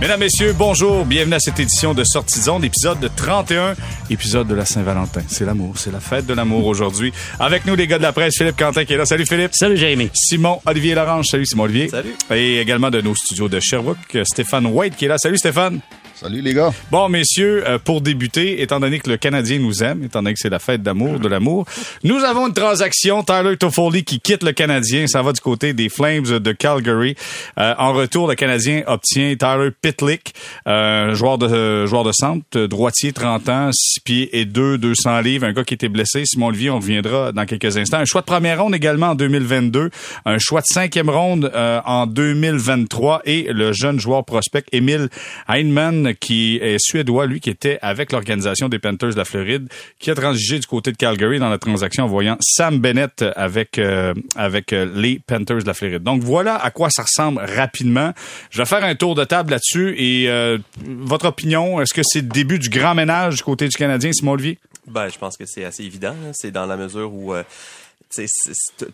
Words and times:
Mesdames, 0.00 0.20
Messieurs, 0.20 0.52
bonjour. 0.52 1.06
Bienvenue 1.06 1.36
à 1.36 1.40
cette 1.40 1.58
édition 1.58 1.94
de 1.94 2.04
Sortie 2.04 2.40
Zone, 2.40 2.62
épisode 2.64 3.00
de 3.00 3.08
31, 3.08 3.74
épisode 4.10 4.46
de 4.46 4.54
la 4.54 4.66
Saint-Valentin. 4.66 5.22
C'est 5.26 5.46
l'amour, 5.46 5.78
c'est 5.78 5.90
la 5.90 6.00
fête 6.00 6.26
de 6.26 6.34
l'amour 6.34 6.66
aujourd'hui. 6.66 7.14
Avec 7.40 7.64
nous, 7.64 7.74
les 7.74 7.86
gars 7.86 7.96
de 7.96 8.02
la 8.02 8.12
presse, 8.12 8.36
Philippe 8.36 8.58
Quentin 8.58 8.84
qui 8.84 8.92
est 8.92 8.98
là. 8.98 9.06
Salut 9.06 9.24
Philippe. 9.24 9.54
Salut 9.54 9.78
Jérémy. 9.78 10.10
Simon 10.12 10.60
Olivier 10.66 10.94
Larange. 10.94 11.26
Salut 11.28 11.46
Simon 11.46 11.64
Olivier. 11.64 11.88
Salut. 11.88 12.14
Et 12.30 12.60
également 12.60 12.90
de 12.90 13.00
nos 13.00 13.14
studios 13.14 13.48
de 13.48 13.58
Sherbrooke, 13.58 14.18
Stéphane 14.24 14.66
White 14.66 14.96
qui 14.96 15.06
est 15.06 15.08
là. 15.08 15.16
Salut 15.16 15.38
Stéphane. 15.38 15.80
Salut 16.18 16.40
les 16.40 16.54
gars. 16.54 16.72
Bon, 16.90 17.10
messieurs, 17.10 17.62
euh, 17.68 17.78
pour 17.78 18.00
débuter, 18.00 18.62
étant 18.62 18.80
donné 18.80 19.00
que 19.00 19.10
le 19.10 19.18
Canadien 19.18 19.58
nous 19.58 19.84
aime, 19.84 20.02
étant 20.02 20.22
donné 20.22 20.32
que 20.32 20.40
c'est 20.40 20.48
la 20.48 20.58
fête 20.58 20.82
d'amour, 20.82 21.20
de 21.20 21.28
l'amour, 21.28 21.66
nous 22.04 22.24
avons 22.24 22.46
une 22.46 22.54
transaction. 22.54 23.22
Tyler 23.22 23.58
Toffoli 23.58 24.02
qui 24.02 24.18
quitte 24.18 24.42
le 24.42 24.52
Canadien. 24.52 25.06
Ça 25.08 25.20
va 25.20 25.34
du 25.34 25.40
côté 25.42 25.74
des 25.74 25.90
Flames 25.90 26.24
de 26.24 26.52
Calgary. 26.52 27.16
Euh, 27.58 27.74
en 27.76 27.92
retour, 27.92 28.28
le 28.28 28.34
Canadien 28.34 28.82
obtient 28.86 29.36
Tyler 29.36 29.68
Pitlick, 29.82 30.32
euh, 30.66 31.14
joueur 31.14 31.36
de 31.36 31.84
joueur 31.84 32.04
de 32.04 32.12
centre, 32.12 32.60
droitier, 32.60 33.12
30 33.12 33.48
ans, 33.50 33.70
6 33.70 34.00
pieds 34.00 34.38
et 34.40 34.46
2, 34.46 34.78
200 34.78 35.20
livres, 35.20 35.46
un 35.46 35.52
gars 35.52 35.64
qui 35.64 35.74
était 35.74 35.90
blessé. 35.90 36.22
Simon 36.24 36.46
Olivier, 36.46 36.70
on 36.70 36.78
reviendra 36.78 37.32
dans 37.32 37.44
quelques 37.44 37.76
instants. 37.76 37.98
Un 37.98 38.06
choix 38.06 38.22
de 38.22 38.26
première 38.26 38.62
ronde 38.62 38.74
également 38.74 39.08
en 39.08 39.16
2022, 39.16 39.90
un 40.24 40.38
choix 40.38 40.62
de 40.62 40.66
cinquième 40.66 41.10
ronde 41.10 41.52
en 41.54 42.06
2023 42.06 43.20
et 43.26 43.48
le 43.52 43.74
jeune 43.74 44.00
joueur 44.00 44.24
prospect 44.24 44.64
Emile 44.72 45.10
Heinemann 45.46 46.05
qui 46.14 46.56
est 46.56 46.78
suédois, 46.78 47.26
lui, 47.26 47.40
qui 47.40 47.50
était 47.50 47.78
avec 47.82 48.12
l'organisation 48.12 48.68
des 48.68 48.78
Panthers 48.78 49.10
de 49.10 49.16
la 49.16 49.24
Floride, 49.24 49.68
qui 49.98 50.10
a 50.10 50.14
transigé 50.14 50.58
du 50.58 50.66
côté 50.66 50.92
de 50.92 50.96
Calgary 50.96 51.38
dans 51.38 51.48
la 51.48 51.58
transaction 51.58 52.04
en 52.04 52.08
voyant 52.08 52.36
Sam 52.40 52.78
Bennett 52.78 53.24
avec, 53.34 53.78
euh, 53.78 54.14
avec 54.34 54.72
euh, 54.72 54.90
les 54.94 55.20
Panthers 55.26 55.62
de 55.62 55.66
la 55.66 55.74
Floride. 55.74 56.02
Donc 56.02 56.22
voilà 56.22 56.56
à 56.56 56.70
quoi 56.70 56.90
ça 56.90 57.02
ressemble 57.02 57.40
rapidement. 57.40 58.12
Je 58.50 58.58
vais 58.58 58.66
faire 58.66 58.84
un 58.84 58.94
tour 58.94 59.14
de 59.14 59.24
table 59.24 59.50
là-dessus 59.50 59.94
et 59.98 60.28
euh, 60.28 60.58
votre 60.84 61.26
opinion, 61.26 61.80
est-ce 61.80 61.94
que 61.94 62.02
c'est 62.04 62.20
le 62.20 62.28
début 62.28 62.58
du 62.58 62.68
grand 62.68 62.94
ménage 62.94 63.36
du 63.36 63.42
côté 63.42 63.68
du 63.68 63.76
Canadien, 63.76 64.12
Simon 64.12 64.32
Olivier? 64.32 64.58
Ben, 64.86 65.08
je 65.08 65.18
pense 65.18 65.36
que 65.36 65.44
c'est 65.46 65.64
assez 65.64 65.82
évident. 65.82 66.14
C'est 66.32 66.52
dans 66.52 66.66
la 66.66 66.76
mesure 66.76 67.12
où 67.12 67.34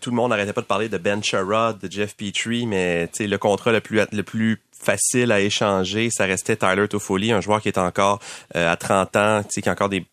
tout 0.01 0.09
le 0.09 0.15
monde 0.15 0.31
n'arrêtait 0.31 0.53
pas 0.53 0.61
de 0.61 0.65
parler 0.65 0.89
de 0.89 0.97
Ben 0.97 1.23
Sherrod, 1.23 1.79
de 1.79 1.91
Jeff 1.91 2.15
Petrie, 2.15 2.65
mais 2.65 3.09
le 3.19 3.37
contrat 3.37 3.71
le 3.71 3.81
plus 3.81 4.01
le 4.11 4.23
plus 4.23 4.59
facile 4.83 5.31
à 5.31 5.39
échanger, 5.39 6.09
ça 6.11 6.25
restait 6.25 6.55
Tyler 6.55 6.87
Toffoli, 6.87 7.31
un 7.31 7.41
joueur 7.41 7.61
qui 7.61 7.69
est 7.69 7.77
encore 7.77 8.19
euh, 8.55 8.71
à 8.71 8.75
30 8.75 9.15
ans, 9.15 9.41
qui 9.43 9.67
a 9.67 9.71
encore 9.71 9.89
des 9.89 10.05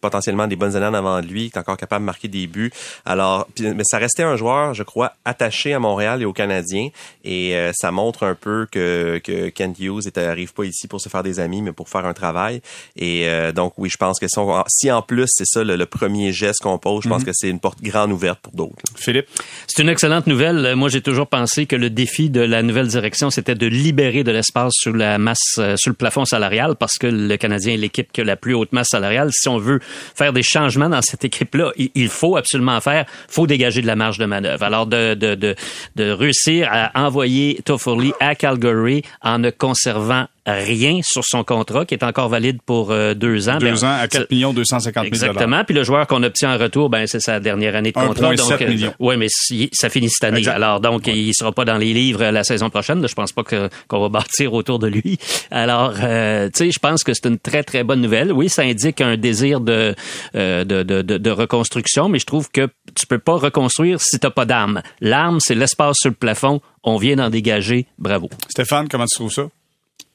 potentiellement 0.00 0.46
des 0.46 0.56
bonnes 0.56 0.76
années 0.76 0.86
en 0.86 0.94
avant 0.94 1.20
de 1.20 1.26
lui, 1.26 1.50
qui 1.50 1.56
est 1.56 1.60
encore 1.60 1.76
capable 1.76 2.02
de 2.02 2.06
marquer 2.06 2.28
des 2.28 2.46
buts. 2.46 2.72
Alors, 3.04 3.46
mais 3.60 3.84
ça 3.84 3.98
restait 3.98 4.22
un 4.22 4.36
joueur, 4.36 4.74
je 4.74 4.82
crois, 4.82 5.12
attaché 5.24 5.74
à 5.74 5.78
Montréal 5.78 6.22
et 6.22 6.24
aux 6.24 6.32
Canadiens, 6.32 6.88
et 7.24 7.56
euh, 7.56 7.72
ça 7.74 7.90
montre 7.90 8.24
un 8.24 8.34
peu 8.34 8.66
que, 8.70 9.20
que 9.22 9.48
Kent 9.50 9.78
Hughes 9.78 10.10
n'arrive 10.16 10.52
pas 10.52 10.64
ici 10.64 10.88
pour 10.88 11.00
se 11.00 11.08
faire 11.08 11.22
des 11.22 11.40
amis, 11.40 11.62
mais 11.62 11.72
pour 11.72 11.88
faire 11.88 12.06
un 12.06 12.14
travail. 12.14 12.62
Et 12.96 13.28
euh, 13.28 13.52
donc, 13.52 13.74
oui, 13.76 13.90
je 13.90 13.96
pense 13.96 14.18
que 14.18 14.26
si, 14.28 14.40
si 14.68 14.90
en 14.90 15.02
plus 15.02 15.26
c'est 15.28 15.46
ça 15.46 15.62
le, 15.62 15.86
premier 15.86 16.32
geste 16.32 16.62
qu'on 16.62 16.78
pose, 16.78 17.04
je 17.04 17.08
pense 17.08 17.20
mhm. 17.20 17.26
que 17.26 17.32
c'est 17.32 17.48
une 17.48 17.60
porte 17.60 17.80
grande 17.80 18.10
ouverte 18.12 18.40
pour 18.40 18.52
d'autres. 18.52 18.74
Philippe, 18.96 19.26
c'est 19.66 19.82
une 19.82 19.88
excellente 19.88 20.26
nouvelle. 20.26 20.74
Moi, 20.74 20.88
j'ai 20.88 21.00
toujours 21.00 21.28
pensé 21.28 21.66
que 21.66 21.76
le 21.76 21.90
défi 21.90 22.28
de 22.28 22.40
la 22.40 22.62
nouvelle 22.62 22.88
direction, 22.88 23.30
c'était 23.30 23.54
de 23.54 23.66
libérer 23.66 24.05
de 24.12 24.30
l'espace 24.30 24.72
sur 24.74 24.94
la 24.94 25.18
masse, 25.18 25.56
euh, 25.58 25.76
sur 25.76 25.90
le 25.90 25.96
plafond 25.96 26.24
salarial 26.24 26.76
parce 26.76 26.98
que 26.98 27.06
le 27.06 27.36
Canadien 27.36 27.74
est 27.74 27.76
l'équipe 27.76 28.10
qui 28.12 28.20
a 28.20 28.24
la 28.24 28.36
plus 28.36 28.54
haute 28.54 28.72
masse 28.72 28.88
salariale. 28.90 29.30
Si 29.32 29.48
on 29.48 29.58
veut 29.58 29.80
faire 30.14 30.32
des 30.32 30.42
changements 30.42 30.88
dans 30.88 31.02
cette 31.02 31.24
équipe-là, 31.24 31.72
il 31.76 32.08
faut 32.08 32.36
absolument 32.36 32.80
faire, 32.80 33.06
faut 33.28 33.46
dégager 33.46 33.82
de 33.82 33.86
la 33.86 33.96
marge 33.96 34.18
de 34.18 34.26
manœuvre. 34.26 34.62
Alors 34.62 34.86
de, 34.86 35.14
de, 35.14 35.34
de, 35.34 35.54
de 35.96 36.10
réussir 36.10 36.68
à 36.70 36.90
envoyer 36.94 37.60
Toffoli 37.64 38.12
à 38.20 38.34
Calgary 38.34 39.02
en 39.22 39.38
ne 39.38 39.50
conservant 39.50 40.26
rien 40.46 41.00
sur 41.02 41.24
son 41.24 41.44
contrat 41.44 41.84
qui 41.84 41.94
est 41.94 42.04
encore 42.04 42.28
valide 42.28 42.60
pour 42.64 42.90
euh, 42.90 43.14
deux 43.14 43.48
ans. 43.48 43.58
Deux 43.58 43.72
ben, 43.72 43.84
ans 43.84 43.98
à 44.00 44.06
4 44.06 44.30
millions 44.30 44.52
250 44.52 45.04
000 45.04 45.06
Exactement. 45.06 45.64
Puis 45.64 45.74
le 45.74 45.82
joueur 45.82 46.06
qu'on 46.06 46.22
obtient 46.22 46.54
en 46.54 46.58
retour, 46.58 46.88
ben 46.88 47.06
c'est 47.06 47.20
sa 47.20 47.40
dernière 47.40 47.74
année 47.74 47.90
de 47.90 47.98
contrat. 47.98 48.34
donc, 48.34 48.62
euh, 48.62 48.68
millions. 48.68 48.94
mais 49.00 49.26
ça 49.72 49.88
finit 49.88 50.08
cette 50.08 50.24
année. 50.24 50.46
Alors 50.46 50.80
donc 50.80 51.06
il 51.08 51.34
sera 51.34 51.52
pas 51.52 51.64
dans 51.64 51.78
les 51.78 51.92
livres 51.92 52.24
la 52.24 52.44
saison 52.44 52.70
prochaine. 52.70 53.06
Je 53.06 53.14
pense 53.14 53.32
pas 53.32 53.42
qu'on 53.42 54.00
va 54.00 54.08
bâtir 54.20 54.54
autour 54.54 54.78
de 54.78 54.86
lui. 54.86 55.18
Alors 55.50 55.94
euh, 56.02 56.48
tu 56.54 56.64
sais, 56.66 56.70
je 56.70 56.78
pense 56.78 57.02
que 57.02 57.12
c'est 57.12 57.26
une 57.26 57.38
très 57.38 57.64
très 57.64 57.82
bonne 57.82 58.00
nouvelle. 58.00 58.32
Oui, 58.32 58.48
ça 58.48 58.62
indique 58.62 59.00
un 59.00 59.16
désir 59.16 59.60
de 59.60 59.94
de, 60.34 60.64
de, 60.64 61.02
de, 61.02 61.30
reconstruction, 61.30 62.08
mais 62.08 62.18
je 62.18 62.26
trouve 62.26 62.50
que 62.50 62.68
tu 62.94 63.06
peux 63.06 63.18
pas 63.18 63.36
reconstruire 63.36 64.00
si 64.00 64.18
t'as 64.18 64.30
pas 64.30 64.44
d'armes. 64.44 64.82
L'arme, 65.00 65.38
c'est 65.40 65.54
l'espace 65.54 65.96
sur 65.98 66.10
le 66.10 66.14
plafond. 66.14 66.60
On 66.82 66.98
vient 66.98 67.16
d'en 67.16 67.30
dégager. 67.30 67.86
Bravo. 67.98 68.30
Stéphane, 68.48 68.88
comment 68.88 69.06
tu 69.06 69.16
trouves 69.16 69.32
ça? 69.32 69.48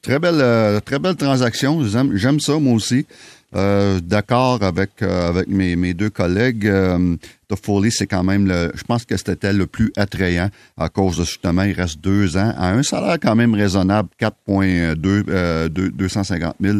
Très 0.02 0.18
belle, 0.18 0.40
euh, 0.40 0.80
très 0.80 0.98
belle 0.98 1.14
transaction. 1.14 1.80
J'aime 1.84 2.40
ça, 2.40 2.58
moi 2.58 2.74
aussi. 2.74 3.06
Euh, 3.54 4.00
D'accord 4.00 4.60
avec 4.64 5.00
euh, 5.02 5.28
avec 5.28 5.46
mes, 5.46 5.76
mes 5.76 5.94
deux 5.94 6.10
collègues. 6.10 6.66
Euh, 6.66 7.14
Toffoli, 7.46 7.92
c'est 7.92 8.08
quand 8.08 8.24
même 8.24 8.48
le. 8.48 8.72
Je 8.74 8.82
pense 8.82 9.04
que 9.04 9.16
c'était 9.16 9.52
le 9.52 9.68
plus 9.68 9.92
attrayant 9.96 10.48
à 10.76 10.88
cause 10.88 11.18
de 11.18 11.24
justement, 11.24 11.62
il 11.62 11.74
reste 11.74 12.00
deux 12.00 12.36
ans 12.36 12.52
à 12.56 12.72
un 12.72 12.82
salaire 12.82 13.18
quand 13.22 13.36
même 13.36 13.54
raisonnable, 13.54 14.08
4,2 14.20 15.68
250 15.68 16.56
000. 16.60 16.78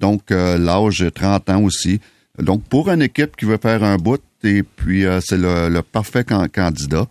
Donc 0.00 0.22
l'âge 0.30 1.04
30 1.14 1.50
ans 1.50 1.62
aussi. 1.62 2.00
Donc 2.38 2.64
pour 2.64 2.90
une 2.90 3.02
équipe 3.02 3.36
qui 3.36 3.44
veut 3.44 3.58
faire 3.60 3.82
un 3.82 3.96
bout, 3.96 4.20
et 4.42 4.62
puis 4.62 5.04
c'est 5.20 5.38
le, 5.38 5.68
le, 5.68 5.82
parfait 5.82 6.24
candidat. 6.24 7.06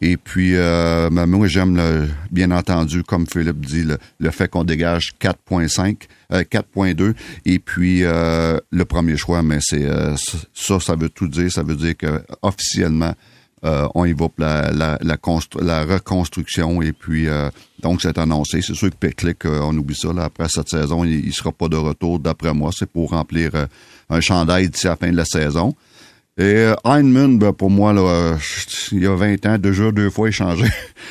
Et 0.00 0.16
puis, 0.16 0.54
euh, 0.54 1.08
moi, 1.08 1.46
j'aime, 1.46 2.08
bien 2.30 2.50
entendu, 2.50 3.02
comme 3.04 3.26
Philippe 3.26 3.64
dit, 3.64 3.84
le, 4.18 4.30
fait 4.30 4.48
qu'on 4.48 4.64
dégage 4.64 5.14
4.5, 5.20 5.96
4.2. 6.30 7.00
Euh, 7.00 7.12
Et 7.46 7.58
puis, 7.58 8.00
euh, 8.02 8.58
le 8.70 8.84
premier 8.84 9.16
choix, 9.16 9.42
mais 9.42 9.58
c'est 9.60 9.88
ça, 10.52 10.80
ça 10.80 10.96
veut 10.96 11.08
tout 11.08 11.28
dire. 11.28 11.50
Ça 11.50 11.62
veut 11.62 11.76
dire 11.76 11.96
que 11.96 12.22
officiellement, 12.42 13.14
on 13.64 14.04
y 14.04 14.12
va 14.12 14.28
pour 14.28 14.34
la, 14.38 14.70
la, 14.72 15.84
reconstruction. 15.84 16.82
Et 16.82 16.92
puis, 16.92 17.26
donc, 17.82 18.02
c'est 18.02 18.18
annoncé. 18.18 18.60
C'est 18.62 18.74
sûr 18.74 18.90
que 18.90 18.96
Peklik, 18.96 19.44
on 19.46 19.76
oublie 19.76 19.96
ça. 19.96 20.10
Après 20.18 20.48
cette 20.48 20.68
saison, 20.68 21.04
il, 21.04 21.26
ne 21.26 21.32
sera 21.32 21.52
pas 21.52 21.68
de 21.68 21.76
retour, 21.76 22.18
d'après 22.18 22.52
moi. 22.52 22.70
C'est 22.76 22.90
pour 22.90 23.10
remplir 23.10 23.50
un 24.10 24.20
chandail 24.20 24.68
d'ici 24.68 24.86
la 24.86 24.96
fin 24.96 25.10
de 25.10 25.16
la 25.16 25.24
saison. 25.24 25.74
Et 26.36 26.42
euh, 26.42 26.74
Heinemann, 26.84 27.38
ben, 27.38 27.52
pour 27.52 27.70
moi, 27.70 27.92
là, 27.92 28.00
euh, 28.00 28.36
il 28.90 29.04
y 29.04 29.06
a 29.06 29.14
20 29.14 29.46
ans, 29.46 29.58
déjà 29.58 29.92
deux 29.92 30.10
fois 30.10 30.28
échangé. 30.28 30.66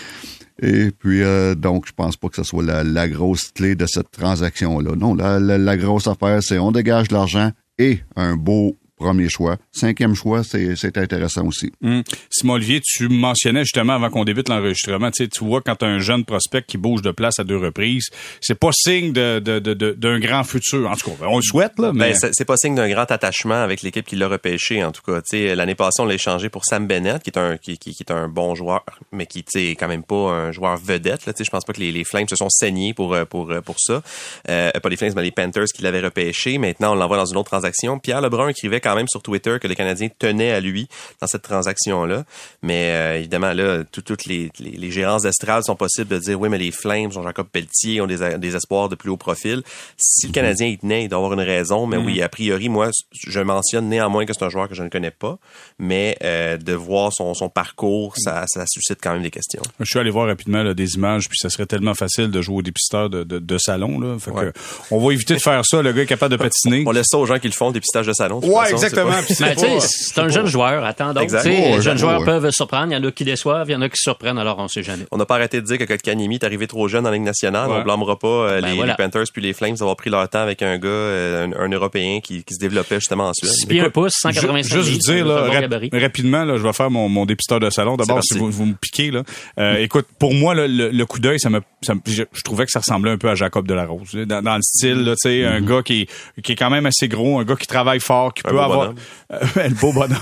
Et 0.61 0.91
puis, 0.91 1.23
euh, 1.23 1.55
donc, 1.55 1.87
je 1.87 1.93
pense 1.93 2.17
pas 2.17 2.27
que 2.27 2.35
ce 2.35 2.43
soit 2.43 2.63
la, 2.63 3.07
grosse 3.07 3.51
clé 3.51 3.75
de 3.75 3.85
cette 3.85 4.11
transaction-là. 4.11 4.95
Non, 4.97 5.15
la, 5.15 5.39
la 5.39 5.77
grosse 5.77 6.07
affaire, 6.07 6.43
c'est 6.43 6.59
on 6.59 6.71
dégage 6.71 7.09
l'argent 7.11 7.51
et 7.79 8.01
un 8.15 8.35
beau 8.35 8.77
premier 9.03 9.29
choix. 9.29 9.57
Cinquième 9.71 10.15
choix, 10.15 10.43
c'est 10.43 10.97
intéressant 10.97 11.45
aussi. 11.45 11.71
Hum. 11.83 12.03
Simon 12.29 12.53
Olivier, 12.53 12.81
tu 12.81 13.09
mentionnais 13.09 13.63
justement 13.63 13.93
avant 13.93 14.09
qu'on 14.09 14.23
débute 14.23 14.49
l'enregistrement, 14.49 15.11
tu, 15.11 15.27
vois 15.41 15.61
quand 15.61 15.83
as 15.83 15.87
un 15.87 15.99
jeune 15.99 16.23
prospect 16.23 16.63
qui 16.63 16.77
bouge 16.77 17.01
de 17.01 17.11
place 17.11 17.39
à 17.39 17.43
deux 17.43 17.57
reprises, 17.57 18.09
c'est 18.41 18.57
pas 18.57 18.69
signe 18.71 19.11
d'un 19.11 19.39
de, 19.39 19.59
de, 19.59 19.73
de, 19.73 20.17
grand 20.19 20.43
futur. 20.43 20.89
En 20.89 20.95
tout 20.95 21.11
cas, 21.11 21.25
on 21.27 21.37
le 21.37 21.41
souhaite, 21.41 21.77
là, 21.79 21.91
mais... 21.93 22.13
Ben, 22.21 22.31
c'est 22.31 22.45
pas 22.45 22.57
signe 22.57 22.75
d'un 22.75 22.89
grand 22.89 23.09
attachement 23.11 23.61
avec 23.61 23.81
l'équipe 23.81 24.05
qui 24.05 24.15
l'a 24.15 24.27
repêché, 24.27 24.83
en 24.83 24.91
tout 24.91 25.01
cas. 25.01 25.21
L'année 25.55 25.75
passée, 25.75 26.01
on 26.01 26.05
l'a 26.05 26.13
échangé 26.13 26.49
pour 26.49 26.63
Sam 26.65 26.87
Bennett, 26.87 27.21
qui 27.21 27.29
est 27.29 27.37
un, 27.37 27.57
qui, 27.57 27.77
qui, 27.77 27.95
est 27.99 28.11
un 28.11 28.29
bon 28.29 28.55
joueur, 28.55 28.83
mais 29.11 29.25
qui 29.25 29.43
est 29.55 29.75
quand 29.75 29.87
même 29.87 30.03
pas 30.03 30.31
un 30.31 30.51
joueur 30.51 30.77
vedette. 30.77 31.25
Là, 31.25 31.33
je 31.37 31.49
pense 31.49 31.65
pas 31.65 31.73
que 31.73 31.79
les, 31.79 31.91
les 31.91 32.03
Flames 32.03 32.27
se 32.29 32.35
sont 32.35 32.49
saignés 32.49 32.93
pour, 32.93 33.13
euh, 33.13 33.25
pour, 33.25 33.51
euh, 33.51 33.61
pour 33.61 33.75
ça. 33.79 34.01
Euh, 34.49 34.71
pas 34.71 34.89
les 34.89 34.97
Flames, 34.97 35.13
mais 35.15 35.23
les 35.23 35.31
Panthers 35.31 35.65
qui 35.73 35.81
l'avaient 35.81 36.01
repêché. 36.01 36.57
Maintenant, 36.57 36.93
on 36.93 36.95
l'envoie 36.95 37.17
dans 37.17 37.25
une 37.25 37.37
autre 37.37 37.49
transaction. 37.49 37.99
Pierre 37.99 38.21
Lebrun 38.21 38.49
écrivait 38.49 38.79
quand 38.79 38.92
même 38.95 39.07
sur 39.07 39.21
Twitter 39.21 39.57
que 39.61 39.67
les 39.67 39.75
Canadiens 39.75 40.09
tenaient 40.17 40.51
à 40.51 40.59
lui 40.59 40.87
dans 41.21 41.27
cette 41.27 41.41
transaction-là. 41.41 42.23
Mais 42.61 42.91
euh, 42.91 43.17
évidemment, 43.19 43.53
là, 43.53 43.83
toutes 43.83 44.25
les, 44.25 44.51
les, 44.59 44.91
gérances 44.91 45.23
d'estrade 45.23 45.63
sont 45.63 45.75
possibles 45.75 46.09
de 46.09 46.19
dire 46.19 46.39
oui, 46.39 46.49
mais 46.49 46.57
les 46.57 46.71
Flames, 46.71 47.11
ont 47.15 47.23
Jacob 47.23 47.47
Pelletier, 47.51 48.01
ont 48.01 48.07
des, 48.07 48.37
des 48.37 48.55
espoirs 48.55 48.89
de 48.89 48.95
plus 48.95 49.09
haut 49.09 49.17
profil. 49.17 49.63
Si 49.97 50.27
le 50.27 50.29
mhm. 50.29 50.33
Canadien 50.33 50.67
y 50.67 50.77
tenait, 50.77 51.03
il 51.03 51.09
doit 51.09 51.19
avoir 51.19 51.33
une 51.33 51.41
raison. 51.41 51.87
Mais 51.87 51.97
oui, 51.97 52.17
mhm. 52.17 52.23
a 52.23 52.29
priori, 52.29 52.69
moi, 52.69 52.89
je 53.11 53.39
mentionne 53.39 53.89
néanmoins 53.89 54.25
que 54.25 54.33
c'est 54.33 54.43
un 54.43 54.49
joueur 54.49 54.69
que 54.69 54.75
je 54.75 54.83
ne 54.83 54.89
connais 54.89 55.11
pas. 55.11 55.37
Mais 55.79 56.17
euh, 56.23 56.57
de 56.57 56.73
voir 56.73 57.11
son, 57.13 57.33
son 57.33 57.49
parcours, 57.49 58.13
ça, 58.17 58.45
ça 58.47 58.65
suscite 58.67 58.99
quand 59.01 59.13
même 59.13 59.23
des 59.23 59.31
questions. 59.31 59.61
Je 59.79 59.85
suis 59.85 59.99
allé 59.99 60.09
voir 60.09 60.27
rapidement 60.27 60.73
des 60.73 60.95
images, 60.95 61.27
puis 61.29 61.37
ça 61.39 61.49
serait 61.49 61.65
tellement 61.65 61.93
facile 61.93 62.29
de 62.29 62.41
jouer 62.41 62.57
au 62.57 62.61
dépisteur 62.61 63.09
de, 63.09 63.23
de, 63.23 63.57
salon. 63.57 63.99
Là. 63.99 64.17
Fait 64.19 64.31
que, 64.31 64.53
on 64.91 65.05
va 65.05 65.13
éviter 65.13 65.35
de 65.35 65.39
faire 65.39 65.61
ça. 65.65 65.81
Le 65.81 65.91
gars 65.93 66.03
est 66.03 66.07
capable 66.07 66.37
de 66.37 66.37
patiner. 66.43 66.83
On 66.85 66.91
laisse 66.91 67.07
ça 67.09 67.17
aux 67.17 67.25
gens 67.25 67.39
qui 67.39 67.47
le 67.47 67.53
font, 67.53 67.71
dépistage 67.71 68.07
de 68.07 68.13
salon. 68.13 68.39
Ouais, 68.39 68.72
exactement. 68.73 69.11
c'est 69.27 70.13
pas- 70.15 70.21
un 70.23 70.29
jeune 70.29 70.47
joueur. 70.47 70.83
Attends 70.83 71.13
donc. 71.13 71.23
Exact. 71.23 71.43
Tu 71.43 71.49
sais, 71.51 71.63
Ouais, 71.63 71.75
Les 71.77 71.81
jeunes 71.81 71.97
joueurs 71.97 72.23
peuvent 72.23 72.49
surprendre. 72.51 72.91
Il 72.91 72.95
y 72.95 72.97
en 72.97 73.03
a 73.03 73.11
qui 73.11 73.23
déçoivent, 73.23 73.69
il 73.69 73.73
y 73.73 73.75
en 73.75 73.81
a 73.81 73.89
qui 73.89 73.97
surprennent, 73.97 74.37
alors 74.37 74.57
on 74.59 74.67
sait 74.67 74.83
jamais. 74.83 75.03
On 75.11 75.17
n'a 75.17 75.25
pas 75.25 75.35
arrêté 75.35 75.61
de 75.61 75.65
dire 75.65 75.77
que 75.77 75.83
Kotkaniemi 75.83 76.35
est 76.35 76.43
arrivé 76.43 76.67
trop 76.67 76.87
jeune 76.87 77.05
en 77.07 77.11
Ligue 77.11 77.23
nationale. 77.23 77.69
On 77.69 77.81
blâmera 77.81 78.17
pas 78.17 78.27
euh, 78.27 78.61
Ben 78.61 78.85
les, 78.85 78.93
Panthers 78.97 79.25
puis 79.31 79.41
les 79.41 79.53
Flames 79.53 79.75
d'avoir 79.75 79.95
pris 79.95 80.09
leur 80.09 80.27
temps 80.29 80.41
avec 80.41 80.61
un 80.61 80.77
gars, 80.77 80.87
euh, 80.87 81.47
un, 81.47 81.65
un 81.65 81.69
Européen 81.69 82.19
qui, 82.21 82.43
se 82.49 82.59
développait 82.59 82.95
justement 82.95 83.29
en 83.29 83.33
Suède. 83.33 83.51
6 83.51 83.65
pieds 83.65 83.81
1 83.81 83.89
pouce, 83.89 84.13
185 84.21 84.63
Ju- 84.63 84.83
Juste 84.83 85.07
vous 85.07 85.13
dire, 85.13 85.27
un 85.27 85.99
rapidement, 85.99 86.43
là, 86.43 86.57
je 86.57 86.63
vais 86.63 86.73
faire 86.73 86.89
mon, 86.89 87.25
dépisteur 87.25 87.59
de 87.59 87.69
salon. 87.69 87.95
D'abord, 87.95 88.23
si 88.23 88.37
vous, 88.37 88.65
me 88.65 88.73
piquez, 88.73 89.11
là. 89.11 89.23
Euh, 89.59 89.77
écoute, 89.77 90.07
pour 90.19 90.33
moi, 90.33 90.53
là, 90.55 90.65
le, 90.67 91.05
coup 91.05 91.19
d'œil, 91.19 91.39
ça 91.39 91.49
me, 91.49 91.61
ça 91.81 91.95
me- 91.95 92.01
je, 92.05 92.23
trouvais 92.43 92.65
que 92.65 92.71
ça 92.71 92.79
ressemblait 92.79 93.11
un 93.11 93.17
peu 93.17 93.29
à 93.29 93.35
Jacob 93.35 93.67
Delarose. 93.67 94.13
Dans, 94.13 94.41
dans 94.41 94.55
le 94.55 94.61
style, 94.61 95.03
là, 95.03 95.11
tu 95.15 95.29
sais, 95.29 95.45
un 95.45 95.61
gars 95.61 95.81
qui, 95.83 96.01
est- 96.01 96.41
qui 96.41 96.53
est 96.53 96.55
quand 96.55 96.69
même 96.69 96.85
assez 96.85 97.07
gros, 97.07 97.39
un 97.39 97.43
gars 97.43 97.55
qui 97.55 97.67
travaille 97.67 97.99
fort, 97.99 98.33
qui 98.33 98.41
Un 98.45 98.49
peut 98.49 98.55
beau 98.67 98.73
avoir... 98.73 98.93
bonhomme. 98.93 98.99
Euh, 99.31 99.69
le 99.69 99.75
beau 99.75 99.93
bonhomme. 99.93 100.19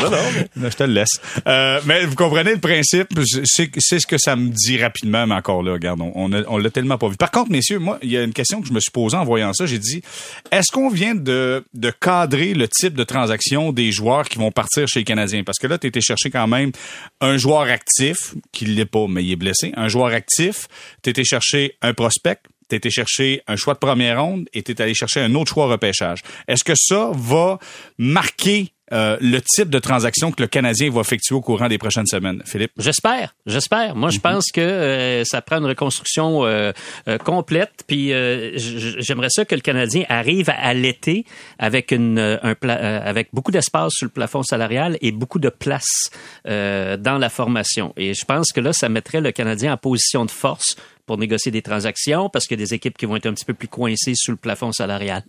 Non, 0.00 0.10
non. 0.10 0.68
Je 0.70 0.76
te 0.76 0.82
le 0.84 0.92
laisse. 0.92 1.20
Euh, 1.46 1.80
mais 1.86 2.04
vous 2.04 2.14
comprenez 2.14 2.52
le 2.52 2.60
principe. 2.60 3.08
C'est 3.44 3.98
ce 3.98 4.06
que 4.06 4.18
ça 4.18 4.36
me 4.36 4.48
dit 4.48 4.80
rapidement, 4.80 5.26
mais 5.26 5.34
encore 5.34 5.62
là, 5.62 5.72
regarde, 5.72 6.00
on, 6.00 6.30
on 6.32 6.58
l'a 6.58 6.70
tellement 6.70 6.98
pas 6.98 7.08
vu. 7.08 7.16
Par 7.16 7.30
contre, 7.30 7.50
messieurs, 7.50 7.78
moi, 7.78 7.98
il 8.02 8.10
y 8.10 8.16
a 8.16 8.22
une 8.22 8.32
question 8.32 8.60
que 8.60 8.68
je 8.68 8.72
me 8.72 8.80
suis 8.80 8.90
posée 8.90 9.16
en 9.16 9.24
voyant 9.24 9.52
ça. 9.52 9.66
J'ai 9.66 9.78
dit, 9.78 10.02
est-ce 10.50 10.70
qu'on 10.72 10.90
vient 10.90 11.14
de, 11.14 11.64
de 11.74 11.90
cadrer 11.90 12.54
le 12.54 12.68
type 12.68 12.94
de 12.94 13.04
transaction 13.04 13.72
des 13.72 13.92
joueurs 13.92 14.28
qui 14.28 14.38
vont 14.38 14.50
partir 14.50 14.86
chez 14.88 15.00
les 15.00 15.04
Canadiens? 15.04 15.44
Parce 15.44 15.58
que 15.58 15.66
là, 15.66 15.78
tu 15.78 15.86
étais 15.86 16.00
chercher 16.00 16.30
quand 16.30 16.46
même 16.46 16.72
un 17.20 17.36
joueur 17.36 17.62
actif, 17.62 18.34
qui 18.52 18.64
l'est 18.64 18.84
pas, 18.84 19.06
mais 19.08 19.24
il 19.24 19.32
est 19.32 19.36
blessé. 19.36 19.72
Un 19.76 19.88
joueur 19.88 20.08
actif, 20.08 20.68
tu 21.02 21.10
étais 21.10 21.24
chercher 21.24 21.76
un 21.82 21.94
prospect, 21.94 22.38
tu 22.70 22.76
été 22.76 22.90
chercher 22.90 23.42
un 23.46 23.56
choix 23.56 23.74
de 23.74 23.78
première 23.78 24.22
ronde 24.22 24.48
et 24.54 24.62
tu 24.62 24.74
allé 24.80 24.94
chercher 24.94 25.20
un 25.20 25.34
autre 25.34 25.52
choix 25.52 25.66
repêchage. 25.66 26.22
Est-ce 26.48 26.64
que 26.64 26.74
ça 26.74 27.10
va 27.12 27.58
marquer 27.98 28.72
euh, 28.92 29.16
le 29.20 29.40
type 29.40 29.70
de 29.70 29.78
transaction 29.78 30.32
que 30.32 30.42
le 30.42 30.48
Canadien 30.48 30.90
va 30.90 31.00
effectuer 31.00 31.36
au 31.36 31.40
courant 31.40 31.68
des 31.68 31.78
prochaines 31.78 32.06
semaines? 32.06 32.42
Philippe? 32.44 32.72
J'espère, 32.76 33.34
j'espère. 33.46 33.94
Moi, 33.94 34.10
je 34.10 34.18
pense 34.18 34.46
que 34.52 34.60
euh, 34.60 35.24
ça 35.24 35.42
prend 35.42 35.58
une 35.58 35.66
reconstruction 35.66 36.44
euh, 36.44 36.72
euh, 37.06 37.18
complète. 37.18 37.84
Puis 37.86 38.12
euh, 38.12 38.50
j'aimerais 38.56 39.30
ça 39.30 39.44
que 39.44 39.54
le 39.54 39.60
Canadien 39.60 40.04
arrive 40.08 40.50
à 40.50 40.74
l'été 40.74 41.24
avec 41.58 41.92
une 41.92 42.18
euh, 42.18 42.38
un 42.42 42.54
euh, 42.64 43.00
avec 43.04 43.28
beaucoup 43.32 43.52
d'espace 43.52 43.92
sur 43.92 44.06
le 44.06 44.10
plafond 44.10 44.42
salarial 44.42 44.98
et 45.00 45.12
beaucoup 45.12 45.38
de 45.38 45.50
place 45.50 46.10
euh, 46.48 46.96
dans 46.96 47.18
la 47.18 47.28
formation. 47.28 47.92
Et 47.96 48.14
je 48.14 48.24
pense 48.24 48.50
que 48.52 48.60
là, 48.60 48.72
ça 48.72 48.88
mettrait 48.88 49.20
le 49.20 49.30
Canadien 49.30 49.72
en 49.72 49.76
position 49.76 50.24
de 50.24 50.32
force 50.32 50.74
pour 51.10 51.18
négocier 51.18 51.50
des 51.50 51.60
transactions 51.60 52.28
parce 52.28 52.46
qu'il 52.46 52.56
y 52.56 52.62
a 52.62 52.64
des 52.64 52.72
équipes 52.72 52.96
qui 52.96 53.04
vont 53.04 53.16
être 53.16 53.26
un 53.26 53.32
petit 53.34 53.44
peu 53.44 53.52
plus 53.52 53.66
coincées 53.66 54.12
sous 54.14 54.30
le 54.30 54.36
plafond 54.36 54.70
salarial 54.70 55.24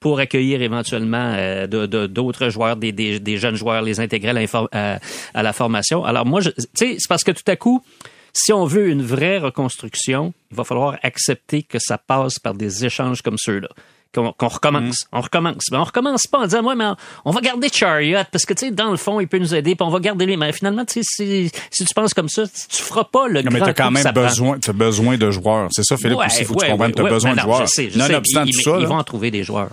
pour 0.00 0.18
accueillir 0.18 0.62
éventuellement 0.62 1.34
euh, 1.36 1.66
d'autres 2.06 2.48
joueurs, 2.48 2.76
des, 2.78 3.36
jeunes 3.36 3.54
joueurs, 3.56 3.82
les 3.82 4.00
intégrer 4.00 4.30
à, 4.30 4.32
l'infor- 4.32 4.70
à- 4.72 4.98
la 5.34 5.52
formation. 5.52 6.06
Alors 6.06 6.24
moi, 6.24 6.40
tu 6.40 6.50
sais, 6.72 6.96
c'est 6.98 7.06
parce 7.06 7.22
que 7.22 7.32
tout 7.32 7.42
à 7.48 7.56
coup, 7.56 7.82
si 8.32 8.54
on 8.54 8.64
veut 8.64 8.88
une 8.88 9.02
vraie 9.02 9.36
reconstruction, 9.36 10.32
il 10.50 10.56
va 10.56 10.64
falloir 10.64 10.96
accepter 11.02 11.62
que 11.62 11.76
ça 11.78 11.98
passe 11.98 12.38
par 12.38 12.54
des 12.54 12.86
échanges 12.86 13.20
comme 13.20 13.36
ceux-là. 13.38 13.68
Qu'on 14.14 14.32
qu'on 14.32 14.48
recommence, 14.48 15.04
on 15.12 15.20
recommence. 15.20 15.64
Mais 15.70 15.76
on 15.78 15.84
recommence 15.84 16.26
pas 16.26 16.38
en 16.38 16.44
disant, 16.44 16.62
ouais, 16.64 16.74
mais 16.74 16.86
on, 17.24 17.30
va 17.32 17.40
garder 17.40 17.68
Chariot 17.70 18.20
parce 18.32 18.46
que, 18.46 18.54
tu 18.54 18.66
sais, 18.66 18.70
dans 18.72 18.90
le 18.90 18.96
fond, 18.96 19.20
il 19.20 19.28
peut 19.28 19.38
nous 19.38 19.54
aider, 19.54 19.74
puis 19.74 19.86
on 19.86 19.90
va 19.90 19.98
garder 20.00 20.24
lui. 20.24 20.36
Mais 20.36 20.52
finalement, 20.52 20.84
tu 20.86 21.02
sais, 21.02 21.02
si, 21.04 21.50
si 21.70 21.84
tu 21.84 21.92
penses 21.94 22.14
comme 22.14 22.28
ça, 22.28 22.44
tu 22.46 22.82
feras 22.82 23.04
pas 23.04 23.28
le 23.28 23.42
Non, 23.42 23.50
mais 23.52 23.58
grand 23.58 23.66
t'as 23.66 23.74
quand 23.74 23.88
que 23.88 23.92
même 24.02 24.12
besoin, 24.14 24.58
t'as 24.58 24.72
besoin 24.72 25.18
de 25.18 25.30
joueurs. 25.30 25.68
C'est 25.70 25.84
ça, 25.84 25.96
Philippe, 25.96 26.18
Ouais, 26.18 26.26
aussi. 26.26 26.44
Faut 26.44 26.54
que 26.54 26.60
ouais, 26.60 26.66
tu 26.66 26.72
comprennes, 26.72 26.90
ouais, 26.90 26.94
t'as 26.96 27.02
besoin 27.10 27.30
Ben 27.30 27.36
de 27.36 27.40
joueurs. 27.42 27.60
Je 27.60 27.66
sais, 27.66 27.90
je 27.90 27.98
non, 27.98 28.06
sais. 28.06 28.12
Ils- 28.14 28.22
tout 28.22 28.40
ils- 28.46 28.54
ça, 28.54 28.76
Ils 28.78 28.82
là. 28.82 28.88
vont 28.88 28.96
en 28.98 29.04
trouver 29.04 29.30
des 29.30 29.42
joueurs. 29.44 29.68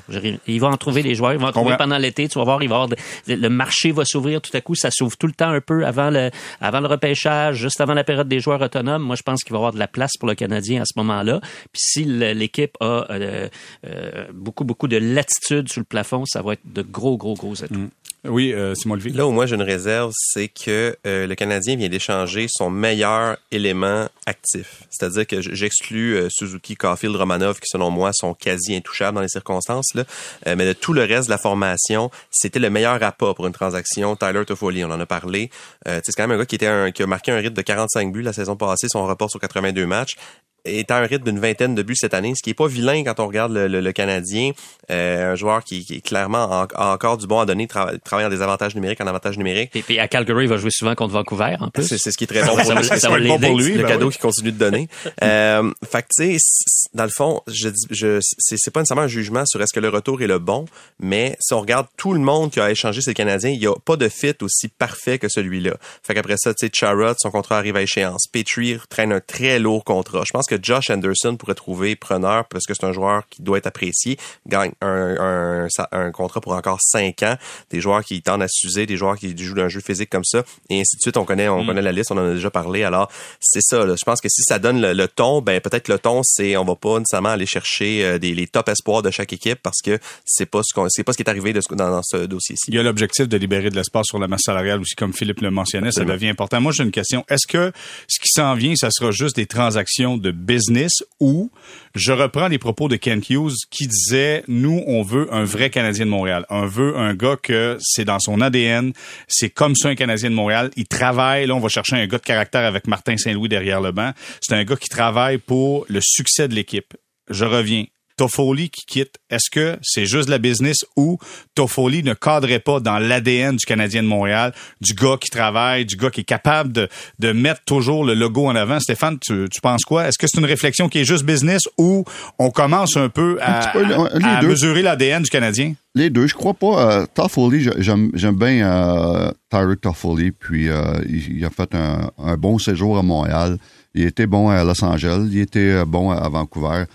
Ils 0.47 0.59
vont 0.59 0.67
en 0.71 0.77
trouver 0.77 1.03
des 1.03 1.15
joueurs. 1.15 1.33
Ils 1.33 1.39
vont 1.39 1.47
en 1.47 1.51
trouver 1.51 1.77
pendant 1.77 1.97
l'été. 1.97 2.27
Tu 2.27 2.37
vas 2.37 2.43
voir, 2.43 2.61
il 2.63 2.65
avoir 2.65 2.87
de- 2.89 2.95
le 3.27 3.49
marché 3.49 3.91
va 3.91 4.03
s'ouvrir 4.03 4.41
tout 4.41 4.55
à 4.55 4.61
coup. 4.61 4.75
Ça 4.75 4.89
s'ouvre 4.91 5.15
tout 5.17 5.27
le 5.27 5.33
temps 5.33 5.49
un 5.51 5.61
peu 5.61 5.85
avant 5.85 6.09
le, 6.09 6.31
avant 6.59 6.79
le 6.81 6.87
repêchage, 6.87 7.57
juste 7.57 7.79
avant 7.79 7.93
la 7.93 8.03
période 8.03 8.27
des 8.27 8.39
joueurs 8.39 8.61
autonomes. 8.61 9.03
Moi, 9.03 9.15
je 9.15 9.21
pense 9.23 9.43
qu'il 9.43 9.51
va 9.53 9.57
y 9.57 9.59
avoir 9.59 9.73
de 9.73 9.79
la 9.79 9.87
place 9.87 10.11
pour 10.19 10.27
le 10.27 10.35
Canadien 10.35 10.81
à 10.81 10.85
ce 10.85 10.93
moment-là. 10.97 11.39
Puis 11.71 11.81
si 11.81 12.03
l'équipe 12.03 12.75
a 12.81 13.05
euh, 13.09 13.47
euh, 13.85 14.22
beaucoup, 14.33 14.63
beaucoup 14.63 14.87
de 14.87 14.97
latitude 14.97 15.71
sur 15.71 15.81
le 15.81 15.85
plafond, 15.85 16.25
ça 16.25 16.41
va 16.41 16.53
être 16.53 16.61
de 16.65 16.81
gros, 16.81 17.17
gros, 17.17 17.33
gros 17.33 17.63
atouts. 17.63 17.89
Oui, 18.25 18.53
euh, 18.53 18.73
Simon 18.73 18.95
Levis. 18.95 19.11
Là 19.11 19.27
où 19.27 19.31
moi 19.31 19.45
j'ai 19.45 19.55
une 19.55 19.61
réserve, 19.61 20.13
c'est 20.15 20.47
que 20.47 20.95
euh, 21.05 21.27
le 21.27 21.35
Canadien 21.35 21.75
vient 21.75 21.89
d'échanger 21.89 22.47
son 22.49 22.69
meilleur 22.69 23.37
élément 23.51 24.07
actif. 24.25 24.83
C'est-à-dire 24.89 25.27
que 25.27 25.41
j'exclus 25.41 26.15
euh, 26.15 26.27
Suzuki, 26.29 26.75
Caulfield, 26.75 27.15
Romanov, 27.15 27.59
qui 27.59 27.67
selon 27.67 27.89
moi 27.89 28.11
sont 28.13 28.33
quasi 28.33 28.75
intouchables 28.75 29.15
dans 29.15 29.21
les 29.21 29.27
circonstances. 29.29 29.93
Là. 29.93 30.03
Euh, 30.47 30.55
mais 30.57 30.65
de 30.65 30.73
tout 30.73 30.93
le 30.93 31.03
reste 31.03 31.27
de 31.27 31.31
la 31.31 31.37
formation, 31.37 32.11
c'était 32.31 32.59
le 32.59 32.69
meilleur 32.69 33.01
appât 33.03 33.33
pour 33.33 33.47
une 33.47 33.53
transaction. 33.53 34.15
Tyler 34.15 34.45
Toffoli, 34.45 34.85
on 34.85 34.91
en 34.91 34.99
a 34.99 35.05
parlé. 35.05 35.49
Euh, 35.87 35.99
c'est 36.03 36.13
quand 36.13 36.23
même 36.27 36.37
un 36.37 36.39
gars 36.39 36.45
qui, 36.45 36.55
était 36.55 36.67
un, 36.67 36.91
qui 36.91 37.03
a 37.03 37.07
marqué 37.07 37.31
un 37.31 37.37
rythme 37.37 37.55
de 37.55 37.61
45 37.61 38.11
buts 38.11 38.21
la 38.21 38.33
saison 38.33 38.55
passée, 38.55 38.87
son 38.87 39.05
report 39.05 39.29
sur 39.29 39.39
82 39.39 39.85
matchs 39.85 40.15
est 40.65 40.89
à 40.91 40.97
un 40.97 41.05
rythme 41.05 41.25
d'une 41.25 41.39
vingtaine 41.39 41.75
de 41.75 41.83
buts 41.83 41.95
cette 41.95 42.13
année, 42.13 42.33
ce 42.35 42.41
qui 42.43 42.49
est 42.51 42.53
pas 42.53 42.67
vilain 42.67 43.03
quand 43.03 43.19
on 43.19 43.27
regarde 43.27 43.51
le, 43.53 43.67
le- 43.67 43.81
le 43.81 43.91
Canadien, 43.91 44.51
euh, 44.91 45.33
un 45.33 45.35
joueur 45.35 45.63
qui, 45.63 45.83
qui 45.85 45.95
est 45.95 46.01
clairement 46.01 46.43
en- 46.45 46.65
a 46.73 46.93
encore 46.93 47.17
du 47.17 47.27
bon 47.27 47.39
à 47.39 47.45
donner, 47.45 47.65
tra- 47.67 47.97
travaille 47.99 48.25
en 48.25 48.29
désavantage 48.29 48.75
numérique, 48.75 49.01
en 49.01 49.07
avantage 49.07 49.37
numérique. 49.37 49.71
Et 49.75 49.81
puis 49.81 49.99
à 49.99 50.07
Calgary, 50.07 50.45
il 50.45 50.49
va 50.49 50.57
jouer 50.57 50.71
souvent 50.71 50.95
contre 50.95 51.13
Vancouver, 51.13 51.55
en 51.59 51.69
plus. 51.69 51.83
C'est 51.87 51.97
c'est 51.97 52.11
ce 52.11 52.17
qui 52.17 52.23
est 52.23 52.27
très 52.27 52.41
bon 52.43 52.55
pour 52.55 52.71
lui. 52.73 52.85
ça 52.85 52.97
C'est 52.99 53.07
va 53.09 53.19
bon 53.19 53.39
pour 53.39 53.57
lui, 53.57 53.73
le 53.73 53.83
ben 53.83 53.87
cadeau 53.89 54.07
oui. 54.07 54.11
qu'il 54.13 54.21
continue 54.21 54.51
de 54.51 54.57
donner. 54.57 54.87
euh, 55.23 55.71
fait 55.89 56.01
que 56.03 56.07
tu 56.15 56.39
sais, 56.39 56.89
dans 56.93 57.03
le 57.05 57.09
fond, 57.13 57.41
je 57.47 57.69
je, 57.89 58.19
c'est 58.21 58.71
pas 58.71 58.79
nécessairement 58.81 59.03
un 59.03 59.07
jugement 59.07 59.45
sur 59.45 59.61
est-ce 59.61 59.73
que 59.73 59.79
le 59.79 59.89
retour 59.89 60.21
est 60.21 60.27
le 60.27 60.39
bon, 60.39 60.65
mais 60.99 61.35
si 61.39 61.53
on 61.53 61.59
regarde 61.61 61.87
tout 61.97 62.13
le 62.13 62.19
monde 62.19 62.51
qui 62.51 62.59
a 62.59 62.69
échangé 62.71 63.01
ses 63.01 63.13
Canadiens, 63.13 63.49
il 63.49 63.59
y 63.61 63.67
a 63.67 63.73
pas 63.85 63.95
de 63.97 64.07
fit 64.09 64.33
aussi 64.41 64.67
parfait 64.69 65.19
que 65.19 65.27
celui-là. 65.29 65.73
Fait 66.05 66.13
qu'après 66.13 66.35
ça, 66.37 66.53
tu 66.53 66.65
sais, 66.67 66.71
Charrot, 66.73 67.13
son 67.17 67.31
contrat 67.31 67.57
arrive 67.57 67.75
à 67.75 67.81
échéance. 67.81 68.27
Petrie 68.31 68.77
traîne 68.89 69.11
un 69.11 69.19
très 69.19 69.59
lourd 69.59 69.83
contrat. 69.83 70.23
Je 70.25 70.31
pense 70.31 70.45
que 70.47 70.52
Josh 70.61 70.89
Anderson 70.89 71.35
pourrait 71.37 71.55
trouver 71.55 71.95
preneur 71.95 72.45
parce 72.45 72.65
que 72.65 72.73
c'est 72.73 72.85
un 72.85 72.91
joueur 72.91 73.23
qui 73.29 73.41
doit 73.41 73.57
être 73.57 73.67
apprécié, 73.67 74.17
gagne 74.47 74.71
un, 74.81 75.15
un, 75.19 75.67
sa- 75.69 75.89
un 75.91 76.11
contrat 76.11 76.41
pour 76.41 76.53
encore 76.53 76.79
cinq 76.81 77.23
ans. 77.23 77.35
Des 77.69 77.81
joueurs 77.81 78.03
qui 78.03 78.21
tendent 78.21 78.43
à 78.43 78.47
s'user, 78.47 78.85
des 78.85 78.97
joueurs 78.97 79.17
qui 79.17 79.37
jouent 79.37 79.55
d'un 79.55 79.69
jeu 79.69 79.79
physique 79.81 80.09
comme 80.09 80.23
ça, 80.23 80.43
et 80.69 80.79
ainsi 80.79 80.95
de 80.97 81.01
suite. 81.01 81.17
On 81.17 81.25
connaît, 81.25 81.47
on 81.49 81.65
connaît 81.65 81.81
la 81.81 81.91
liste, 81.91 82.11
on 82.11 82.17
en 82.17 82.29
a 82.29 82.33
déjà 82.33 82.49
parlé. 82.51 82.83
Alors, 82.83 83.09
c'est 83.39 83.61
ça. 83.61 83.85
là. 83.85 83.95
Je 83.97 84.03
pense 84.05 84.21
que 84.21 84.29
si 84.29 84.41
ça 84.43 84.59
donne 84.59 84.81
le, 84.81 84.93
le 84.93 85.07
ton, 85.07 85.41
ben 85.41 85.59
peut-être 85.61 85.87
le 85.87 85.99
ton, 85.99 86.21
c'est 86.23 86.57
on 86.57 86.65
va 86.65 86.75
pas 86.75 86.99
nécessairement 86.99 87.29
aller 87.29 87.45
chercher 87.45 88.03
euh, 88.05 88.17
des, 88.19 88.33
les 88.33 88.47
top 88.47 88.69
espoirs 88.69 89.01
de 89.01 89.11
chaque 89.11 89.33
équipe 89.33 89.59
parce 89.61 89.81
que 89.83 89.99
c'est 90.25 90.45
pas 90.45 90.61
ce 90.63 90.73
qu'on, 90.73 90.87
c'est 90.89 91.03
pas 91.03 91.13
ce 91.13 91.17
qui 91.17 91.23
est 91.23 91.29
arrivé 91.29 91.53
de 91.53 91.61
ce- 91.61 91.73
dans, 91.73 91.89
dans 91.89 92.03
ce 92.03 92.25
dossier-ci. 92.25 92.63
Il 92.67 92.75
y 92.75 92.79
a 92.79 92.83
l'objectif 92.83 93.27
de 93.27 93.37
libérer 93.37 93.69
de 93.69 93.75
l'espace 93.75 94.05
sur 94.07 94.19
la 94.19 94.27
masse 94.27 94.41
salariale 94.45 94.79
aussi, 94.81 94.95
comme 94.95 95.13
Philippe 95.13 95.41
le 95.41 95.51
mentionnait, 95.51 95.91
ça 95.91 96.03
devient 96.05 96.29
important. 96.29 96.59
Moi, 96.61 96.71
j'ai 96.71 96.83
une 96.83 96.91
question. 96.91 97.23
Est-ce 97.29 97.47
que 97.47 97.71
ce 98.07 98.19
qui 98.19 98.29
s'en 98.29 98.53
vient, 98.55 98.75
ça 98.75 98.89
sera 98.91 99.11
juste 99.11 99.35
des 99.35 99.45
transactions 99.45 100.17
de 100.17 100.31
business 100.43 101.03
ou 101.19 101.51
je 101.95 102.11
reprends 102.11 102.47
les 102.47 102.57
propos 102.57 102.87
de 102.87 102.95
Ken 102.95 103.21
Hughes 103.27 103.55
qui 103.69 103.87
disait, 103.87 104.43
nous, 104.47 104.83
on 104.87 105.01
veut 105.01 105.33
un 105.33 105.43
vrai 105.43 105.69
Canadien 105.69 106.05
de 106.05 106.11
Montréal. 106.11 106.45
On 106.49 106.65
veut 106.65 106.97
un 106.97 107.13
gars 107.13 107.37
que 107.41 107.77
c'est 107.79 108.05
dans 108.05 108.19
son 108.19 108.41
ADN. 108.41 108.93
C'est 109.27 109.49
comme 109.49 109.75
ça 109.75 109.89
un 109.89 109.95
Canadien 109.95 110.29
de 110.29 110.35
Montréal. 110.35 110.71
Il 110.75 110.87
travaille. 110.87 111.47
Là, 111.47 111.55
on 111.55 111.59
va 111.59 111.69
chercher 111.69 111.95
un 111.95 112.07
gars 112.07 112.17
de 112.17 112.23
caractère 112.23 112.65
avec 112.65 112.87
Martin 112.87 113.17
Saint-Louis 113.17 113.49
derrière 113.49 113.81
le 113.81 113.91
banc. 113.91 114.11
C'est 114.41 114.53
un 114.53 114.63
gars 114.63 114.75
qui 114.75 114.89
travaille 114.89 115.37
pour 115.37 115.85
le 115.89 115.99
succès 116.01 116.47
de 116.47 116.55
l'équipe. 116.55 116.93
Je 117.29 117.45
reviens. 117.45 117.85
Toffoli 118.17 118.69
qui 118.69 118.85
quitte, 118.85 119.15
est-ce 119.29 119.49
que 119.51 119.77
c'est 119.81 120.05
juste 120.05 120.25
de 120.27 120.31
la 120.31 120.37
business 120.37 120.77
ou 120.95 121.17
Toffoli 121.55 122.03
ne 122.03 122.13
cadrait 122.13 122.59
pas 122.59 122.79
dans 122.79 122.99
l'ADN 122.99 123.55
du 123.55 123.65
Canadien 123.65 124.03
de 124.03 124.07
Montréal, 124.07 124.53
du 124.81 124.93
gars 124.93 125.17
qui 125.19 125.29
travaille, 125.29 125.85
du 125.85 125.95
gars 125.95 126.09
qui 126.09 126.21
est 126.21 126.25
capable 126.25 126.71
de, 126.71 126.87
de 127.19 127.31
mettre 127.31 127.61
toujours 127.65 128.03
le 128.05 128.13
logo 128.13 128.45
en 128.47 128.55
avant? 128.55 128.79
Stéphane, 128.79 129.17
tu, 129.19 129.47
tu 129.51 129.61
penses 129.61 129.83
quoi? 129.83 130.07
Est-ce 130.07 130.17
que 130.17 130.27
c'est 130.27 130.39
une 130.39 130.45
réflexion 130.45 130.89
qui 130.89 130.99
est 130.99 131.05
juste 131.05 131.23
business 131.25 131.63
ou 131.77 132.03
on 132.39 132.51
commence 132.51 132.97
un 132.97 133.09
peu 133.09 133.37
à, 133.41 133.57
Un 133.57 133.61
petit 133.81 133.87
peu, 134.19 134.25
à- 134.25 134.41
mesurer 134.41 134.81
l'ADN 134.81 135.23
du 135.23 135.29
Canadien? 135.29 135.73
Les 135.95 136.09
deux, 136.09 136.25
je 136.27 136.33
crois 136.33 136.53
pas. 136.55 137.01
Euh, 137.01 137.05
Toffoli, 137.13 137.67
j'aime 137.77 138.09
j'aime 138.15 138.35
bien 138.35 138.67
euh, 138.67 139.75
Toffoli, 139.81 140.31
puis 140.31 140.69
euh, 140.69 140.81
il, 141.07 141.37
il 141.37 141.45
a 141.45 141.49
fait 141.49 141.73
un, 141.75 142.09
un 142.17 142.35
bon 142.37 142.57
séjour 142.57 142.97
à 142.97 143.03
Montréal. 143.03 143.57
Il 143.95 144.05
était 144.05 144.25
bon 144.25 144.49
à 144.49 144.63
Los 144.63 144.83
Angeles, 144.83 145.27
il 145.31 145.39
était 145.39 145.59
euh, 145.59 145.85
bon 145.85 146.09
à 146.09 146.27
Vancouver. 146.29 146.85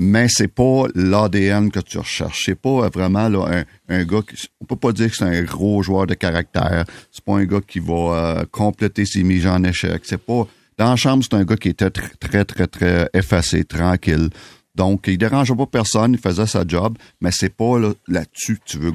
Mais 0.00 0.28
c'est 0.30 0.46
pas 0.48 0.84
l'ADN 0.94 1.72
que 1.72 1.80
tu 1.80 1.98
recherches. 1.98 2.44
C'est 2.46 2.54
pas 2.54 2.88
vraiment 2.88 3.28
là, 3.28 3.64
un, 3.88 3.94
un 3.94 4.04
gars 4.04 4.22
qui. 4.22 4.46
On 4.60 4.64
peut 4.64 4.76
pas 4.76 4.92
dire 4.92 5.10
que 5.10 5.16
c'est 5.16 5.24
un 5.24 5.42
gros 5.42 5.82
joueur 5.82 6.06
de 6.06 6.14
caractère. 6.14 6.84
C'est 7.10 7.24
pas 7.24 7.34
un 7.36 7.44
gars 7.44 7.60
qui 7.66 7.80
va 7.80 7.94
euh, 7.94 8.44
compléter 8.50 9.04
ses 9.04 9.24
mises 9.24 9.46
en 9.46 9.62
échec. 9.64 10.02
C'est 10.04 10.22
pas. 10.24 10.46
Dans 10.78 10.90
la 10.90 10.96
chambre, 10.96 11.24
c'est 11.28 11.36
un 11.36 11.44
gars 11.44 11.56
qui 11.56 11.70
était 11.70 11.88
tr- 11.88 12.12
très, 12.20 12.44
très, 12.44 12.68
très 12.68 13.10
effacé, 13.12 13.64
tranquille. 13.64 14.30
Donc, 14.76 15.06
il 15.08 15.18
dérangeait 15.18 15.56
pas 15.56 15.66
personne, 15.66 16.12
il 16.12 16.20
faisait 16.20 16.46
sa 16.46 16.62
job, 16.64 16.96
mais 17.20 17.30
c'est 17.32 17.48
pas 17.52 17.80
là- 17.80 17.92
là-dessus 18.06 18.58
que 18.58 18.64
tu 18.64 18.78
veux 18.78 18.92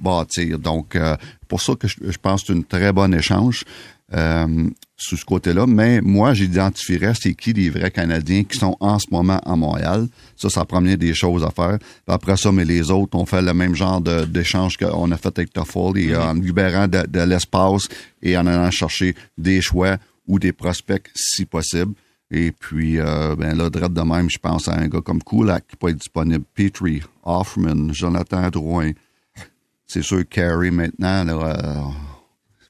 bâtir. 0.00 0.58
Donc, 0.58 0.96
euh, 0.96 1.14
pour 1.46 1.60
ça 1.60 1.74
que 1.74 1.86
je, 1.86 1.96
je 2.00 2.16
pense 2.16 2.40
que 2.40 2.46
c'est 2.46 2.52
une 2.54 2.64
très 2.64 2.90
bonne 2.94 3.12
échange. 3.12 3.64
Euh, 4.14 4.70
sur 4.96 5.18
ce 5.18 5.24
côté-là, 5.24 5.66
mais 5.66 6.00
moi, 6.00 6.32
j'identifierais 6.32 7.12
c'est 7.14 7.34
qui 7.34 7.52
les 7.52 7.68
vrais 7.68 7.90
Canadiens 7.90 8.44
qui 8.44 8.58
sont 8.58 8.76
en 8.80 8.98
ce 8.98 9.06
moment 9.10 9.38
à 9.44 9.54
Montréal. 9.54 10.08
Ça, 10.36 10.48
ça 10.48 10.64
promenait 10.64 10.96
des 10.96 11.12
choses 11.12 11.44
à 11.44 11.50
faire. 11.50 11.78
Puis 11.78 12.14
après 12.14 12.36
ça, 12.36 12.50
mais 12.50 12.64
les 12.64 12.90
autres 12.90 13.16
ont 13.16 13.26
fait 13.26 13.42
le 13.42 13.52
même 13.52 13.74
genre 13.74 14.00
d'échange 14.00 14.78
qu'on 14.78 15.10
a 15.10 15.16
fait 15.16 15.38
avec 15.38 15.52
Toffoli, 15.52 16.08
mm-hmm. 16.08 16.20
en 16.20 16.34
libérant 16.34 16.88
de, 16.88 17.06
de 17.06 17.20
l'espace 17.20 17.88
et 18.22 18.38
en 18.38 18.46
allant 18.46 18.70
chercher 18.70 19.14
des 19.36 19.60
choix 19.60 19.98
ou 20.26 20.38
des 20.38 20.52
prospects 20.52 21.10
si 21.14 21.44
possible. 21.44 21.92
Et 22.30 22.50
puis, 22.50 22.98
euh, 22.98 23.36
ben 23.36 23.56
là, 23.56 23.70
de 23.70 24.00
même, 24.00 24.28
je 24.28 24.38
pense 24.38 24.66
à 24.68 24.78
un 24.78 24.88
gars 24.88 25.00
comme 25.00 25.22
Kulak 25.22 25.66
qui 25.68 25.76
peut 25.76 25.90
être 25.90 25.98
disponible. 25.98 26.44
Petrie, 26.54 27.02
Hoffman, 27.22 27.92
Jonathan 27.92 28.48
Drouin. 28.50 28.92
C'est 29.86 30.02
sûr, 30.02 30.28
Carey 30.28 30.72
maintenant, 30.72 31.22
là, 31.22 31.34
euh, 31.34 31.80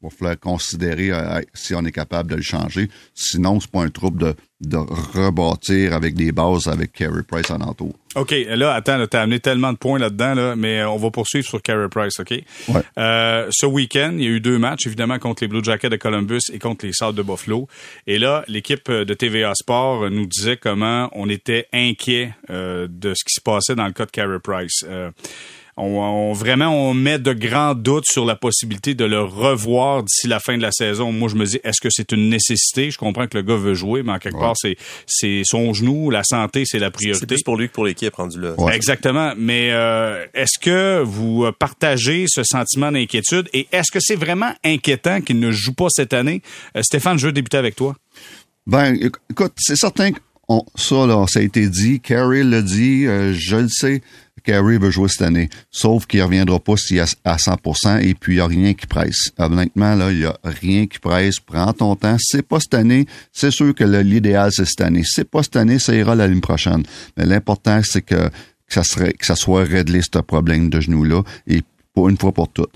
va 0.08 0.16
falloir 0.16 0.38
considérer 0.38 1.10
euh, 1.10 1.40
si 1.54 1.74
on 1.74 1.84
est 1.84 1.92
capable 1.92 2.30
de 2.30 2.36
le 2.36 2.42
changer. 2.42 2.88
Sinon, 3.14 3.60
c'est 3.60 3.70
pas 3.70 3.82
un 3.82 3.90
trouble 3.90 4.20
de, 4.20 4.34
de 4.60 4.76
rebâtir 4.76 5.92
avec 5.92 6.14
des 6.14 6.32
bases 6.32 6.66
avec 6.66 6.92
Carey 6.92 7.22
Price 7.26 7.50
en 7.50 7.60
entour. 7.60 7.94
OK, 8.14 8.34
là, 8.48 8.72
attends, 8.72 9.06
t'as 9.06 9.22
amené 9.22 9.40
tellement 9.40 9.72
de 9.72 9.78
points 9.78 9.98
là-dedans, 9.98 10.34
là, 10.34 10.56
mais 10.56 10.82
on 10.84 10.96
va 10.96 11.10
poursuivre 11.10 11.46
sur 11.46 11.60
Carey 11.60 11.88
Price, 11.90 12.18
OK? 12.18 12.30
Ouais. 12.30 12.80
Euh, 12.96 13.48
ce 13.50 13.66
week-end, 13.66 14.12
il 14.14 14.24
y 14.24 14.26
a 14.26 14.30
eu 14.30 14.40
deux 14.40 14.58
matchs, 14.58 14.86
évidemment, 14.86 15.18
contre 15.18 15.44
les 15.44 15.48
Blue 15.48 15.62
Jackets 15.62 15.90
de 15.90 15.96
Columbus 15.96 16.40
et 16.52 16.58
contre 16.58 16.86
les 16.86 16.94
Sables 16.94 17.16
de 17.16 17.22
Buffalo. 17.22 17.68
Et 18.06 18.18
là, 18.18 18.44
l'équipe 18.48 18.90
de 18.90 19.14
TVA 19.14 19.52
Sport 19.54 20.10
nous 20.10 20.26
disait 20.26 20.56
comment 20.56 21.10
on 21.12 21.28
était 21.28 21.66
inquiet 21.74 22.34
euh, 22.48 22.88
de 22.88 23.12
ce 23.14 23.24
qui 23.24 23.34
se 23.34 23.42
passait 23.42 23.74
dans 23.74 23.86
le 23.86 23.92
cas 23.92 24.06
de 24.06 24.10
Carey 24.10 24.38
Price. 24.42 24.84
On, 25.78 26.32
vraiment 26.32 26.68
on 26.68 26.94
met 26.94 27.18
de 27.18 27.34
grands 27.34 27.74
doutes 27.74 28.06
sur 28.10 28.24
la 28.24 28.34
possibilité 28.34 28.94
de 28.94 29.04
le 29.04 29.22
revoir 29.22 30.02
d'ici 30.02 30.26
la 30.26 30.40
fin 30.40 30.56
de 30.56 30.62
la 30.62 30.72
saison. 30.72 31.12
Moi, 31.12 31.28
je 31.28 31.34
me 31.34 31.44
dis, 31.44 31.60
est-ce 31.64 31.82
que 31.82 31.88
c'est 31.90 32.12
une 32.12 32.30
nécessité? 32.30 32.90
Je 32.90 32.96
comprends 32.96 33.26
que 33.26 33.36
le 33.36 33.42
gars 33.42 33.56
veut 33.56 33.74
jouer, 33.74 34.02
mais 34.02 34.12
en 34.12 34.18
quelque 34.18 34.38
part, 34.38 34.54
c'est 34.56 34.76
c'est 35.06 35.42
son 35.44 35.74
genou, 35.74 36.10
la 36.10 36.24
santé, 36.24 36.64
c'est 36.64 36.78
la 36.78 36.90
priorité. 36.90 37.20
C'est 37.20 37.26
plus 37.26 37.42
pour 37.42 37.56
lui 37.56 37.68
que 37.68 37.74
pour 37.74 37.84
l'équipe 37.84 38.14
rendu 38.14 38.40
là. 38.40 38.54
Exactement. 38.72 39.34
Mais 39.36 39.70
euh, 39.72 40.24
est-ce 40.32 40.58
que 40.58 41.02
vous 41.02 41.46
partagez 41.58 42.24
ce 42.28 42.42
sentiment 42.42 42.90
d'inquiétude? 42.90 43.48
Et 43.52 43.68
est-ce 43.70 43.92
que 43.92 43.98
c'est 44.00 44.16
vraiment 44.16 44.52
inquiétant 44.64 45.20
qu'il 45.20 45.38
ne 45.40 45.50
joue 45.50 45.74
pas 45.74 45.88
cette 45.90 46.14
année? 46.14 46.42
Euh, 46.76 46.82
Stéphane, 46.82 47.18
je 47.18 47.26
veux 47.26 47.32
débuter 47.32 47.58
avec 47.58 47.76
toi. 47.76 47.94
Ben, 48.66 48.96
écoute, 49.30 49.52
c'est 49.58 49.76
certain 49.76 50.12
que 50.12 50.18
ça, 50.76 51.06
là, 51.06 51.24
ça 51.28 51.40
a 51.40 51.42
été 51.42 51.68
dit. 51.68 52.00
Carrie 52.00 52.44
l'a 52.44 52.62
dit, 52.62 53.06
euh, 53.06 53.32
je 53.34 53.56
le 53.56 53.68
sais. 53.68 54.02
Carey 54.46 54.78
veut 54.78 54.90
jouer 54.90 55.08
cette 55.08 55.22
année. 55.22 55.48
Sauf 55.70 56.06
qu'il 56.06 56.22
reviendra 56.22 56.60
pas 56.60 56.76
s'il 56.76 56.98
est 56.98 57.16
à 57.24 57.36
100% 57.36 58.00
et 58.00 58.14
puis 58.14 58.34
il 58.34 58.36
n'y 58.36 58.40
a 58.40 58.46
rien 58.46 58.74
qui 58.74 58.86
presse. 58.86 59.32
Honnêtement, 59.38 59.96
là, 59.96 60.12
il 60.12 60.18
n'y 60.20 60.24
a 60.24 60.38
rien 60.44 60.86
qui 60.86 61.00
presse. 61.00 61.40
Prends 61.40 61.72
ton 61.72 61.96
temps. 61.96 62.16
C'est 62.20 62.46
pas 62.46 62.60
cette 62.60 62.74
année. 62.74 63.06
C'est 63.32 63.50
sûr 63.50 63.74
que 63.74 63.82
l'idéal, 63.82 64.50
c'est 64.52 64.64
cette 64.64 64.82
année. 64.82 65.02
C'est 65.04 65.28
pas 65.28 65.42
cette 65.42 65.56
année, 65.56 65.80
ça 65.80 65.94
ira 65.94 66.14
la 66.14 66.28
ligne 66.28 66.40
prochaine. 66.40 66.84
Mais 67.16 67.26
l'important, 67.26 67.80
c'est 67.82 68.02
que, 68.02 68.28
que 68.28 68.30
ça 68.68 68.84
serait, 68.84 69.12
que 69.14 69.26
ça 69.26 69.34
soit 69.34 69.64
réglé, 69.64 70.00
ce 70.00 70.20
problème 70.20 70.70
de 70.70 70.80
genou-là, 70.80 71.22
et 71.48 71.62
pour 71.92 72.08
une 72.08 72.16
fois 72.16 72.32
pour 72.32 72.48
toutes. 72.48 72.72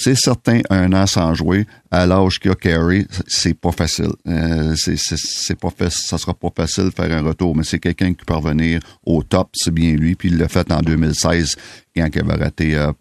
C'est 0.00 0.14
certain, 0.14 0.60
un 0.70 0.92
an 0.92 1.08
sans 1.08 1.34
jouer, 1.34 1.66
à 1.90 2.06
l'âge 2.06 2.38
qu'il 2.38 2.52
a 2.52 2.54
Carey, 2.54 3.04
c'est 3.26 3.54
pas 3.54 3.72
facile. 3.72 4.12
Euh, 4.28 4.72
c'est 4.76 5.58
pas 5.58 5.70
ça 5.90 6.18
sera 6.18 6.34
pas 6.34 6.50
facile 6.54 6.84
de 6.84 6.90
faire 6.90 7.10
un 7.10 7.22
retour, 7.22 7.56
mais 7.56 7.64
c'est 7.64 7.80
quelqu'un 7.80 8.14
qui 8.14 8.24
peut 8.24 8.36
revenir 8.36 8.78
au 9.04 9.24
top, 9.24 9.48
c'est 9.54 9.74
bien 9.74 9.94
lui. 9.94 10.14
Puis 10.14 10.28
il 10.28 10.38
l'a 10.38 10.46
fait 10.46 10.70
en 10.70 10.82
2016, 10.82 11.56
quand 11.96 12.08
il 12.14 12.20
avait 12.20 12.44
raté 12.44 12.76
euh, 12.76 12.92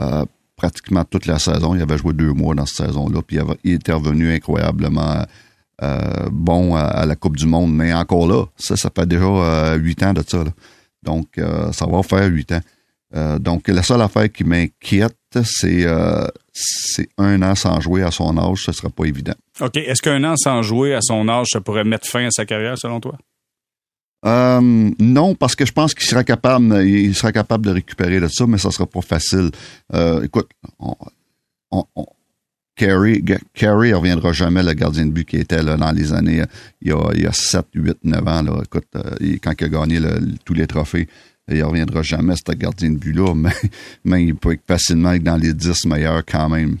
euh, 0.00 0.24
pratiquement 0.56 1.04
toute 1.04 1.26
la 1.26 1.38
saison. 1.38 1.74
Il 1.74 1.82
avait 1.82 1.98
joué 1.98 2.14
deux 2.14 2.32
mois 2.32 2.54
dans 2.54 2.64
cette 2.64 2.86
saison-là, 2.86 3.20
puis 3.20 3.38
il, 3.62 3.74
était 3.74 3.92
revenu 3.92 4.32
incroyablement 4.32 5.26
euh, 5.82 6.28
bon 6.32 6.74
à, 6.74 7.04
la 7.04 7.16
Coupe 7.16 7.36
du 7.36 7.44
Monde. 7.44 7.74
Mais 7.74 7.92
encore 7.92 8.26
là, 8.26 8.46
ça, 8.56 8.78
ça 8.78 8.88
fait 8.88 9.06
déjà 9.06 9.76
huit 9.76 10.02
ans 10.02 10.14
de 10.14 10.24
ça. 10.26 10.42
Donc, 11.02 11.38
ça 11.72 11.84
va 11.84 12.02
faire 12.02 12.28
huit 12.28 12.50
ans. 12.52 12.60
Euh, 13.14 13.38
donc, 13.38 13.68
la 13.68 13.82
seule 13.82 14.02
affaire 14.02 14.30
qui 14.30 14.44
m'inquiète, 14.44 15.16
c'est 15.44 15.84
euh, 15.84 16.26
c'est 16.52 17.08
un 17.18 17.42
an 17.42 17.54
sans 17.54 17.80
jouer 17.80 18.02
à 18.02 18.10
son 18.10 18.36
âge, 18.38 18.62
ce 18.64 18.70
ne 18.70 18.74
serait 18.74 18.90
pas 18.90 19.04
évident. 19.04 19.34
OK. 19.60 19.76
Est-ce 19.76 20.02
qu'un 20.02 20.22
an 20.24 20.36
sans 20.36 20.62
jouer 20.62 20.94
à 20.94 21.00
son 21.00 21.28
âge, 21.28 21.48
ça 21.50 21.60
pourrait 21.60 21.84
mettre 21.84 22.06
fin 22.06 22.26
à 22.26 22.30
sa 22.30 22.44
carrière, 22.44 22.78
selon 22.78 23.00
toi? 23.00 23.16
Euh, 24.26 24.90
non, 24.98 25.34
parce 25.34 25.56
que 25.56 25.64
je 25.64 25.72
pense 25.72 25.94
qu'il 25.94 26.06
sera 26.06 26.24
capable, 26.24 26.84
il 26.84 27.14
sera 27.14 27.32
capable 27.32 27.64
de 27.64 27.70
récupérer 27.70 28.20
de 28.20 28.28
ça, 28.28 28.46
mais 28.46 28.58
ça 28.58 28.70
sera 28.70 28.86
pas 28.86 29.00
facile. 29.00 29.50
écoute, 30.22 30.50
on, 30.78 30.94
on, 31.70 32.06
Carey, 32.76 33.22
Carey 33.52 33.92
reviendra 33.92 34.32
jamais 34.32 34.62
le 34.62 34.72
gardien 34.72 35.06
de 35.06 35.10
but 35.10 35.28
qui 35.28 35.36
était 35.36 35.62
là 35.62 35.76
dans 35.76 35.92
les 35.92 36.12
années, 36.12 36.42
il 36.80 36.88
y 36.88 36.92
a, 36.92 37.10
il 37.14 37.22
y 37.22 37.26
a 37.26 37.32
7, 37.32 37.66
8, 37.74 37.98
9 38.04 38.28
ans. 38.28 38.42
Là. 38.42 38.62
Écoute, 38.64 38.86
quand 39.42 39.52
il 39.58 39.64
a 39.64 39.68
gagné 39.68 40.00
tous 40.44 40.54
les 40.54 40.66
trophées, 40.66 41.06
il 41.50 41.64
reviendra 41.64 42.02
jamais, 42.02 42.34
ce 42.36 42.52
gardien 42.52 42.90
de 42.90 42.98
but-là, 42.98 43.34
mais, 43.36 43.54
mais 44.04 44.24
il 44.24 44.34
peut 44.34 44.52
être 44.52 44.66
facilement 44.66 45.16
dans 45.18 45.36
les 45.36 45.54
10 45.54 45.86
meilleurs 45.86 46.24
quand 46.24 46.48
même. 46.48 46.78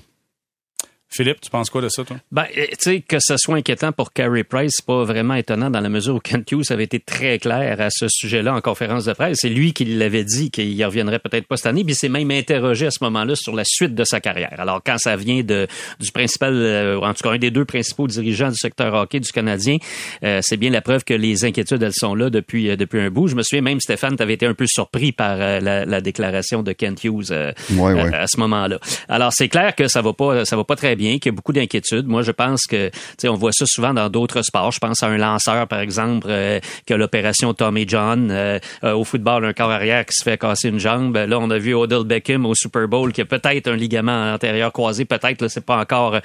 Philippe, 1.12 1.40
tu 1.40 1.50
penses 1.50 1.70
quoi 1.70 1.82
de 1.82 1.88
ça, 1.88 2.04
toi? 2.04 2.18
Ben, 2.30 2.46
euh, 2.56 2.66
tu 2.70 2.76
sais, 2.78 3.00
que 3.00 3.16
ce 3.18 3.36
soit 3.36 3.56
inquiétant 3.56 3.90
pour 3.90 4.12
Carey 4.12 4.44
Price, 4.44 4.74
c'est 4.76 4.86
pas 4.86 5.02
vraiment 5.02 5.34
étonnant 5.34 5.68
dans 5.68 5.80
la 5.80 5.88
mesure 5.88 6.14
où 6.14 6.20
Kent 6.20 6.52
Hughes 6.52 6.70
avait 6.70 6.84
été 6.84 7.00
très 7.00 7.40
clair 7.40 7.80
à 7.80 7.90
ce 7.90 8.06
sujet-là 8.08 8.54
en 8.54 8.60
conférence 8.60 9.06
de 9.06 9.12
presse. 9.12 9.38
C'est 9.40 9.48
lui 9.48 9.72
qui 9.72 9.84
l'avait 9.84 10.22
dit 10.22 10.52
qu'il 10.52 10.84
reviendrait 10.84 11.18
peut-être 11.18 11.48
pas 11.48 11.56
cette 11.56 11.66
année, 11.66 11.82
puis 11.82 11.94
il 11.94 11.96
s'est 11.96 12.08
même 12.08 12.30
interrogé 12.30 12.86
à 12.86 12.92
ce 12.92 13.02
moment-là 13.02 13.34
sur 13.34 13.56
la 13.56 13.64
suite 13.64 13.96
de 13.96 14.04
sa 14.04 14.20
carrière. 14.20 14.54
Alors, 14.58 14.82
quand 14.86 14.98
ça 14.98 15.16
vient 15.16 15.42
de, 15.42 15.66
du 15.98 16.12
principal, 16.12 16.54
euh, 16.54 17.00
en 17.00 17.12
tout 17.12 17.24
cas, 17.24 17.34
un 17.34 17.38
des 17.38 17.50
deux 17.50 17.64
principaux 17.64 18.06
dirigeants 18.06 18.50
du 18.50 18.56
secteur 18.56 18.94
hockey 18.94 19.18
du 19.18 19.32
Canadien, 19.32 19.78
euh, 20.22 20.38
c'est 20.42 20.58
bien 20.58 20.70
la 20.70 20.80
preuve 20.80 21.02
que 21.02 21.14
les 21.14 21.44
inquiétudes, 21.44 21.82
elles 21.82 21.92
sont 21.92 22.14
là 22.14 22.30
depuis, 22.30 22.76
depuis 22.76 23.00
un 23.00 23.10
bout. 23.10 23.26
Je 23.26 23.34
me 23.34 23.42
souviens 23.42 23.62
même, 23.62 23.80
Stéphane, 23.80 24.16
tu 24.16 24.22
avais 24.22 24.34
été 24.34 24.46
un 24.46 24.54
peu 24.54 24.66
surpris 24.68 25.10
par 25.10 25.38
la, 25.38 25.84
la, 25.84 26.00
déclaration 26.00 26.62
de 26.62 26.70
Kent 26.70 27.02
Hughes 27.02 27.32
À, 27.32 28.26
ce 28.28 28.38
moment-là. 28.38 28.78
Alors, 29.08 29.32
c'est 29.32 29.48
clair 29.48 29.74
que 29.74 29.88
ça 29.88 30.02
va 30.02 30.12
pas, 30.12 30.44
ça 30.44 30.56
va 30.56 30.62
pas 30.62 30.76
très 30.76 30.94
bien, 30.94 30.99
qu'il 31.00 31.26
y 31.26 31.28
a 31.28 31.32
beaucoup 31.32 31.52
d'inquiétudes. 31.52 32.06
Moi, 32.06 32.22
je 32.22 32.32
pense 32.32 32.66
que, 32.66 32.88
tu 32.88 32.94
sais, 33.18 33.28
on 33.28 33.34
voit 33.34 33.52
ça 33.52 33.64
souvent 33.66 33.94
dans 33.94 34.08
d'autres 34.08 34.42
sports. 34.42 34.72
Je 34.72 34.78
pense 34.78 35.02
à 35.02 35.06
un 35.06 35.16
lanceur, 35.16 35.66
par 35.66 35.80
exemple, 35.80 36.26
euh, 36.30 36.60
qui 36.86 36.92
a 36.92 36.96
l'opération 36.96 37.54
Tommy 37.54 37.84
John. 37.88 38.30
Euh, 38.30 38.58
euh, 38.84 38.92
au 38.92 39.04
football, 39.04 39.44
un 39.44 39.52
corps 39.52 39.70
arrière 39.70 40.04
qui 40.06 40.14
se 40.14 40.22
fait 40.22 40.38
casser 40.38 40.68
une 40.68 40.78
jambe. 40.78 41.16
Là, 41.16 41.38
on 41.38 41.50
a 41.50 41.58
vu 41.58 41.74
Odell 41.74 42.04
Beckham 42.04 42.46
au 42.46 42.54
Super 42.54 42.88
Bowl 42.88 43.12
qui 43.12 43.20
a 43.20 43.24
peut-être 43.24 43.68
un 43.68 43.76
ligament 43.76 44.32
antérieur 44.34 44.72
croisé. 44.72 45.04
Peut-être, 45.04 45.42
là, 45.42 45.48
c'est 45.48 45.64
pas 45.64 45.78
encore 45.78 46.18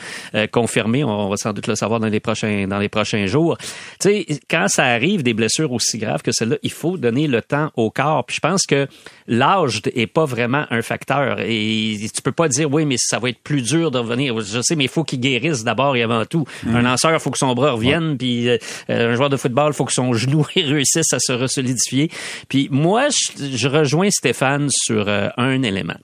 confirmé. 0.51 1.03
On 1.03 1.29
va 1.29 1.37
sans 1.37 1.53
doute 1.53 1.67
le 1.67 1.75
savoir 1.75 1.99
dans 1.99 2.07
les 2.07 2.19
prochains, 2.19 2.67
dans 2.67 2.79
les 2.79 2.89
prochains 2.89 3.25
jours. 3.25 3.57
Tu 3.99 4.09
sais, 4.09 4.25
quand 4.49 4.67
ça 4.67 4.85
arrive, 4.85 5.23
des 5.23 5.33
blessures 5.33 5.71
aussi 5.71 5.97
graves 5.97 6.21
que 6.21 6.31
celle-là, 6.31 6.57
il 6.63 6.71
faut 6.71 6.97
donner 6.97 7.27
le 7.27 7.41
temps 7.41 7.71
au 7.75 7.89
corps. 7.89 8.25
Puis 8.25 8.35
je 8.35 8.41
pense 8.41 8.65
que 8.65 8.87
l'âge 9.27 9.81
est 9.93 10.07
pas 10.07 10.25
vraiment 10.25 10.65
un 10.69 10.81
facteur. 10.81 11.39
Et 11.41 11.97
tu 12.13 12.21
peux 12.21 12.31
pas 12.31 12.47
dire, 12.47 12.71
oui, 12.71 12.85
mais 12.85 12.95
ça 12.97 13.19
va 13.19 13.29
être 13.29 13.39
plus 13.39 13.61
dur 13.61 13.91
de 13.91 13.99
revenir. 13.99 14.39
Je 14.39 14.61
sais, 14.65 14.75
mais 14.75 14.85
il 14.85 14.89
faut 14.89 15.03
qu'il 15.03 15.19
guérisse 15.19 15.63
d'abord 15.63 15.95
et 15.95 16.03
avant 16.03 16.25
tout. 16.25 16.45
Mm. 16.63 16.75
Un 16.75 16.81
lanceur, 16.81 17.13
il 17.13 17.19
faut 17.19 17.31
que 17.31 17.37
son 17.37 17.53
bras 17.53 17.71
revienne, 17.71 18.17
puis 18.17 18.49
euh, 18.49 18.57
un 18.89 19.15
joueur 19.15 19.29
de 19.29 19.37
football, 19.37 19.71
il 19.71 19.75
faut 19.75 19.85
que 19.85 19.93
son 19.93 20.13
genou 20.13 20.45
réussisse 20.55 21.13
à 21.13 21.19
se 21.19 21.31
resolidifier. 21.31 22.09
Puis 22.49 22.67
moi, 22.71 23.07
je, 23.37 23.67
rejoins 23.67 24.09
Stéphane 24.09 24.69
sur 24.69 25.07
euh, 25.07 25.29
un 25.37 25.61
élément. 25.63 25.97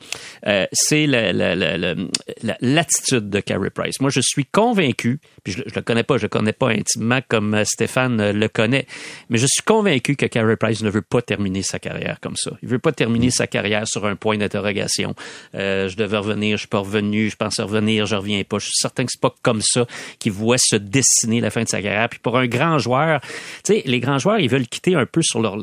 Euh, 0.47 0.65
c'est 0.71 1.05
l'attitude 2.61 3.29
de 3.29 3.39
Carey 3.39 3.69
Price. 3.69 3.99
Moi, 3.99 4.09
je 4.09 4.21
suis 4.21 4.45
convaincu, 4.45 5.19
puis 5.43 5.53
je, 5.53 5.63
je 5.65 5.75
le 5.75 5.81
connais 5.81 6.03
pas, 6.03 6.17
je 6.17 6.23
le 6.23 6.29
connais 6.29 6.53
pas 6.53 6.69
intimement 6.69 7.19
comme 7.27 7.63
Stéphane 7.65 8.31
le 8.31 8.47
connaît, 8.47 8.87
mais 9.29 9.37
je 9.37 9.47
suis 9.47 9.63
convaincu 9.63 10.15
que 10.15 10.25
Carey 10.25 10.57
Price 10.57 10.81
ne 10.81 10.89
veut 10.89 11.01
pas 11.01 11.21
terminer 11.21 11.61
sa 11.61 11.79
carrière 11.79 12.19
comme 12.21 12.35
ça. 12.35 12.51
Il 12.61 12.69
veut 12.69 12.79
pas 12.79 12.91
terminer 12.91 13.27
mm. 13.27 13.31
sa 13.31 13.47
carrière 13.47 13.87
sur 13.87 14.05
un 14.05 14.15
point 14.15 14.37
d'interrogation. 14.37 15.15
je 15.53 15.95
devais 15.95 16.17
revenir, 16.17 16.57
je 16.57 16.61
suis 16.61 16.67
pas 16.67 16.79
revenu, 16.79 17.29
je 17.29 17.35
pense 17.35 17.59
revenir, 17.59 18.05
je 18.05 18.15
reviens 18.15 18.43
pas. 18.51 18.59
Je 18.59 18.65
suis 18.65 18.77
certain 18.77 19.05
que 19.05 19.11
c'est 19.11 19.21
pas 19.21 19.33
comme 19.41 19.61
ça 19.61 19.85
qu'il 20.19 20.31
voit 20.31 20.57
se 20.57 20.75
dessiner 20.75 21.41
la 21.41 21.49
fin 21.49 21.63
de 21.63 21.69
sa 21.69 21.81
carrière. 21.81 22.09
Puis 22.09 22.19
pour 22.19 22.37
un 22.37 22.47
grand 22.47 22.77
joueur, 22.77 23.21
tu 23.63 23.73
sais, 23.73 23.83
les 23.85 23.99
grands 23.99 24.19
joueurs, 24.19 24.39
ils 24.39 24.49
veulent 24.49 24.67
quitter 24.67 24.95
un 24.95 25.05
peu 25.05 25.21
sur 25.21 25.41
leur, 25.41 25.57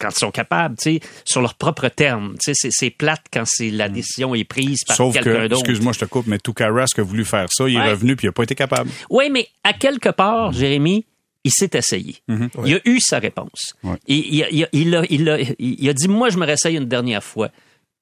quand 0.00 0.08
ils 0.10 0.18
sont 0.18 0.30
capables, 0.30 0.76
tu 0.76 0.94
sais, 0.94 1.00
sur 1.24 1.40
leurs 1.40 1.54
propres 1.54 1.88
termes. 1.88 2.36
Tu 2.42 2.54
sais, 2.54 2.68
c'est 2.70 2.90
plate 2.90 3.22
quand 3.32 3.44
c'est 3.46 3.70
la 3.70 3.88
mm. 3.88 3.92
décision 3.92 4.34
est 4.34 4.44
prise 4.44 4.84
par 4.84 4.96
quelqu'un 4.96 5.48
d'autre. 5.48 5.60
Excuse-moi, 5.60 5.92
je 5.92 6.00
te 6.00 6.04
coupe, 6.06 6.26
mais 6.26 6.38
Toukaras 6.38 6.86
a 6.96 7.02
voulu 7.02 7.24
faire 7.24 7.46
ça, 7.50 7.68
il 7.68 7.76
est 7.76 7.90
revenu 7.90 8.16
puis 8.16 8.26
il 8.26 8.30
a 8.30 8.32
pas 8.32 8.44
été 8.44 8.54
capable. 8.54 8.90
Oui, 9.10 9.30
mais 9.30 9.48
à 9.64 9.72
quelque 9.72 10.08
part, 10.08 10.52
Jérémy, 10.52 11.04
il 11.44 11.50
s'est 11.52 11.70
essayé. 11.74 12.16
Mm-hmm. 12.28 12.48
Il 12.66 12.74
a 12.74 12.80
eu 12.84 13.00
sa 13.00 13.18
réponse. 13.18 13.74
il, 14.06 14.44
a, 14.44 14.48
il, 14.72 15.88
a, 15.88 15.92
dit, 15.92 16.08
moi, 16.08 16.28
je 16.30 16.38
me 16.38 16.46
réessaye 16.46 16.76
une 16.76 16.86
dernière 16.86 17.24
fois 17.24 17.50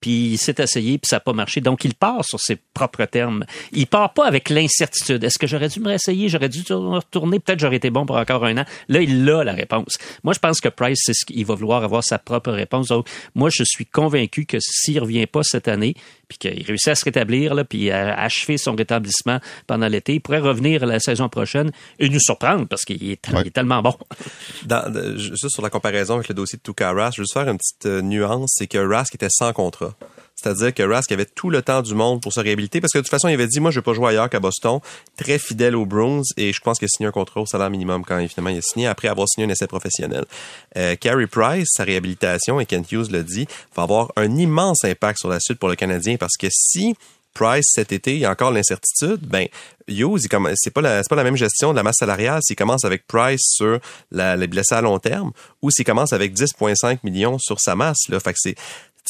puis 0.00 0.32
il 0.32 0.38
s'est 0.38 0.54
essayé, 0.58 0.98
puis 0.98 1.08
ça 1.08 1.16
n'a 1.16 1.20
pas 1.20 1.32
marché. 1.32 1.60
Donc, 1.60 1.84
il 1.84 1.94
part 1.94 2.24
sur 2.24 2.40
ses 2.40 2.56
propres 2.56 3.04
termes. 3.04 3.44
Il 3.72 3.86
part 3.86 4.14
pas 4.14 4.26
avec 4.26 4.48
l'incertitude. 4.50 5.22
Est-ce 5.22 5.38
que 5.38 5.46
j'aurais 5.46 5.68
dû 5.68 5.80
me 5.80 5.88
réessayer? 5.88 6.28
J'aurais 6.28 6.48
dû 6.48 6.62
retourner? 6.70 7.38
Peut-être 7.38 7.60
j'aurais 7.60 7.76
été 7.76 7.90
bon 7.90 8.06
pour 8.06 8.16
encore 8.16 8.44
un 8.44 8.58
an. 8.58 8.64
Là, 8.88 9.02
il 9.02 9.28
a 9.28 9.44
la 9.44 9.52
réponse. 9.52 9.98
Moi, 10.24 10.32
je 10.32 10.38
pense 10.38 10.60
que 10.60 10.68
Price, 10.68 11.00
c'est 11.04 11.14
ce 11.14 11.24
qu'il 11.26 11.44
va 11.44 11.54
vouloir 11.54 11.84
avoir 11.84 12.02
sa 12.02 12.18
propre 12.18 12.50
réponse. 12.50 12.88
Donc, 12.88 13.06
moi, 13.34 13.50
je 13.50 13.62
suis 13.64 13.86
convaincu 13.86 14.46
que 14.46 14.58
s'il 14.60 14.98
revient 15.00 15.26
pas 15.26 15.42
cette 15.42 15.68
année, 15.68 15.94
puis 16.30 16.38
qu'il 16.38 16.64
réussit 16.64 16.88
à 16.88 16.94
se 16.94 17.04
rétablir, 17.04 17.54
là, 17.54 17.64
puis 17.64 17.90
à 17.90 18.18
achever 18.18 18.56
son 18.56 18.74
rétablissement 18.74 19.40
pendant 19.66 19.88
l'été, 19.88 20.14
il 20.14 20.20
pourrait 20.20 20.38
revenir 20.38 20.86
la 20.86 21.00
saison 21.00 21.28
prochaine 21.28 21.72
et 21.98 22.08
nous 22.08 22.20
surprendre 22.20 22.66
parce 22.68 22.84
qu'il 22.84 23.10
est, 23.10 23.20
tellement 23.52 23.82
bon. 23.82 23.94
Dans, 24.64 25.16
juste 25.16 25.48
sur 25.48 25.62
la 25.62 25.70
comparaison 25.70 26.14
avec 26.14 26.28
le 26.28 26.34
dossier 26.34 26.56
de 26.56 26.62
Tuka 26.62 26.92
Rask, 26.92 27.16
je 27.16 27.22
veux 27.22 27.24
juste 27.24 27.34
faire 27.34 27.48
une 27.48 27.58
petite 27.58 27.86
euh, 27.86 28.00
nuance, 28.00 28.52
c'est 28.54 28.68
que 28.68 28.78
Rask 28.78 29.14
était 29.14 29.28
sans 29.28 29.52
contrat. 29.52 29.96
C'est-à-dire 30.42 30.72
que 30.74 30.82
Rask 30.82 31.10
avait 31.12 31.26
tout 31.26 31.50
le 31.50 31.62
temps 31.62 31.82
du 31.82 31.94
monde 31.94 32.20
pour 32.20 32.32
se 32.32 32.40
réhabiliter 32.40 32.80
parce 32.80 32.92
que 32.92 32.98
de 32.98 33.02
toute 33.02 33.10
façon, 33.10 33.28
il 33.28 33.34
avait 33.34 33.46
dit, 33.46 33.60
moi, 33.60 33.70
je 33.70 33.80
vais 33.80 33.84
pas 33.84 33.94
jouer 33.94 34.08
ailleurs 34.08 34.30
qu'à 34.30 34.40
Boston. 34.40 34.80
Très 35.16 35.38
fidèle 35.38 35.76
aux 35.76 35.86
Bruins 35.86 36.22
et 36.36 36.52
je 36.52 36.60
pense 36.60 36.78
qu'il 36.78 36.86
a 36.86 36.88
signé 36.88 37.08
un 37.08 37.12
contrat 37.12 37.40
au 37.40 37.46
salaire 37.46 37.70
minimum 37.70 38.04
quand 38.04 38.26
finalement 38.28 38.50
il 38.50 38.58
a 38.58 38.62
signé 38.62 38.86
après 38.86 39.08
avoir 39.08 39.28
signé 39.28 39.46
un 39.46 39.50
essai 39.50 39.66
professionnel. 39.66 40.24
Euh, 40.76 40.96
Carey 40.96 41.26
Price, 41.26 41.68
sa 41.72 41.84
réhabilitation, 41.84 42.60
et 42.60 42.66
Kent 42.66 42.92
Hughes 42.92 43.10
l'a 43.10 43.22
dit, 43.22 43.46
va 43.76 43.82
avoir 43.82 44.12
un 44.16 44.36
immense 44.36 44.84
impact 44.84 45.18
sur 45.18 45.28
la 45.28 45.40
suite 45.40 45.58
pour 45.58 45.68
le 45.68 45.76
Canadien 45.76 46.16
parce 46.16 46.36
que 46.36 46.48
si 46.50 46.94
Price 47.34 47.66
cet 47.68 47.92
été, 47.92 48.14
il 48.14 48.20
y 48.20 48.24
a 48.24 48.30
encore 48.30 48.50
l'incertitude, 48.50 49.20
ben 49.22 49.46
Hughes, 49.86 50.26
c'est 50.56 50.70
pas 50.70 50.80
la 50.80 51.02
c'est 51.02 51.08
pas 51.08 51.16
la 51.16 51.24
même 51.24 51.36
gestion 51.36 51.70
de 51.70 51.76
la 51.76 51.82
masse 51.82 51.98
salariale 51.98 52.40
s'il 52.42 52.56
commence 52.56 52.84
avec 52.84 53.06
Price 53.06 53.42
sur 53.42 53.78
la, 54.10 54.36
les 54.36 54.46
blessés 54.46 54.74
à 54.74 54.80
long 54.80 54.98
terme 54.98 55.30
ou 55.62 55.70
s'il 55.70 55.84
commence 55.84 56.12
avec 56.12 56.34
10,5 56.34 56.98
millions 57.04 57.38
sur 57.38 57.60
sa 57.60 57.76
masse 57.76 58.08
là. 58.08 58.18
Fait 58.18 58.32
que 58.32 58.38
c'est 58.40 58.56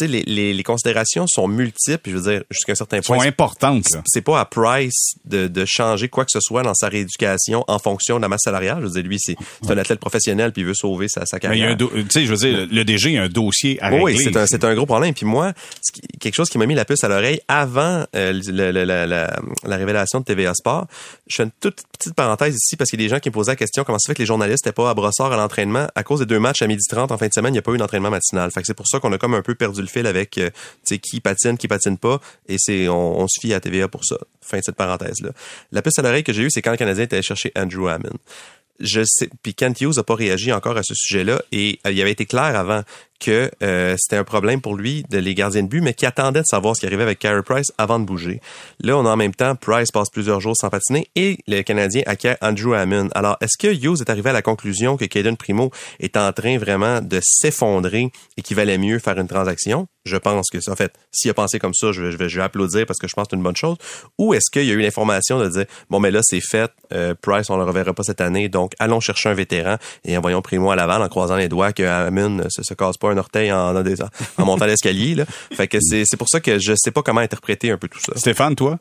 les, 0.00 0.22
les, 0.22 0.52
les 0.54 0.62
considérations 0.62 1.26
sont 1.26 1.48
multiples, 1.48 2.10
je 2.10 2.16
veux 2.16 2.30
dire, 2.32 2.42
jusqu'à 2.50 2.72
un 2.72 2.74
certain 2.76 2.98
Elles 2.98 3.04
sont 3.04 3.14
point. 3.16 3.26
importantes. 3.26 3.88
C'est 4.06 4.22
pas 4.22 4.40
à 4.40 4.44
Price 4.44 5.14
de, 5.24 5.46
de 5.48 5.64
changer 5.66 6.08
quoi 6.08 6.24
que 6.24 6.30
ce 6.32 6.40
soit 6.40 6.62
dans 6.62 6.74
sa 6.74 6.88
rééducation 6.88 7.64
en 7.68 7.78
fonction 7.78 8.16
de 8.16 8.22
la 8.22 8.28
masse 8.28 8.42
salariale. 8.44 8.78
Je 8.80 8.86
veux 8.86 8.92
dire, 8.92 9.02
lui, 9.02 9.18
c'est 9.18 9.36
un 9.68 9.76
athlète 9.78 10.00
professionnel 10.00 10.52
puis 10.52 10.62
il 10.62 10.66
veut 10.66 10.74
sauver 10.74 11.08
sa, 11.08 11.26
sa 11.26 11.38
Mais 11.42 11.58
il 11.58 11.60
y 11.60 11.64
a 11.64 11.74
carrière. 11.74 11.90
tu 11.90 12.06
sais, 12.10 12.24
je 12.24 12.30
veux 12.30 12.36
dire, 12.36 12.68
le 12.70 12.84
DG 12.84 13.18
a 13.18 13.24
un 13.24 13.28
dossier 13.28 13.82
à 13.82 13.88
régler. 13.88 14.02
oui, 14.04 14.18
c'est 14.22 14.36
un, 14.36 14.46
c'est 14.46 14.64
un 14.64 14.74
gros 14.74 14.86
problème. 14.86 15.14
Puis 15.14 15.26
moi, 15.26 15.52
quelque 16.20 16.34
chose 16.34 16.48
qui 16.50 16.58
m'a 16.58 16.66
mis 16.66 16.74
la 16.74 16.84
puce 16.84 17.04
à 17.04 17.08
l'oreille 17.08 17.40
avant 17.48 18.04
euh, 18.16 18.32
le- 18.32 18.70
le- 18.72 18.84
la, 18.84 19.06
la- 19.06 19.40
la 19.64 19.76
révélation 19.76 20.20
de 20.20 20.24
TVA 20.24 20.54
Sport, 20.54 20.86
je 21.26 21.36
fais 21.36 21.42
une 21.44 21.50
toute 21.60 21.82
petite 21.98 22.14
parenthèse 22.14 22.54
ici 22.54 22.76
parce 22.76 22.90
qu'il 22.90 23.00
y 23.00 23.04
a 23.04 23.06
des 23.06 23.14
gens 23.14 23.20
qui 23.20 23.28
me 23.28 23.34
posaient 23.34 23.52
la 23.52 23.56
question 23.56 23.84
comment 23.84 23.98
ça 23.98 24.08
fait 24.10 24.14
que 24.14 24.22
les 24.22 24.26
journalistes 24.26 24.64
n'étaient 24.64 24.74
pas 24.74 24.90
à 24.90 24.94
brossard 24.94 25.32
à 25.32 25.36
l'entraînement 25.36 25.86
à 25.94 26.02
cause 26.02 26.20
des 26.20 26.26
deux 26.26 26.38
matchs 26.38 26.62
à 26.62 26.66
midi 26.66 26.82
30 26.88 27.12
en 27.12 27.18
fin 27.18 27.26
de 27.28 27.32
semaine, 27.32 27.50
il 27.52 27.56
n'y 27.56 27.58
a 27.58 27.62
pas 27.62 27.72
eu 27.72 27.78
d'entraînement 27.78 28.10
matinal. 28.10 28.50
Fait 28.50 28.60
que 28.60 28.66
c'est 28.66 28.74
pour 28.74 28.86
ça 28.88 29.00
qu'on 29.00 29.12
a 29.12 29.18
comme 29.18 29.34
un 29.34 29.42
peu 29.42 29.54
perdu 29.54 29.79
le 29.80 29.88
fil 29.88 30.06
avec 30.06 30.38
euh, 30.38 30.50
qui 30.84 31.20
patine, 31.20 31.56
qui 31.56 31.68
patine 31.68 31.98
pas, 31.98 32.20
et 32.48 32.56
c'est 32.58 32.88
on, 32.88 33.20
on 33.20 33.26
se 33.28 33.40
fie 33.40 33.54
à 33.54 33.60
TVA 33.60 33.88
pour 33.88 34.04
ça. 34.04 34.16
Fin 34.40 34.58
de 34.58 34.64
cette 34.64 34.76
parenthèse-là. 34.76 35.30
La 35.72 35.82
puce 35.82 35.98
à 35.98 36.02
l'oreille 36.02 36.24
que 36.24 36.32
j'ai 36.32 36.42
eue, 36.42 36.50
c'est 36.50 36.62
quand 36.62 36.72
le 36.72 36.76
Canadien 36.76 37.04
était 37.04 37.16
allé 37.16 37.22
chercher 37.22 37.52
Andrew 37.56 37.88
Hammond 37.88 38.18
je 38.80 39.02
sais, 39.04 39.28
puis 39.42 39.54
Kent 39.54 39.80
Hughes 39.82 39.96
n'a 39.96 40.02
pas 40.02 40.14
réagi 40.14 40.52
encore 40.52 40.76
à 40.76 40.82
ce 40.82 40.94
sujet-là 40.94 41.42
et 41.52 41.78
euh, 41.86 41.92
il 41.92 42.00
avait 42.00 42.10
été 42.10 42.26
clair 42.26 42.56
avant 42.58 42.82
que 43.20 43.50
euh, 43.62 43.94
c'était 43.98 44.16
un 44.16 44.24
problème 44.24 44.60
pour 44.60 44.74
lui 44.74 45.04
de 45.10 45.18
les 45.18 45.34
gardiens 45.34 45.62
de 45.62 45.68
but, 45.68 45.80
mais 45.80 45.94
qui 45.94 46.06
attendait 46.06 46.40
de 46.40 46.46
savoir 46.46 46.74
ce 46.74 46.80
qui 46.80 46.86
arrivait 46.86 47.02
avec 47.02 47.18
Carey 47.18 47.42
Price 47.42 47.72
avant 47.78 48.00
de 48.00 48.04
bouger. 48.04 48.40
Là, 48.80 48.96
on 48.96 49.06
a 49.06 49.10
en 49.10 49.16
même 49.16 49.34
temps 49.34 49.54
Price 49.54 49.90
passe 49.92 50.10
plusieurs 50.10 50.40
jours 50.40 50.56
sans 50.56 50.70
patiner 50.70 51.08
et 51.14 51.38
le 51.46 51.62
Canadien 51.62 52.02
acquiert 52.06 52.36
Andrew 52.40 52.74
Hammond. 52.74 53.08
Alors, 53.14 53.36
est-ce 53.40 53.58
que 53.58 53.72
Hughes 53.72 54.00
est 54.00 54.10
arrivé 54.10 54.30
à 54.30 54.32
la 54.32 54.42
conclusion 54.42 54.96
que 54.96 55.04
Caden 55.04 55.36
Primo 55.36 55.70
est 56.00 56.16
en 56.16 56.32
train 56.32 56.58
vraiment 56.58 57.00
de 57.00 57.20
s'effondrer 57.22 58.10
et 58.36 58.42
qu'il 58.42 58.56
valait 58.56 58.78
mieux 58.78 58.98
faire 58.98 59.18
une 59.18 59.28
transaction? 59.28 59.86
Je 60.06 60.16
pense 60.16 60.48
que 60.50 60.60
ça, 60.60 60.72
en 60.72 60.76
fait, 60.76 60.94
s'il 61.12 61.30
a 61.30 61.34
pensé 61.34 61.58
comme 61.58 61.74
ça, 61.74 61.92
je 61.92 62.02
vais, 62.02 62.28
je 62.28 62.40
applaudir 62.40 62.86
parce 62.86 62.98
que 62.98 63.06
je 63.06 63.14
pense 63.14 63.24
que 63.24 63.30
c'est 63.32 63.36
une 63.36 63.42
bonne 63.42 63.56
chose. 63.56 63.76
Ou 64.18 64.32
est-ce 64.32 64.50
qu'il 64.50 64.64
y 64.64 64.70
a 64.70 64.74
eu 64.74 64.80
l'information 64.80 65.38
de 65.38 65.48
dire, 65.48 65.66
bon, 65.90 66.00
mais 66.00 66.10
là, 66.10 66.20
c'est 66.22 66.40
fait, 66.40 66.70
euh, 66.94 67.14
Price, 67.20 67.50
on 67.50 67.58
le 67.58 67.64
reverra 67.64 67.92
pas 67.92 68.02
cette 68.02 68.22
année, 68.22 68.48
donc 68.48 68.72
allons 68.78 69.00
chercher 69.00 69.28
un 69.28 69.34
vétéran 69.34 69.76
et 70.04 70.16
envoyons 70.16 70.40
Primo 70.40 70.70
à 70.70 70.76
Laval 70.76 71.02
en 71.02 71.08
croisant 71.08 71.36
les 71.36 71.48
doigts 71.48 71.72
que 71.72 71.82
Hammond 71.82 72.44
se 72.48 72.74
casse 72.74 72.96
pas 72.96 73.09
un 73.10 73.18
orteil 73.18 73.52
en, 73.52 73.76
en, 73.76 73.84
en 74.38 74.44
montant 74.44 74.66
l'escalier. 74.66 75.14
Là. 75.14 75.24
Fait 75.26 75.68
que 75.68 75.78
c'est, 75.80 76.04
c'est 76.06 76.16
pour 76.16 76.28
ça 76.28 76.40
que 76.40 76.58
je 76.58 76.72
sais 76.76 76.90
pas 76.90 77.02
comment 77.02 77.20
interpréter 77.20 77.70
un 77.70 77.76
peu 77.76 77.88
tout 77.88 78.00
ça. 78.00 78.12
Stéphane, 78.16 78.54
toi? 78.54 78.78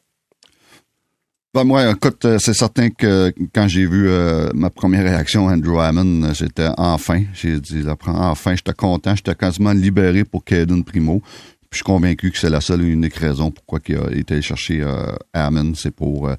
Ben 1.51 1.63
moi, 1.63 1.89
écoute, 1.89 2.25
euh, 2.25 2.37
c'est 2.37 2.53
certain 2.53 2.91
que 2.91 3.33
quand 3.55 3.67
j'ai 3.67 3.87
vu 3.87 4.07
euh, 4.07 4.51
ma 4.53 4.69
première 4.69 5.03
réaction, 5.03 5.47
Andrew 5.47 5.79
Hammond, 5.79 6.23
euh, 6.23 6.33
j'étais 6.35 6.67
enfin, 6.77 7.23
j'ai 7.33 7.59
dit, 7.59 7.81
là, 7.81 7.95
enfin, 8.05 8.55
j'étais 8.55 8.73
content, 8.73 9.15
j'étais 9.15 9.33
quasiment 9.33 9.71
libéré 9.71 10.25
pour 10.25 10.43
Caden 10.43 10.83
Primo. 10.83 11.21
Puis 11.21 11.69
je 11.71 11.77
suis 11.77 11.83
convaincu 11.83 12.29
que 12.29 12.37
c'est 12.37 12.51
la 12.51 12.61
seule 12.61 12.83
et 12.83 12.87
unique 12.87 13.15
raison 13.15 13.49
pourquoi 13.49 13.79
il 13.87 13.97
a 13.97 14.11
été 14.11 14.35
allé 14.35 14.43
chercher 14.43 14.81
euh, 14.81 15.11
Hammond, 15.33 15.73
c'est 15.75 15.89
pour 15.89 16.29
euh, 16.29 16.35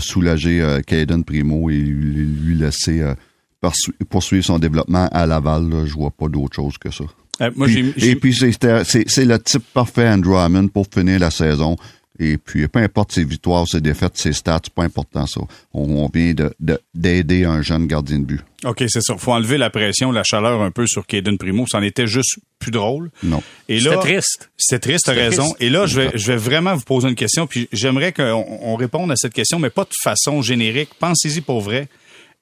soulager 0.00 0.60
euh, 0.60 0.80
Caden 0.80 1.22
Primo 1.22 1.70
et 1.70 1.78
lui, 1.78 2.24
lui 2.24 2.56
laisser 2.56 3.00
euh, 3.00 3.14
poursu- 3.62 3.92
poursuivre 4.10 4.44
son 4.44 4.58
développement 4.58 5.08
à 5.12 5.24
Laval. 5.24 5.68
Là. 5.68 5.86
Je 5.86 5.94
vois 5.94 6.10
pas 6.10 6.26
d'autre 6.26 6.56
chose 6.56 6.78
que 6.78 6.90
ça. 6.90 7.04
Euh, 7.40 7.50
moi, 7.56 7.66
Puis- 7.66 7.74
j'ai- 7.74 7.92
j'ai- 7.96 8.10
et 8.10 8.16
puis 8.16 8.34
c'est 8.34 9.24
le 9.24 9.38
type 9.38 9.62
parfait 9.72 10.08
Andrew 10.08 10.36
Hammond 10.36 10.68
pour 10.68 10.86
finir 10.92 11.18
la 11.20 11.30
saison. 11.30 11.76
Et 12.20 12.36
puis 12.36 12.66
peu 12.66 12.80
importe 12.80 13.12
ses 13.12 13.22
victoires, 13.22 13.64
ses 13.68 13.80
défaites, 13.80 14.18
ses 14.18 14.32
stats, 14.32 14.58
c'est 14.64 14.72
pas 14.74 14.82
important 14.82 15.24
ça. 15.28 15.40
On, 15.72 15.82
on 16.04 16.10
vient 16.12 16.34
de 16.34 16.52
de- 16.58 16.80
d'aider 16.92 17.44
un 17.44 17.62
jeune 17.62 17.86
gardien 17.86 18.18
de 18.18 18.24
but. 18.24 18.40
OK, 18.64 18.82
c'est 18.88 19.00
ça. 19.02 19.16
Faut 19.16 19.30
enlever 19.32 19.56
la 19.56 19.70
pression, 19.70 20.10
la 20.10 20.24
chaleur 20.24 20.60
un 20.62 20.72
peu 20.72 20.84
sur 20.88 21.06
Caden 21.06 21.38
Primo. 21.38 21.64
Ça 21.70 21.78
en 21.78 21.82
était 21.82 22.08
juste 22.08 22.40
plus 22.58 22.72
drôle. 22.72 23.12
Non. 23.22 23.40
Et 23.68 23.78
C'était 23.78 23.90
là, 23.94 23.98
triste. 23.98 24.50
C'est 24.56 24.80
triste, 24.80 25.06
raison. 25.06 25.44
triste. 25.44 25.56
Et 25.60 25.70
là, 25.70 25.86
je 25.86 26.00
vais, 26.00 26.10
je 26.16 26.26
vais 26.32 26.36
vraiment 26.38 26.74
vous 26.74 26.82
poser 26.82 27.06
une 27.08 27.14
question, 27.14 27.46
puis 27.46 27.68
j'aimerais 27.72 28.12
qu'on 28.12 28.44
on 28.62 28.74
réponde 28.74 29.12
à 29.12 29.16
cette 29.16 29.32
question, 29.32 29.60
mais 29.60 29.70
pas 29.70 29.84
de 29.84 29.94
façon 30.02 30.42
générique. 30.42 30.90
Pensez-y 30.98 31.40
pour 31.40 31.60
vrai. 31.60 31.86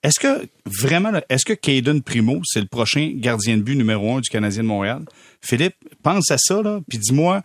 Est-ce 0.02 0.20
que 0.20 0.46
vraiment, 0.66 1.11
est-ce 1.28 1.44
que 1.44 1.52
Caden 1.54 2.02
Primo, 2.02 2.40
c'est 2.44 2.61
le 2.61 2.66
prochain 2.66 3.11
gardien 3.14 3.56
de 3.56 3.62
but 3.62 3.76
numéro 3.76 4.14
un 4.16 4.20
du 4.20 4.28
Canadien 4.30 4.62
de 4.62 4.68
Montréal? 4.68 5.02
Philippe, 5.40 5.74
pense 6.02 6.30
à 6.30 6.38
ça, 6.38 6.62
là, 6.62 6.80
puis 6.88 6.98
dis-moi, 6.98 7.42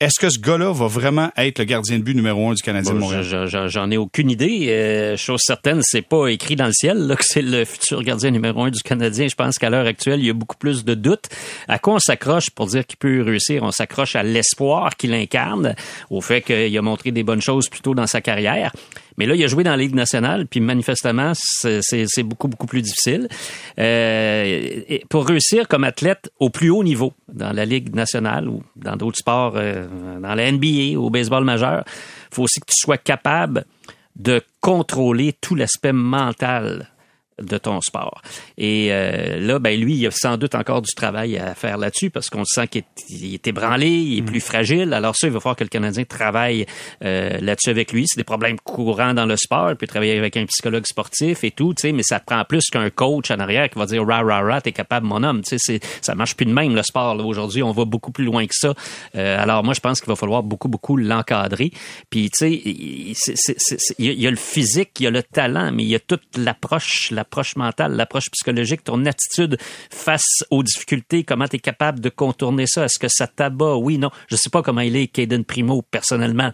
est-ce 0.00 0.20
que 0.20 0.28
ce 0.28 0.38
gars-là 0.38 0.72
va 0.72 0.86
vraiment 0.86 1.30
être 1.36 1.60
le 1.60 1.64
gardien 1.64 1.98
de 1.98 2.02
but 2.04 2.14
numéro 2.14 2.50
un 2.50 2.54
du 2.54 2.62
Canadien 2.62 2.92
de 2.92 2.98
Montréal? 2.98 3.22
je- 3.22 3.46
je- 3.46 3.68
J'en 3.68 3.90
ai 3.90 3.96
aucune 3.96 4.28
idée. 4.30 4.66
Euh, 4.68 5.16
chose 5.16 5.40
certaine, 5.42 5.80
c'est 5.82 6.02
pas 6.02 6.26
écrit 6.28 6.56
dans 6.56 6.66
le 6.66 6.72
ciel 6.72 6.98
là, 7.06 7.16
que 7.16 7.24
c'est 7.24 7.42
le 7.42 7.64
futur 7.64 8.02
gardien 8.02 8.30
numéro 8.30 8.62
un 8.64 8.70
du 8.70 8.82
Canadien. 8.82 9.28
Je 9.28 9.34
pense 9.34 9.58
qu'à 9.58 9.70
l'heure 9.70 9.86
actuelle, 9.86 10.20
il 10.20 10.26
y 10.26 10.30
a 10.30 10.34
beaucoup 10.34 10.56
plus 10.56 10.84
de 10.84 10.94
doutes. 10.94 11.26
À 11.68 11.78
quoi 11.78 11.94
on 11.94 11.98
s'accroche 12.00 12.50
pour 12.50 12.66
dire 12.66 12.84
qu'il 12.86 12.98
peut 12.98 13.22
réussir? 13.22 13.62
On 13.62 13.70
s'accroche 13.70 14.14
à 14.14 14.22
l'espoir 14.24 14.96
qu'il 14.96 15.14
incarne, 15.14 15.74
au 16.10 16.20
fait 16.20 16.42
qu'il 16.42 16.76
a 16.76 16.82
montré 16.82 17.10
des 17.12 17.22
bonnes 17.22 17.42
choses 17.42 17.68
plus 17.68 17.80
tôt 17.80 17.94
dans 17.94 18.06
sa 18.08 18.20
carrière. 18.20 18.72
Mais 19.16 19.26
là, 19.26 19.34
il 19.34 19.44
a 19.44 19.46
joué 19.46 19.64
dans 19.64 19.70
la 19.70 19.76
Ligue 19.76 19.94
nationale, 19.94 20.46
puis 20.46 20.60
manifestement, 20.60 21.32
c'est 21.34 22.22
beaucoup, 22.22 22.48
beaucoup 22.48 22.66
plus 22.66 22.82
difficile. 22.82 23.28
Euh, 23.78 24.80
pour 25.08 25.26
réussir 25.26 25.68
comme 25.68 25.84
athlète 25.84 26.30
au 26.40 26.50
plus 26.50 26.70
haut 26.70 26.84
niveau, 26.84 27.12
dans 27.32 27.52
la 27.52 27.64
Ligue 27.64 27.94
nationale 27.94 28.48
ou 28.48 28.62
dans 28.76 28.96
d'autres 28.96 29.18
sports, 29.18 29.54
euh, 29.56 29.86
dans 30.20 30.34
la 30.34 30.50
NBA, 30.50 30.98
au 30.98 31.10
baseball 31.10 31.44
majeur, 31.44 31.84
faut 32.30 32.42
aussi 32.42 32.60
que 32.60 32.66
tu 32.66 32.76
sois 32.76 32.98
capable 32.98 33.64
de 34.16 34.40
contrôler 34.60 35.34
tout 35.40 35.54
l'aspect 35.54 35.92
mental 35.92 36.88
de 37.42 37.58
ton 37.58 37.80
sport. 37.80 38.22
Et 38.58 38.88
euh, 38.92 39.38
là, 39.40 39.58
ben 39.58 39.78
lui, 39.80 39.94
il 39.96 40.06
a 40.06 40.10
sans 40.10 40.36
doute 40.36 40.54
encore 40.54 40.82
du 40.82 40.92
travail 40.94 41.36
à 41.38 41.54
faire 41.54 41.78
là-dessus 41.78 42.10
parce 42.10 42.30
qu'on 42.30 42.44
sent 42.44 42.68
qu'il 42.68 42.82
est, 43.10 43.34
est 43.34 43.46
ébranlé, 43.48 43.88
il 43.88 44.18
est 44.18 44.22
plus 44.22 44.40
fragile. 44.40 44.92
Alors 44.92 45.16
ça, 45.16 45.26
il 45.26 45.32
va 45.32 45.40
falloir 45.40 45.56
que 45.56 45.64
le 45.64 45.68
Canadien 45.70 46.04
travaille 46.04 46.66
euh, 47.04 47.38
là-dessus 47.40 47.70
avec 47.70 47.92
lui. 47.92 48.06
C'est 48.06 48.18
des 48.18 48.24
problèmes 48.24 48.58
courants 48.60 49.14
dans 49.14 49.26
le 49.26 49.36
sport. 49.36 49.70
Il 49.70 49.76
peut 49.76 49.86
travailler 49.86 50.16
avec 50.18 50.36
un 50.36 50.46
psychologue 50.46 50.86
sportif 50.86 51.42
et 51.44 51.50
tout, 51.50 51.74
tu 51.74 51.82
sais, 51.82 51.92
mais 51.92 52.02
ça 52.02 52.20
prend 52.20 52.44
plus 52.44 52.64
qu'un 52.70 52.90
coach 52.90 53.30
en 53.30 53.38
arrière 53.40 53.68
qui 53.68 53.78
va 53.78 53.86
dire 53.86 54.06
ra 54.06 54.22
ra 54.22 54.40
ra, 54.42 54.60
t'es 54.60 54.72
capable, 54.72 55.06
mon 55.06 55.22
homme. 55.22 55.42
Tu 55.42 55.50
sais, 55.50 55.58
c'est- 55.58 55.84
ça 56.04 56.14
marche 56.14 56.36
plus 56.36 56.46
de 56.46 56.52
même 56.52 56.74
le 56.74 56.82
sport. 56.82 57.14
là. 57.14 57.24
Aujourd'hui, 57.24 57.62
on 57.62 57.72
va 57.72 57.84
beaucoup 57.84 58.12
plus 58.12 58.24
loin 58.24 58.46
que 58.46 58.54
ça. 58.54 58.74
Euh, 59.16 59.42
alors 59.42 59.64
moi, 59.64 59.74
je 59.74 59.80
pense 59.80 60.00
qu'il 60.00 60.08
va 60.08 60.16
falloir 60.16 60.42
beaucoup, 60.42 60.68
beaucoup 60.68 60.96
l'encadrer. 60.96 61.72
Puis 62.10 62.30
tu 62.30 62.38
sais, 62.38 62.50
y, 63.98 64.08
a- 64.08 64.12
il 64.12 64.20
y 64.20 64.26
a 64.26 64.30
le 64.30 64.36
physique, 64.36 64.90
il 65.00 65.04
y 65.04 65.06
a 65.06 65.10
le 65.10 65.22
talent, 65.22 65.70
mais 65.72 65.82
il 65.84 65.88
y 65.88 65.94
a 65.94 66.00
toute 66.00 66.36
l'approche, 66.36 67.10
l'approche 67.24 67.56
mentale, 67.56 67.96
l'approche 67.96 68.30
psychologique, 68.30 68.84
ton 68.84 69.06
attitude 69.06 69.56
face 69.90 70.44
aux 70.50 70.62
difficultés, 70.62 71.24
comment 71.24 71.48
tu 71.48 71.56
es 71.56 71.58
capable 71.58 72.00
de 72.00 72.10
contourner 72.10 72.66
ça? 72.66 72.84
Est-ce 72.84 72.98
que 72.98 73.08
ça 73.08 73.26
t'abat? 73.26 73.76
Oui, 73.76 73.96
non. 73.96 74.10
Je 74.28 74.36
sais 74.36 74.50
pas 74.50 74.62
comment 74.62 74.82
il 74.82 74.94
est, 74.96 75.06
Caden 75.06 75.44
Primo, 75.44 75.80
personnellement. 75.82 76.52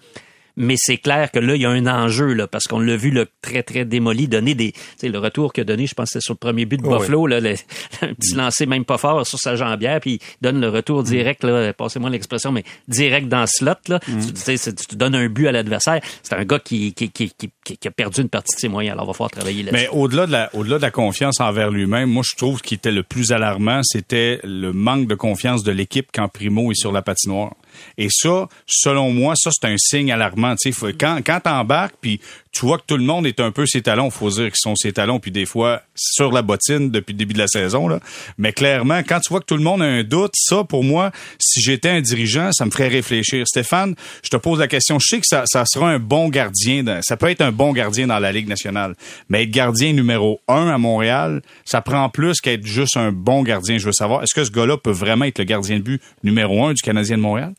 Mais 0.63 0.75
c'est 0.77 0.99
clair 0.99 1.31
que 1.31 1.39
là, 1.39 1.57
il 1.57 1.63
y 1.63 1.65
a 1.65 1.71
un 1.71 1.87
enjeu, 1.87 2.35
là, 2.35 2.47
parce 2.47 2.67
qu'on 2.67 2.79
l'a 2.81 2.97
vu 2.97 3.11
là, 3.11 3.25
très, 3.43 3.63
très 3.63 3.85
démoli, 3.85 4.29
donner 4.29 4.55
des. 4.55 4.73
Tu 4.73 4.79
sais, 4.99 5.09
le 5.09 5.19
retour 5.19 5.53
qu'il 5.53 5.63
a 5.63 5.65
donné, 5.65 5.87
je 5.87 5.95
pense 5.95 6.09
que 6.11 6.13
c'était 6.13 6.25
sur 6.25 6.35
le 6.35 6.39
premier 6.39 6.67
but 6.67 6.81
de 6.83 6.87
Oui. 6.87 6.99
Buffalo, 6.99 7.27
là, 7.27 7.41
le- 7.41 7.55
un 8.03 8.15
petit 8.15 8.35
lancer 8.35 8.67
même 8.67 8.85
pas 8.85 8.99
fort 8.99 9.27
sur 9.27 9.39
sa 9.39 9.57
jambière, 9.57 10.01
puis 10.01 10.15
il 10.21 10.43
donne 10.43 10.61
le 10.61 10.69
retour 10.69 11.03
direct, 11.03 11.43
là, 11.45 11.73
passez-moi 11.73 12.11
l'expression, 12.11 12.53
mais 12.53 12.65
direct 12.89 13.29
dans 13.29 13.41
le 13.41 13.47
slot. 13.47 13.73
Là. 13.89 13.99
Tu, 14.01 14.13
tu 14.13 14.41
sais, 14.41 14.57
c'est- 14.57 14.87
tu 14.89 14.97
donnes 14.97 15.15
un 15.15 15.29
but 15.29 15.47
à 15.49 15.53
l'adversaire. 15.53 16.01
C'est 16.23 16.35
un 16.35 16.45
gars 16.45 16.59
qui, 16.59 16.93
qui, 16.93 17.11
qui, 17.11 17.33
qui, 17.33 17.89
a 17.89 17.91
perdu 17.91 18.21
une 18.21 18.29
partie 18.29 18.55
de 18.55 18.61
ses 18.61 18.69
moyens. 18.69 18.93
Alors, 18.95 19.07
il 19.07 19.09
va 19.09 19.13
falloir 19.15 19.31
travailler 19.31 19.63
là-dessus. 19.63 19.89
Mais 19.93 19.99
au-delà 19.99 20.27
de 20.27 20.33
la, 20.33 20.51
au-delà 20.55 20.77
de 20.77 20.83
la 20.83 20.91
confiance 20.91 21.41
envers 21.41 21.71
lui-même, 21.71 22.11
moi, 22.11 22.23
je 22.31 22.37
trouve 22.37 22.61
qu'il 22.61 22.77
était 22.77 22.93
le 22.93 23.03
plus 23.03 23.33
alarmant, 23.33 23.81
c'était 23.83 24.41
le 24.45 24.73
manque 24.73 25.07
de 25.07 25.15
confiance 25.15 25.63
de 25.65 25.73
l'équipe 25.73 26.09
quand 26.13 26.29
Primo 26.29 26.71
est 26.71 26.75
sur 26.75 26.93
la 26.93 27.03
patinoire. 27.03 27.55
Et 27.99 28.09
ça, 28.11 28.49
selon 28.67 29.13
moi, 29.13 29.35
ça, 29.37 29.51
c'est 29.53 29.67
un 29.69 29.77
signe 29.79 30.13
alarmant. 30.13 30.55
Tu 30.57 30.73
sais, 30.73 30.93
quand, 30.99 31.21
quand 31.25 31.41
t'embarques, 31.41 31.97
puis 32.01 32.21
tu 32.53 32.67
vois 32.67 32.79
que 32.79 32.85
tout 32.87 32.97
le 32.97 33.05
monde 33.05 33.27
est 33.27 33.39
un 33.41 33.53
peu 33.53 33.65
ses 33.65 33.81
talons. 33.81 34.11
Faut 34.11 34.29
dire 34.29 34.47
qu'ils 34.47 34.57
sont 34.57 34.75
ses 34.75 34.93
talons, 34.93 35.21
puis 35.21 35.31
des 35.31 35.47
fois 35.47 35.83
sur 35.95 36.33
la 36.33 36.43
bottine 36.43 36.91
depuis 36.91 37.13
le 37.13 37.19
début 37.19 37.35
de 37.35 37.39
la 37.39 37.47
saison. 37.47 37.87
Là. 37.87 38.01
Mais 38.39 38.53
clairement, 38.53 39.03
quand 39.07 39.21
tu 39.21 39.29
vois 39.31 39.41
que 39.41 39.47
tout 39.47 39.57
le 39.57 39.63
monde 39.63 39.83
a 39.83 39.85
un 39.85 40.03
doute, 40.03 40.33
ça, 40.35 40.65
pour 40.65 40.83
moi, 40.83 41.13
si 41.39 41.61
j'étais 41.61 41.91
un 41.91 42.01
dirigeant, 42.01 42.51
ça 42.53 42.65
me 42.65 42.71
ferait 42.71 42.89
réfléchir. 42.89 43.47
Stéphane, 43.47 43.95
je 44.25 44.31
te 44.31 44.37
pose 44.37 44.59
la 44.59 44.67
question. 44.67 44.99
Je 44.99 45.07
sais 45.09 45.21
que 45.21 45.27
ça, 45.27 45.45
ça 45.47 45.65
sera 45.65 45.91
un 45.91 45.99
bon 45.99 46.29
gardien. 46.29 47.01
ça 47.03 47.17
peut 47.17 47.31
être 47.31 47.41
un 47.41 47.53
bon 47.53 47.73
gardien 47.73 48.09
dans 48.09 48.19
la 48.19 48.33
Ligue 48.33 48.49
nationale. 48.49 48.95
Mais 49.29 49.45
être 49.45 49.51
gardien 49.51 49.93
numéro 49.93 50.41
un 50.49 50.69
à 50.69 50.79
Montréal, 50.79 51.43
ça 51.65 51.81
prend 51.83 52.09
plus 52.09 52.41
qu'être 52.41 52.67
juste 52.67 52.97
un 52.97 53.13
bon 53.13 53.43
gardien. 53.43 53.79
Je 53.79 53.87
veux 53.87 53.93
savoir, 53.93 54.23
est-ce 54.23 54.35
que 54.35 54.45
ce 54.45 54.51
gars-là 54.51 54.77
peut 54.77 54.91
vraiment 54.91 55.25
être 55.27 55.39
le 55.39 55.45
gardien 55.45 55.77
de 55.77 55.83
but 55.83 56.03
numéro 56.25 56.65
un 56.65 56.73
du 56.73 56.83
Canadien 56.83 57.17
de 57.17 57.23
Montréal? 57.23 57.55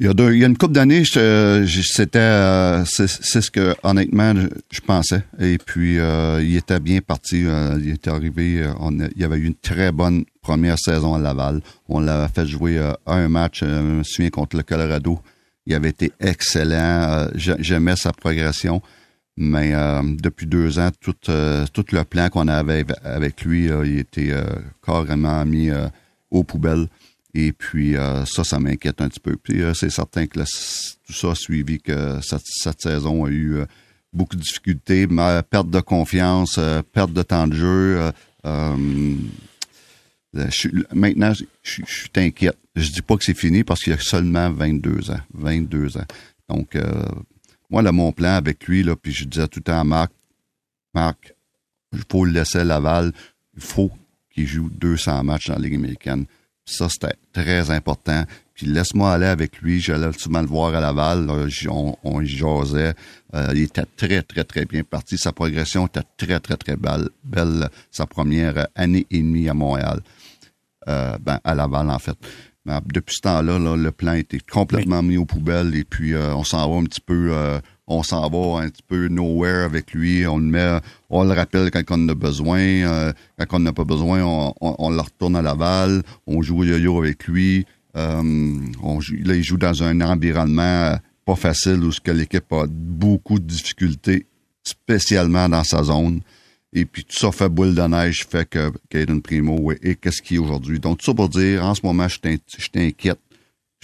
Il 0.00 0.06
y 0.06 0.08
a, 0.08 0.46
une 0.46 0.56
couple 0.56 0.74
d'années, 0.74 1.04
c'était 1.04 2.18
euh, 2.18 2.84
c'est 2.84 3.06
ce 3.06 3.50
que 3.50 3.74
honnêtement 3.84 4.34
je, 4.70 4.80
pensais. 4.80 5.22
Et 5.38 5.56
puis 5.58 5.98
euh, 5.98 6.42
il 6.42 6.56
était 6.56 6.80
bien 6.80 7.00
parti. 7.00 7.44
Euh, 7.46 7.78
il 7.80 7.90
était 7.90 8.10
arrivé. 8.10 8.64
Il 8.80 9.20
y 9.20 9.24
avait 9.24 9.36
eu 9.36 9.46
une 9.46 9.54
très 9.54 9.92
bonne 9.92 10.24
première 10.42 10.78
saison 10.78 11.14
à 11.14 11.18
Laval. 11.18 11.60
On 11.88 12.00
l'avait 12.00 12.32
fait 12.34 12.46
jouer 12.46 12.80
un 13.06 13.28
match, 13.28 13.60
je 13.60 13.66
me 13.66 14.02
souviens 14.02 14.30
contre 14.30 14.56
le 14.56 14.62
Colorado. 14.64 15.20
Il 15.66 15.74
avait 15.74 15.90
été 15.90 16.12
excellent. 16.18 17.28
J'aimais 17.34 17.96
sa 17.96 18.12
progression. 18.12 18.82
Mais 19.36 19.72
depuis 20.20 20.46
deux 20.46 20.78
ans, 20.78 20.90
tout, 21.00 21.14
tout 21.14 21.84
le 21.92 22.04
plan 22.04 22.28
qu'on 22.28 22.48
avait 22.48 22.84
avec 23.02 23.44
lui, 23.44 23.66
il 23.84 23.98
était 24.00 24.32
carrément 24.84 25.44
mis 25.44 25.70
aux 26.30 26.44
poubelles. 26.44 26.88
Et 27.34 27.52
puis 27.52 27.96
euh, 27.96 28.24
ça, 28.24 28.44
ça 28.44 28.60
m'inquiète 28.60 29.00
un 29.00 29.08
petit 29.08 29.20
peu. 29.20 29.36
Puis 29.36 29.62
euh, 29.62 29.74
c'est 29.74 29.90
certain 29.90 30.26
que 30.26 30.38
tout 30.38 31.12
ça 31.12 31.32
a 31.32 31.34
suivi 31.34 31.80
que 31.80 32.20
cette, 32.22 32.80
saison 32.80 33.24
a 33.24 33.28
eu 33.28 33.56
euh, 33.56 33.66
beaucoup 34.12 34.36
de 34.36 34.40
difficultés, 34.40 35.08
perte 35.50 35.68
de 35.68 35.80
confiance, 35.80 36.60
perte 36.92 37.12
de 37.12 37.22
temps 37.22 37.48
de 37.48 37.54
jeu. 37.54 38.12
maintenant, 40.92 41.32
je, 41.34 41.44
suis 41.62 42.10
inquiète. 42.14 42.56
Je 42.76 42.90
dis 42.90 43.02
pas 43.02 43.16
que 43.16 43.24
c'est 43.24 43.36
fini 43.36 43.64
parce 43.64 43.82
qu'il 43.82 43.92
a 43.92 43.98
seulement 43.98 44.50
22 44.50 45.10
ans. 45.10 45.20
22 45.34 45.98
ans. 45.98 46.06
Donc, 46.48 46.78
moi, 47.68 47.82
là, 47.82 47.90
mon 47.90 48.12
plan 48.12 48.34
avec 48.34 48.68
lui, 48.68 48.84
là, 48.84 48.94
puis 48.94 49.12
je 49.12 49.24
disais 49.24 49.48
tout 49.48 49.58
le 49.58 49.64
temps 49.64 49.80
à 49.80 49.84
Marc, 49.84 50.12
Marc, 50.94 51.34
il 51.92 52.02
faut 52.08 52.24
le 52.24 52.30
laisser 52.30 52.58
à 52.58 52.64
Laval. 52.64 53.12
Il 53.56 53.62
faut 53.62 53.90
qu'il 54.32 54.46
joue 54.46 54.68
200 54.70 55.24
matchs 55.24 55.48
dans 55.48 55.54
la 55.54 55.60
Ligue 55.60 55.74
américaine. 55.74 56.26
Ça, 56.66 56.88
c'était 56.88 57.14
très 57.32 57.70
important. 57.70 58.24
Puis 58.54 58.66
laisse-moi 58.66 59.12
aller 59.12 59.26
avec 59.26 59.60
lui. 59.60 59.80
J'allais 59.80 60.12
souvent 60.16 60.40
le 60.40 60.46
voir 60.46 60.74
à 60.74 60.80
Laval. 60.80 61.28
on, 61.68 61.96
on 62.02 62.24
jasait. 62.24 62.94
Euh, 63.34 63.48
il 63.54 63.62
était 63.62 63.84
très, 63.96 64.22
très, 64.22 64.44
très 64.44 64.64
bien 64.64 64.82
parti. 64.82 65.18
Sa 65.18 65.32
progression 65.32 65.86
était 65.86 66.02
très, 66.16 66.40
très, 66.40 66.56
très 66.56 66.76
belle. 66.76 67.08
belle 67.22 67.68
sa 67.90 68.06
première 68.06 68.68
année 68.74 69.06
et 69.10 69.18
demie 69.18 69.48
à 69.48 69.54
Montréal. 69.54 70.00
Euh, 70.88 71.18
ben, 71.18 71.40
à 71.44 71.54
Laval, 71.54 71.90
en 71.90 71.98
fait. 71.98 72.16
depuis 72.86 73.16
ce 73.16 73.22
temps-là, 73.22 73.76
le 73.76 73.92
plan 73.92 74.14
était 74.14 74.38
complètement 74.38 75.02
mis 75.02 75.16
aux 75.16 75.24
poubelles 75.26 75.74
et 75.74 75.84
puis 75.84 76.14
euh, 76.14 76.34
on 76.34 76.44
s'en 76.44 76.70
va 76.70 76.76
un 76.76 76.84
petit 76.84 77.00
peu 77.00 77.32
on 77.86 78.02
s'en 78.02 78.28
va 78.28 78.62
un 78.62 78.68
petit 78.68 78.82
peu 78.86 79.08
nowhere 79.08 79.64
avec 79.64 79.92
lui. 79.92 80.26
On 80.26 80.38
le 80.38 80.44
met, 80.44 80.80
on 81.10 81.24
le 81.24 81.32
rappelle 81.32 81.70
quand 81.70 81.82
on 81.90 82.04
en 82.04 82.08
a 82.08 82.14
besoin. 82.14 82.60
Euh, 82.60 83.12
quand 83.38 83.58
on 83.58 83.60
n'a 83.60 83.72
pas 83.72 83.84
besoin, 83.84 84.22
on, 84.24 84.90
le 84.90 85.00
retourne 85.00 85.36
à 85.36 85.42
Laval. 85.42 86.02
On 86.26 86.42
joue 86.42 86.60
au 86.60 86.64
yo-yo 86.64 86.98
avec 86.98 87.26
lui. 87.26 87.66
Euh, 87.96 88.22
là, 89.24 89.34
il 89.34 89.42
joue 89.44 89.58
dans 89.58 89.82
un 89.82 90.00
environnement 90.00 90.96
pas 91.24 91.36
facile 91.36 91.82
où 91.82 91.90
l'équipe 92.12 92.52
a 92.52 92.66
beaucoup 92.68 93.38
de 93.38 93.44
difficultés, 93.44 94.26
spécialement 94.62 95.48
dans 95.48 95.64
sa 95.64 95.82
zone. 95.82 96.20
Et 96.76 96.86
puis 96.86 97.04
tout 97.04 97.16
ça 97.16 97.30
fait 97.30 97.48
boule 97.48 97.74
de 97.74 97.82
neige, 97.82 98.26
fait 98.28 98.48
que 98.48 98.72
Caden 98.90 99.22
Primo 99.22 99.72
et 99.80 99.94
qu'est-ce 99.94 100.20
qu'il 100.20 100.36
est 100.36 100.40
aujourd'hui? 100.40 100.80
Donc 100.80 100.98
tout 100.98 101.06
ça 101.06 101.14
pour 101.14 101.28
dire, 101.28 101.64
en 101.64 101.74
ce 101.74 101.82
moment, 101.84 102.08
je 102.08 102.18
t'inquiète. 102.68 103.20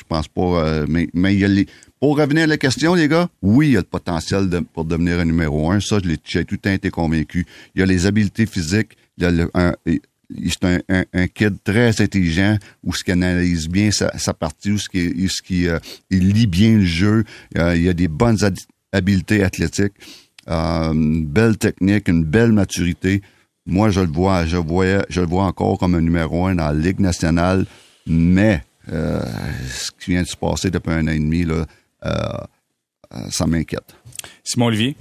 Je 0.00 0.04
pense 0.08 0.28
pas, 0.28 0.40
euh, 0.40 0.86
mais, 0.88 1.08
mais 1.12 1.34
il 1.34 1.40
y 1.40 1.44
a 1.44 1.48
les, 1.48 1.66
pour 2.00 2.16
revenir 2.16 2.44
à 2.44 2.46
la 2.46 2.56
question, 2.56 2.94
les 2.94 3.06
gars, 3.06 3.28
oui, 3.42 3.68
il 3.68 3.72
y 3.72 3.76
a 3.76 3.80
le 3.80 3.84
potentiel 3.84 4.48
pour 4.72 4.86
devenir 4.86 5.18
un 5.18 5.26
numéro 5.26 5.70
un. 5.70 5.78
Ça, 5.78 5.98
j'ai 6.24 6.44
tout 6.46 6.54
le 6.54 6.58
temps 6.58 6.72
été 6.72 6.88
convaincu. 6.88 7.46
Il 7.74 7.80
y 7.80 7.82
a 7.82 7.86
les 7.86 8.06
habiletés 8.06 8.46
physiques. 8.46 8.96
Il 9.18 9.24
y 9.24 9.26
a 9.26 9.48
un, 9.52 9.74
c'est 9.84 10.64
un, 10.64 11.04
un, 11.12 11.26
kid 11.26 11.56
très 11.62 12.00
intelligent 12.00 12.56
où 12.82 12.94
ce 12.94 13.04
qui 13.04 13.12
analyse 13.12 13.68
bien 13.68 13.90
sa, 13.90 14.32
partie, 14.32 14.70
où 14.70 14.78
ce 14.78 14.88
qui, 14.88 15.28
ce 15.28 15.42
qui 15.42 15.68
euh, 15.68 15.78
il 16.08 16.32
lit 16.32 16.46
bien 16.46 16.78
le 16.78 16.84
jeu. 16.86 17.24
Euh, 17.58 17.76
il 17.76 17.82
y 17.82 17.88
a 17.90 17.92
des 17.92 18.08
bonnes 18.08 18.38
habiletés 18.92 19.42
athlétiques, 19.42 19.92
une 20.46 21.26
belle 21.26 21.58
technique, 21.58 22.08
une 22.08 22.24
belle 22.24 22.52
maturité. 22.52 23.20
Moi, 23.66 23.90
je 23.90 24.00
le 24.00 24.06
vois, 24.06 24.46
je 24.46 24.56
je 25.10 25.20
le 25.20 25.26
vois 25.26 25.44
encore 25.44 25.78
comme 25.78 25.94
un 25.94 26.00
numéro 26.00 26.46
un 26.46 26.54
dans 26.54 26.68
la 26.68 26.72
Ligue 26.72 27.00
nationale, 27.00 27.66
mais 28.06 28.62
ce 28.88 29.90
qui 29.98 30.12
vient 30.12 30.22
de 30.22 30.28
se 30.28 30.36
passer 30.36 30.70
depuis 30.70 30.92
un 30.92 31.06
an 31.06 31.12
et 31.12 31.18
demi, 31.18 31.44
euh, 31.48 31.64
euh, 32.04 33.30
ça 33.30 33.46
m'inquiète. 33.46 33.94
Simon 34.44 34.66
Olivier? 34.66 34.96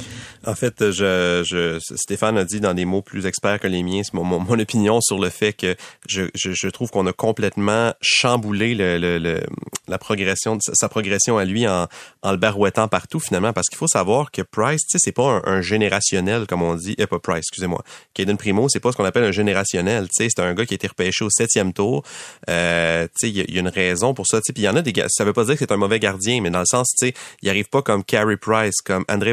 En 0.45 0.56
fait, 0.56 0.91
je, 0.91 1.43
je, 1.45 1.80
Stéphane 1.95 2.38
a 2.38 2.45
dit 2.45 2.60
dans 2.60 2.73
des 2.73 2.86
mots 2.86 3.02
plus 3.02 3.25
experts 3.25 3.60
que 3.60 3.67
les 3.67 3.84
miens, 3.84 4.02
c'est 4.04 4.13
mon, 4.13 4.23
mon, 4.23 4.60
opinion 4.60 4.99
sur 5.02 5.19
le 5.19 5.30
fait 5.30 5.54
que 5.54 5.75
je, 6.08 6.23
je, 6.34 6.52
je 6.54 6.67
trouve 6.69 6.89
qu'on 6.89 7.06
a 7.08 7.13
complètement 7.13 7.93
chamboulé 8.02 8.75
le, 8.75 8.97
le, 8.97 9.41
la 9.88 9.97
progression, 9.97 10.58
sa 10.60 10.89
progression 10.89 11.38
à 11.38 11.45
lui 11.45 11.67
en, 11.67 11.88
en 12.21 12.32
le 12.32 12.38
barouettant 12.38 12.88
partout 12.88 13.19
finalement, 13.19 13.54
parce 13.54 13.67
qu'il 13.67 13.78
faut 13.78 13.88
savoir 13.88 14.32
que 14.32 14.41
Price, 14.41 14.82
tu 14.82 14.91
sais, 14.91 14.97
c'est 14.99 15.12
pas 15.12 15.41
un, 15.45 15.62
générationnel 15.62 16.45
comme 16.47 16.62
on 16.62 16.75
dit, 16.75 16.95
eh, 16.97 17.08
pas 17.08 17.19
Price, 17.19 17.39
excusez-moi, 17.39 17.84
Caden 18.13 18.38
Primo, 18.38 18.67
c'est 18.69 18.80
pas 18.80 18.91
ce 18.91 18.97
qu'on 18.97 19.06
appelle 19.06 19.25
un 19.25 19.32
générationnel, 19.32 20.08
tu 20.08 20.23
sais, 20.23 20.30
c'est 20.34 20.41
un 20.41 20.54
gars 20.54 20.65
qui 20.65 20.73
a 20.73 20.75
été 20.75 20.88
repêché 20.88 21.25
au 21.25 21.30
septième 21.30 21.73
tour, 21.73 22.04
euh, 22.49 23.08
tu 23.19 23.28
sais, 23.28 23.30
il 23.30 23.54
y, 23.54 23.58
a 23.58 23.60
une 23.60 23.67
raison 23.67 24.13
pour 24.13 24.28
ça, 24.28 24.38
tu 24.38 24.45
sais, 24.47 24.54
puis 24.54 24.63
il 24.63 24.65
y 24.65 24.69
en 24.69 24.75
a 24.75 24.82
des, 24.82 24.93
ça 25.10 25.23
veut 25.23 25.34
pas 25.34 25.45
dire 25.45 25.56
que 25.56 25.60
c'est 25.60 25.71
un 25.71 25.78
mauvais 25.78 25.99
gardien, 25.99 26.41
mais 26.41 26.49
dans 26.49 26.60
le 26.60 26.65
sens, 26.65 26.89
tu 26.97 27.08
sais, 27.08 27.13
il 27.41 27.49
arrive 27.49 27.69
pas 27.69 27.82
comme 27.82 28.04
Carey 28.04 28.38
Price, 28.38 28.82
comme 28.84 29.06
André 29.10 29.28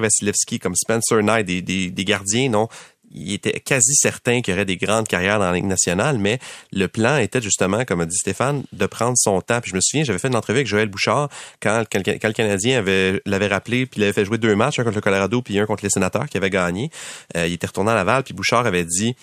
Comme 0.61 0.75
Spencer 0.75 1.23
Knight, 1.23 1.47
des, 1.47 2.05
gardiens, 2.05 2.49
non? 2.49 2.69
il 3.17 3.33
était 3.33 3.61
quasi 3.61 3.95
certain 3.95 4.41
qu'il 4.41 4.53
y 4.53 4.57
aurait 4.57 4.65
des 4.65 4.77
grandes 4.77 5.09
carrières 5.09 5.39
dans 5.39 5.47
la 5.47 5.55
Ligue 5.55 5.67
nationale, 5.67 6.19
mais 6.19 6.39
le 6.73 6.87
plan 6.89 7.17
était 7.19 7.41
justement, 7.41 7.85
comme 7.85 8.01
a 8.01 8.07
dit 8.07 8.17
Stéphane, 8.17 8.65
de 8.73 8.87
prendre 8.87 9.15
son 9.17 9.41
temps. 9.41 9.61
Puis 9.61 9.71
je 9.71 9.77
me 9.77 9.81
souviens, 9.81 10.05
j'avais 10.05 10.19
fait 10.19 10.29
une 10.29 10.37
entrevue 10.37 10.59
avec 10.59 10.67
Joël 10.67 10.89
Bouchard 10.89 11.29
quand, 11.61 11.85
quand, 11.91 12.03
le 12.07 12.33
Canadien 12.33 12.79
avait 12.79 13.21
l'avait 13.25 13.47
rappelé, 13.47 13.87
puis 13.87 14.01
il 14.01 14.05
avait 14.05 14.13
fait 14.13 14.25
jouer 14.25 14.39
deux 14.39 14.55
matchs, 14.55 14.79
un 14.79 14.85
contre 14.85 14.97
le 14.97 15.01
Colorado, 15.01 15.41
puis 15.43 15.59
un 15.59 15.67
contre 15.67 15.85
les 15.85 15.91
Sénateurs 15.91 16.29
qui 16.29 16.37
avait 16.37 16.51
gagné. 16.51 16.91
Euh, 17.37 17.47
il 17.47 17.55
était 17.55 17.67
retourné 17.67 17.91
à 17.91 17.95
Laval, 17.95 18.23
puis 18.23 18.35
Bouchard 18.35 18.67
avait 18.67 18.85
dit 18.85 19.17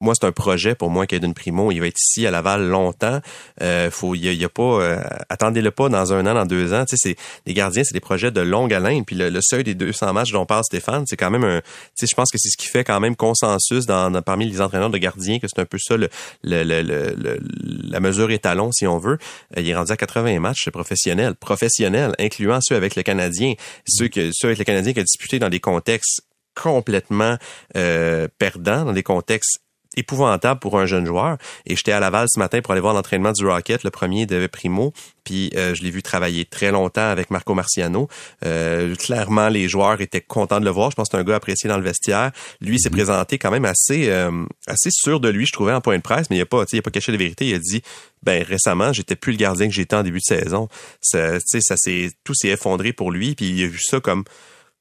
moi, 0.00 0.14
c'est 0.18 0.26
un 0.26 0.32
projet 0.32 0.74
pour 0.74 0.90
moi, 0.90 1.06
d'une 1.06 1.34
Primo. 1.34 1.70
Il 1.72 1.80
va 1.80 1.86
être 1.86 2.00
ici 2.00 2.26
à 2.26 2.30
Laval 2.30 2.68
longtemps. 2.68 3.20
Euh, 3.60 3.90
faut, 3.90 4.14
il 4.14 4.32
y 4.32 4.44
a, 4.44 4.48
pas, 4.48 4.62
euh, 4.62 5.02
attendez-le 5.28 5.70
pas 5.70 5.88
dans 5.88 6.12
un 6.12 6.26
an, 6.26 6.34
dans 6.34 6.46
deux 6.46 6.72
ans. 6.72 6.84
Tu 6.86 6.96
sais, 6.96 7.16
les 7.46 7.54
gardiens, 7.54 7.84
c'est 7.84 7.92
des 7.92 8.00
projets 8.00 8.30
de 8.30 8.40
longue 8.40 8.72
haleine. 8.72 9.04
Puis 9.04 9.16
le, 9.16 9.38
seuil 9.42 9.62
des 9.62 9.74
200 9.74 10.12
matchs 10.14 10.32
dont 10.32 10.46
parle 10.46 10.64
Stéphane, 10.64 11.04
c'est 11.06 11.16
quand 11.16 11.30
même 11.30 11.44
un. 11.44 11.60
Tu 11.60 11.66
sais, 11.96 12.06
je 12.06 12.14
pense 12.14 12.30
que 12.30 12.38
c'est 12.38 12.48
ce 12.48 12.56
qui 12.56 12.66
fait 12.66 12.84
quand 12.84 12.98
même 13.00 13.14
consensus 13.14 13.84
dans, 13.86 14.10
parmi 14.22 14.48
les 14.48 14.60
entraîneurs 14.60 14.90
de 14.90 14.98
gardiens 14.98 15.38
que 15.38 15.46
c'est 15.48 15.60
un 15.60 15.66
peu 15.66 15.78
ça 15.78 15.96
le, 15.96 16.08
la 16.42 18.00
mesure 18.00 18.30
étalon, 18.30 18.72
si 18.72 18.86
on 18.86 18.98
veut. 18.98 19.18
Euh, 19.56 19.60
il 19.60 19.68
est 19.68 19.74
rendu 19.74 19.92
à 19.92 19.96
80 19.96 20.40
matchs 20.40 20.70
professionnels, 20.70 21.34
professionnels, 21.34 22.14
incluant 22.18 22.60
ceux 22.62 22.76
avec 22.76 22.96
le 22.96 23.02
Canadien, 23.02 23.54
ceux 23.86 24.08
ceux 24.32 24.48
avec 24.48 24.58
le 24.58 24.64
Canadien 24.64 24.94
qui 24.94 25.00
a 25.00 25.04
disputé 25.04 25.38
dans 25.38 25.50
des 25.50 25.60
contextes 25.60 26.22
complètement 26.54 27.36
euh, 27.76 28.28
perdants, 28.38 28.84
dans 28.84 28.92
des 28.92 29.02
contextes 29.02 29.60
épouvantable 30.00 30.60
pour 30.60 30.78
un 30.78 30.86
jeune 30.86 31.06
joueur. 31.06 31.36
Et 31.66 31.76
j'étais 31.76 31.92
à 31.92 32.00
Laval 32.00 32.26
ce 32.28 32.38
matin 32.38 32.60
pour 32.60 32.72
aller 32.72 32.80
voir 32.80 32.94
l'entraînement 32.94 33.32
du 33.32 33.46
Rocket, 33.46 33.84
le 33.84 33.90
premier 33.90 34.26
de 34.26 34.46
Primo. 34.46 34.92
Puis 35.24 35.50
euh, 35.56 35.74
je 35.74 35.82
l'ai 35.82 35.90
vu 35.90 36.02
travailler 36.02 36.44
très 36.44 36.70
longtemps 36.72 37.08
avec 37.08 37.30
Marco 37.30 37.54
Marciano. 37.54 38.08
Euh, 38.44 38.94
clairement, 38.96 39.48
les 39.48 39.68
joueurs 39.68 40.00
étaient 40.00 40.20
contents 40.20 40.60
de 40.60 40.64
le 40.64 40.70
voir. 40.70 40.90
Je 40.90 40.96
pense 40.96 41.08
que 41.08 41.16
c'est 41.16 41.20
un 41.20 41.24
gars 41.24 41.36
apprécié 41.36 41.68
dans 41.68 41.76
le 41.76 41.84
vestiaire. 41.84 42.32
Lui 42.60 42.80
s'est 42.80 42.88
mhm. 42.88 42.96
présenté 42.96 43.38
quand 43.38 43.50
même 43.50 43.64
assez 43.64 44.10
euh, 44.10 44.44
assez 44.66 44.90
sûr 44.90 45.20
de 45.20 45.28
lui, 45.28 45.46
je 45.46 45.52
trouvais, 45.52 45.72
en 45.72 45.80
point 45.80 45.96
de 45.96 46.02
presse, 46.02 46.30
mais 46.30 46.36
il 46.36 46.40
a 46.40 46.46
pas, 46.46 46.64
il 46.72 46.78
a 46.78 46.82
pas 46.82 46.90
caché 46.90 47.12
la 47.12 47.18
vérité. 47.18 47.46
Il 47.46 47.54
a 47.54 47.58
dit, 47.58 47.82
ben 48.22 48.42
récemment, 48.42 48.92
j'étais 48.92 49.16
plus 49.16 49.32
le 49.32 49.38
gardien 49.38 49.68
que 49.68 49.74
j'étais 49.74 49.96
en 49.96 50.02
début 50.02 50.18
de 50.18 50.34
saison. 50.36 50.68
Ça, 51.00 51.38
ça 51.40 51.76
s'est 51.76 52.10
tout 52.24 52.34
s'est 52.34 52.48
effondré 52.48 52.92
pour 52.92 53.10
lui. 53.12 53.34
Puis 53.34 53.50
il 53.50 53.64
a 53.64 53.68
vu 53.68 53.80
ça 53.80 54.00
comme 54.00 54.24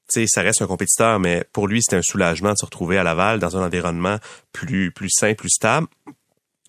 sais, 0.09 0.25
ça 0.27 0.41
reste 0.41 0.61
un 0.61 0.67
compétiteur, 0.67 1.19
mais 1.19 1.43
pour 1.53 1.67
lui, 1.67 1.81
c'était 1.81 1.97
un 1.97 2.01
soulagement 2.01 2.53
de 2.53 2.57
se 2.57 2.65
retrouver 2.65 2.97
à 2.97 3.03
Laval 3.03 3.39
dans 3.39 3.57
un 3.57 3.65
environnement 3.65 4.17
plus, 4.51 4.91
plus 4.91 5.09
sain, 5.09 5.33
plus 5.33 5.49
stable. 5.49 5.87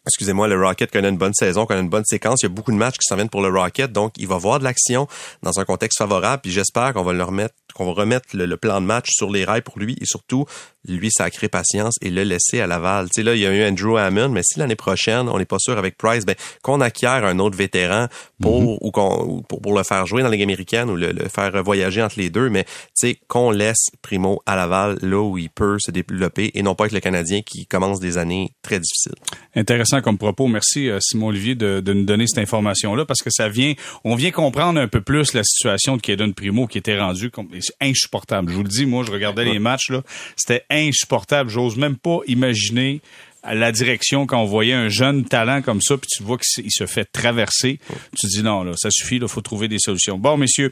Excusez-moi, 0.06 0.48
le 0.48 0.60
Rocket 0.60 0.90
connaît 0.90 1.10
une 1.10 1.18
bonne 1.18 1.34
saison, 1.34 1.66
connaît 1.66 1.82
une 1.82 1.90
bonne 1.90 2.06
séquence. 2.06 2.42
Il 2.42 2.46
y 2.46 2.50
a 2.50 2.54
beaucoup 2.54 2.72
de 2.72 2.76
matchs 2.76 2.96
qui 2.96 3.06
s'en 3.06 3.16
viennent 3.16 3.28
pour 3.28 3.42
le 3.42 3.48
Rocket, 3.48 3.92
donc 3.92 4.14
il 4.16 4.26
va 4.26 4.38
voir 4.38 4.58
de 4.58 4.64
l'action 4.64 5.06
dans 5.42 5.60
un 5.60 5.64
contexte 5.64 5.98
favorable. 5.98 6.40
Puis 6.42 6.50
j'espère 6.50 6.94
qu'on 6.94 7.02
va 7.02 7.12
le 7.12 7.22
remettre 7.22 7.54
qu'on 7.72 7.86
va 7.86 7.92
remettre 7.92 8.28
le, 8.34 8.56
plan 8.56 8.80
de 8.80 8.86
match 8.86 9.08
sur 9.10 9.30
les 9.30 9.44
rails 9.44 9.62
pour 9.62 9.78
lui 9.78 9.96
et 10.00 10.04
surtout 10.04 10.44
lui 10.86 11.10
sacrer 11.10 11.48
patience 11.48 11.94
et 12.00 12.10
le 12.10 12.22
laisser 12.22 12.60
à 12.60 12.66
Laval. 12.66 13.06
Tu 13.06 13.16
sais 13.16 13.22
là, 13.22 13.34
il 13.34 13.40
y 13.40 13.46
a 13.46 13.52
eu 13.52 13.68
Andrew 13.68 13.96
Hammond, 13.96 14.30
mais 14.30 14.42
si 14.42 14.58
l'année 14.58 14.76
prochaine 14.76 15.28
on 15.28 15.38
n'est 15.38 15.44
pas 15.44 15.58
sûr 15.58 15.76
avec 15.78 15.96
Price, 15.96 16.24
ben 16.24 16.34
qu'on 16.62 16.80
acquiert 16.80 17.24
un 17.24 17.38
autre 17.38 17.56
vétéran 17.56 18.08
pour 18.40 18.62
mm-hmm. 18.62 18.78
ou 18.80 18.90
qu'on 18.90 19.42
pour, 19.48 19.60
pour, 19.60 19.76
le 19.76 19.82
faire 19.82 20.06
jouer 20.06 20.22
dans 20.22 20.28
la 20.28 20.32
Ligue 20.32 20.42
américaine 20.42 20.90
ou 20.90 20.96
le, 20.96 21.12
faire 21.28 21.62
voyager 21.62 22.02
entre 22.02 22.18
les 22.18 22.30
deux, 22.30 22.48
mais 22.48 22.64
tu 22.64 22.70
sais 22.94 23.18
qu'on 23.28 23.50
laisse 23.50 23.90
Primo 24.02 24.42
à 24.46 24.56
Laval 24.56 24.98
là 25.02 25.20
où 25.20 25.38
il 25.38 25.50
peut 25.50 25.76
se 25.78 25.90
développer 25.90 26.50
et 26.54 26.62
non 26.62 26.74
pas 26.74 26.84
avec 26.84 26.92
le 26.92 27.00
Canadien 27.00 27.42
qui 27.42 27.66
commence 27.66 28.00
des 28.00 28.18
années 28.18 28.52
très 28.62 28.80
difficiles. 28.80 29.14
Intéressant 29.54 30.00
comme 30.00 30.18
propos. 30.18 30.48
Merci 30.48 30.88
euh, 30.88 30.98
Simon 31.00 31.28
Olivier 31.28 31.54
de, 31.54 31.80
de 31.80 31.92
nous 31.92 32.04
donner 32.04 32.26
cette 32.26 32.38
information 32.42 32.94
là 32.94 33.04
parce 33.04 33.20
que 33.20 33.30
ça 33.30 33.48
vient, 33.48 33.74
on 34.04 34.14
vient 34.14 34.30
comprendre 34.30 34.80
un 34.80 34.88
peu 34.88 35.00
plus 35.00 35.34
la 35.34 35.42
situation 35.44 35.96
de 35.96 36.02
Kaden 36.02 36.34
Primo 36.34 36.66
qui 36.66 36.78
était 36.78 36.98
rendu 36.98 37.30
insupportable. 37.80 38.50
Je 38.50 38.56
vous 38.56 38.62
le 38.62 38.68
dis, 38.68 38.86
moi, 38.86 39.04
je 39.04 39.10
regardais 39.10 39.44
les 39.44 39.58
matchs 39.58 39.90
là, 39.90 40.02
c'était 40.36 40.64
insupportable. 40.70 41.50
J'ose 41.50 41.76
même 41.76 41.96
pas 41.96 42.18
imaginer 42.26 43.00
la 43.44 43.72
direction 43.72 44.26
quand 44.26 44.40
on 44.40 44.46
voyait 44.46 44.74
un 44.74 44.88
jeune 44.88 45.24
talent 45.24 45.62
comme 45.62 45.80
ça, 45.80 45.96
puis 45.96 46.08
tu 46.08 46.22
vois 46.22 46.38
qu'il 46.38 46.70
se 46.70 46.86
fait 46.86 47.06
traverser. 47.10 47.80
Tu 48.18 48.26
te 48.26 48.32
dis 48.32 48.42
non, 48.42 48.62
là, 48.62 48.72
ça 48.76 48.90
suffit, 48.90 49.16
il 49.16 49.28
faut 49.28 49.40
trouver 49.40 49.68
des 49.68 49.78
solutions. 49.78 50.18
Bon, 50.18 50.36
messieurs, 50.36 50.70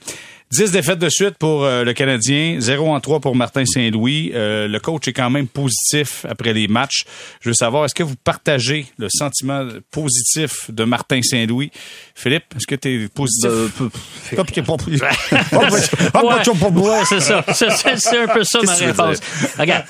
10 0.50 0.70
défaites 0.70 0.98
de 0.98 1.08
suite 1.10 1.36
pour 1.38 1.64
euh, 1.64 1.84
le 1.84 1.92
Canadien, 1.92 2.56
0 2.58 2.88
en 2.88 3.00
3 3.00 3.20
pour 3.20 3.36
Martin 3.36 3.66
Saint-Louis. 3.66 4.32
Euh, 4.34 4.66
le 4.66 4.80
coach 4.80 5.06
est 5.06 5.12
quand 5.12 5.28
même 5.28 5.46
positif 5.46 6.24
après 6.26 6.54
les 6.54 6.68
matchs. 6.68 7.04
Je 7.40 7.50
veux 7.50 7.54
savoir, 7.54 7.84
est-ce 7.84 7.94
que 7.94 8.02
vous 8.02 8.16
partagez 8.16 8.86
le 8.96 9.08
sentiment 9.10 9.68
positif 9.90 10.70
de 10.70 10.84
Martin 10.84 11.20
Saint-Louis? 11.22 11.70
Philippe, 12.14 12.44
est-ce 12.56 12.66
que 12.66 12.74
tu 12.74 13.04
es 13.04 13.08
positif? 13.08 13.50
ouais, 16.82 17.04
c'est 17.04 17.20
ça. 17.20 17.44
C'est 17.52 18.18
un 18.18 18.28
peu 18.28 18.44
ça 18.44 18.60
ma 18.62 18.74
réponse. 18.74 19.20
Regarde, 19.58 19.84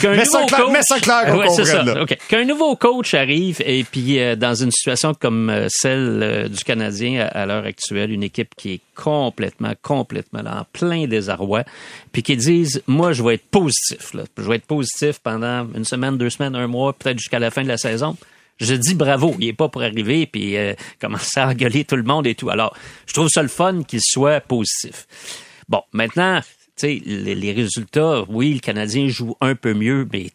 Qu'un 0.00 0.16
nouveau 0.16 0.46
coach, 0.46 2.16
Qu'un 2.28 2.44
nouveau 2.44 2.76
coach 2.76 3.14
arrive 3.14 3.60
et 3.64 3.82
puis 3.84 4.20
euh, 4.20 4.36
dans 4.36 4.54
une 4.54 4.70
situation 4.70 5.14
comme 5.14 5.50
euh, 5.50 5.66
celle 5.68 6.20
euh, 6.22 6.48
du 6.48 6.62
Canadien 6.62 7.28
à, 7.32 7.46
l'heure 7.46 7.64
actuelle, 7.64 8.12
une 8.12 8.22
équipe 8.22 8.54
qui 8.56 8.74
est 8.74 8.80
complètement, 8.94 9.72
complètement 9.82 10.40
en 10.40 10.64
plein 10.72 11.06
désarroi, 11.06 11.64
puis 12.12 12.22
qui 12.22 12.36
disent, 12.36 12.82
moi, 12.86 13.12
je 13.12 13.22
vais 13.22 13.34
être 13.34 13.48
positif. 13.50 14.14
Là. 14.14 14.24
Je 14.36 14.42
vais 14.42 14.56
être 14.56 14.66
positif 14.66 15.18
pendant 15.18 15.66
une 15.74 15.84
semaine, 15.84 16.16
deux 16.18 16.30
semaines, 16.30 16.54
un 16.54 16.66
mois, 16.66 16.92
peut-être 16.92 17.18
jusqu'à 17.18 17.38
la 17.38 17.50
fin 17.50 17.62
de 17.62 17.68
la 17.68 17.78
saison 17.78 18.16
je 18.60 18.76
dis 18.76 18.94
bravo. 18.94 19.34
Il 19.40 19.48
est 19.48 19.52
pas 19.52 19.68
pour 19.68 19.82
arriver 19.82 20.28
puis 20.28 20.56
commencer 21.00 21.40
à 21.40 21.48
engueuler 21.48 21.84
tout 21.84 21.96
le 21.96 22.04
monde 22.04 22.24
et 22.28 22.36
tout. 22.36 22.50
Alors, 22.50 22.72
je 23.04 23.12
trouve 23.12 23.28
ça 23.28 23.42
le 23.42 23.48
fun 23.48 23.82
qu'il 23.82 24.00
soit 24.00 24.40
positif. 24.40 25.08
Bon, 25.68 25.82
maintenant, 25.92 26.40
les, 26.82 27.52
résultats, 27.52 28.24
oui, 28.28 28.54
le 28.54 28.60
Canadien 28.60 29.08
joue 29.08 29.36
un 29.40 29.54
peu 29.54 29.74
mieux, 29.74 30.06
mais 30.12 30.30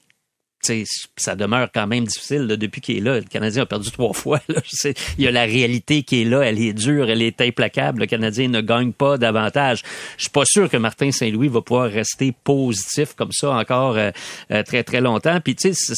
ça 1.18 1.36
demeure 1.36 1.70
quand 1.74 1.88
même 1.88 2.06
difficile 2.06 2.48
depuis 2.48 2.82
qu'il 2.82 2.98
est 2.98 3.02
là. 3.02 3.16
Le 3.16 3.26
Canadien 3.26 3.64
a 3.64 3.66
perdu 3.66 3.92
trois 3.92 4.14
fois. 4.14 4.40
Il 4.48 5.24
y 5.24 5.28
a 5.28 5.32
la 5.32 5.44
réalité 5.44 6.04
qui 6.04 6.22
est 6.22 6.26
là, 6.26 6.42
elle 6.42 6.60
est 6.60 6.74
dure, 6.74 7.10
elle 7.10 7.22
est 7.22 7.42
implacable. 7.42 8.02
Le 8.02 8.06
Canadien 8.06 8.50
ne 8.50 8.62
gagne 8.62 8.92
pas 8.92 9.18
davantage. 9.18 9.84
Je 10.18 10.24
suis 10.24 10.32
pas 10.32 10.46
sûr 10.46 10.70
que 10.70 10.78
Martin 10.78 11.12
Saint-Louis 11.12 11.48
va 11.48 11.62
pouvoir 11.62 11.90
rester 11.90 12.34
positif 12.44 13.14
comme 13.16 13.32
ça 13.32 13.52
encore 13.52 13.98
euh, 13.98 14.12
euh, 14.52 14.64
très 14.64 14.84
très 14.84 15.02
longtemps. 15.02 15.40
Puis 15.42 15.56
tu 15.56 15.74
sais, 15.74 15.96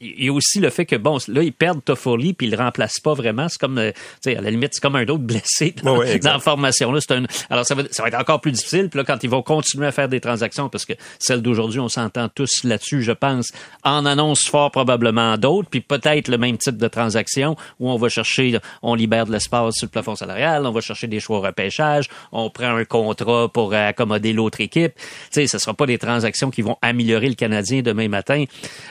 il 0.00 0.24
y 0.24 0.28
a 0.28 0.32
aussi 0.32 0.60
le 0.60 0.70
fait 0.70 0.86
que, 0.86 0.96
bon, 0.96 1.18
là, 1.28 1.42
ils 1.42 1.52
perdent 1.52 1.84
Toffoli 1.84 2.32
puis 2.32 2.46
ils 2.46 2.50
le 2.50 2.56
remplacent 2.56 3.00
pas 3.00 3.12
vraiment. 3.12 3.48
C'est 3.48 3.60
comme, 3.60 3.78
euh, 3.78 3.92
tu 3.92 4.00
sais, 4.30 4.36
à 4.36 4.40
la 4.40 4.50
limite, 4.50 4.70
c'est 4.72 4.80
comme 4.80 4.96
un 4.96 5.04
autre 5.04 5.18
blessé 5.18 5.74
dans, 5.82 6.00
la 6.00 6.38
formation. 6.38 6.90
Là, 6.90 7.00
un... 7.10 7.24
Alors, 7.50 7.66
ça 7.66 7.74
va, 7.74 7.82
ça 7.90 8.02
va 8.02 8.08
être 8.08 8.18
encore 8.18 8.40
plus 8.40 8.52
difficile. 8.52 8.88
Puis 8.88 8.98
là, 8.98 9.04
quand 9.04 9.22
ils 9.22 9.28
vont 9.30 9.42
continuer 9.42 9.86
à 9.86 9.92
faire 9.92 10.08
des 10.08 10.20
transactions, 10.20 10.70
parce 10.70 10.86
que 10.86 10.94
celle 11.18 11.42
d'aujourd'hui, 11.42 11.80
on 11.80 11.88
s'entend 11.88 12.28
tous 12.28 12.64
là-dessus, 12.64 13.02
je 13.02 13.12
pense, 13.12 13.48
en 13.84 14.06
annonce 14.06 14.44
fort 14.48 14.70
probablement 14.70 15.36
d'autres, 15.36 15.68
puis 15.68 15.80
peut-être 15.80 16.28
le 16.28 16.38
même 16.38 16.56
type 16.56 16.78
de 16.78 16.88
transaction 16.88 17.56
où 17.78 17.90
on 17.90 17.96
va 17.96 18.08
chercher, 18.08 18.58
on 18.82 18.94
libère 18.94 19.26
de 19.26 19.32
l'espace 19.32 19.74
sur 19.74 19.86
le 19.86 19.90
plafond 19.90 20.16
salarial, 20.16 20.64
on 20.64 20.72
va 20.72 20.80
chercher 20.80 21.08
des 21.08 21.20
choix 21.20 21.38
au 21.38 21.40
repêchage, 21.42 22.08
on 22.32 22.48
prend 22.48 22.74
un 22.74 22.84
contrat 22.84 23.48
pour 23.52 23.74
accommoder 23.74 24.32
l'autre 24.32 24.62
équipe. 24.62 24.94
Tu 24.94 25.02
sais, 25.30 25.46
ce 25.46 25.56
ne 25.56 25.60
sera 25.60 25.74
pas 25.74 25.86
des 25.86 25.98
transactions 25.98 26.50
qui 26.50 26.62
vont 26.62 26.78
améliorer 26.80 27.28
le 27.28 27.34
Canadien 27.34 27.82
demain 27.82 28.08
matin. 28.08 28.44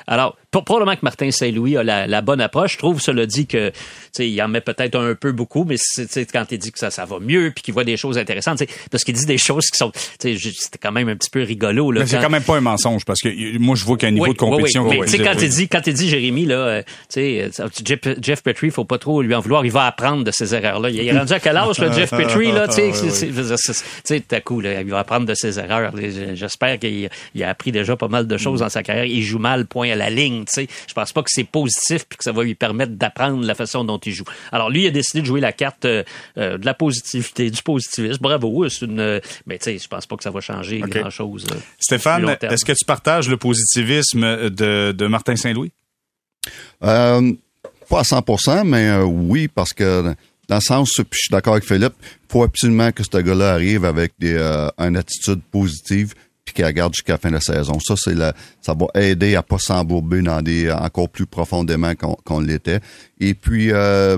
Alors, 0.05 0.37
probablement 0.51 0.95
que 0.95 1.01
Martin 1.03 1.31
Saint-Louis 1.31 1.77
a 1.77 1.83
la, 1.83 2.21
bonne 2.21 2.41
approche. 2.41 2.73
Je 2.73 2.77
trouve, 2.77 2.99
cela 3.01 3.25
dit 3.25 3.47
que 3.47 3.71
il 4.17 4.41
en 4.41 4.47
met 4.47 4.62
peut-être 4.62 4.95
un 4.95 5.15
peu 5.15 5.31
beaucoup, 5.31 5.63
mais 5.63 5.75
c'est 5.77 6.31
quand 6.31 6.45
il 6.51 6.57
dit 6.57 6.71
que 6.71 6.79
ça, 6.79 6.89
ça 6.91 7.05
va 7.05 7.19
mieux 7.19 7.51
puis 7.53 7.63
qu'il 7.63 7.73
voit 7.73 7.83
des 7.83 7.97
choses 7.97 8.17
intéressantes, 8.17 8.63
parce 8.91 9.03
qu'il 9.03 9.13
dit 9.13 9.25
des 9.25 9.38
choses 9.38 9.67
qui 9.67 9.77
sont, 9.77 9.91
c'était 10.19 10.38
quand 10.81 10.91
même 10.91 11.09
un 11.09 11.15
petit 11.15 11.29
peu 11.29 11.43
rigolo. 11.43 11.91
Là, 11.91 12.01
mais 12.01 12.07
c'est 12.07 12.19
quand 12.19 12.29
même 12.29 12.43
pas 12.43 12.57
un 12.57 12.62
mensonge 12.62 13.05
parce 13.05 13.21
que 13.21 13.57
moi 13.57 13.75
je 13.75 13.85
vois 13.85 13.97
qu'un 13.97 14.12
niveau 14.12 14.33
de 14.33 14.38
compétition. 14.38 14.88
Oui, 14.88 14.99
mais 15.01 15.07
sais 15.07 15.19
quand 15.19 15.41
il 15.41 15.49
dit, 15.49 15.67
quand 15.67 15.85
il 15.85 15.93
dit 15.93 16.09
Jérémy 16.09 16.45
là, 16.45 16.55
euh, 16.55 16.81
tu 16.81 17.19
sais, 17.19 17.49
Jeff, 17.83 17.99
Jeff 18.21 18.43
Petrie, 18.43 18.71
faut 18.71 18.85
pas 18.85 18.97
trop 18.97 19.21
lui 19.21 19.35
en 19.35 19.39
vouloir. 19.39 19.65
Il 19.65 19.71
va 19.71 19.85
apprendre 19.85 20.23
de 20.23 20.31
ces 20.31 20.55
erreurs-là. 20.55 20.89
Il 20.89 20.99
est 20.99 21.17
rendu 21.17 21.33
à 21.33 21.39
quel 21.39 21.57
âge 21.57 21.79
le 21.79 21.91
Jeff 21.91 22.09
Petrie 22.19 22.51
là, 22.51 22.67
tu 22.67 22.81
sais, 22.93 24.19
tout 24.19 24.35
à 24.35 24.41
coup 24.41 24.62
là, 24.62 24.81
il 24.81 24.89
va 24.89 24.99
apprendre 24.99 25.25
de 25.25 25.33
ses 25.33 25.59
erreurs. 25.59 25.93
J'espère 26.33 26.79
qu'il 26.79 27.09
a 27.41 27.49
appris 27.49 27.71
déjà 27.71 27.95
pas 27.95 28.07
mal 28.07 28.27
de 28.27 28.38
choses 28.38 28.62
dans 28.62 28.69
sa 28.69 28.83
carrière. 28.83 29.05
Il 29.05 29.21
joue 29.23 29.39
mal, 29.39 29.65
point 29.65 29.91
à 29.91 29.95
la 29.95 30.09
ligne. 30.09 30.38
Sais, 30.47 30.67
je 30.88 30.93
pense 30.93 31.12
pas 31.12 31.21
que 31.21 31.30
c'est 31.32 31.43
positif 31.43 32.06
puis 32.08 32.17
que 32.17 32.23
ça 32.23 32.32
va 32.32 32.43
lui 32.43 32.56
permettre 32.56 32.93
d'apprendre 32.93 33.45
la 33.45 33.56
façon 33.56 33.84
dont 33.84 33.97
il 33.97 34.13
joue. 34.13 34.25
Alors 34.52 34.69
lui, 34.69 34.84
il 34.84 34.88
a 34.88 34.91
décidé 34.91 35.21
de 35.21 35.25
jouer 35.25 35.41
la 35.41 35.52
carte 35.52 35.86
euh, 35.86 36.04
euh, 36.38 36.58
de 36.58 36.65
la 36.65 36.73
positivité, 36.73 37.49
du 37.49 37.62
positivisme. 37.62 38.21
Bravo, 38.21 38.67
c'est 38.69 38.86
une. 38.86 38.99
Euh, 38.99 39.19
mais 39.45 39.58
tu 39.58 39.65
sais, 39.65 39.78
je 39.78 39.88
pense 39.88 40.06
pas 40.06 40.17
que 40.17 40.23
ça 40.23 40.32
va 40.32 40.41
changer 40.41 40.80
grand 40.80 41.10
chose. 41.10 41.45
Stéphane, 41.80 42.38
est-ce 42.41 42.65
que 42.65 42.73
tu 42.73 42.86
partages 42.86 43.30
le 43.30 43.38
positivisme 43.38 44.49
de, 44.49 44.91
de 44.91 45.08
Martin 45.08 45.36
Saint-Louis? 45.36 45.71
pas 46.80 48.02
à 48.02 48.04
100% 48.04 48.65
mais 48.65 48.97
oui, 49.02 49.47
parce 49.47 49.73
que 49.73 50.13
dans 50.47 50.56
le 50.56 50.62
sens, 50.62 50.91
puis 50.93 51.06
je 51.12 51.17
suis 51.17 51.32
d'accord 51.32 51.54
avec 51.54 51.65
Philippe, 51.65 51.93
il 52.02 52.32
faut 52.32 52.43
absolument 52.43 52.91
que 52.91 53.04
ce 53.04 53.17
gars-là 53.17 53.54
arrive 53.54 53.84
avec 53.84 54.13
des, 54.19 54.38
une 54.78 54.95
attitude 54.95 55.41
positive 55.52 56.13
puis 56.53 56.63
qu'il 56.63 56.73
garde 56.73 56.93
jusqu'à 56.93 57.13
la 57.13 57.17
fin 57.17 57.29
de 57.29 57.35
la 57.35 57.41
saison. 57.41 57.79
Ça, 57.79 57.95
c'est 57.97 58.15
ça 58.62 58.73
va 58.73 58.88
aider 58.95 59.35
à 59.35 59.43
pas 59.43 59.57
s'embourber 59.59 60.21
dans 60.21 60.41
des 60.41 60.71
encore 60.71 61.09
plus 61.09 61.25
profondément 61.25 61.93
qu'on 62.23 62.39
l'était. 62.39 62.79
Et 63.19 63.33
puis, 63.33 63.71
euh, 63.71 64.17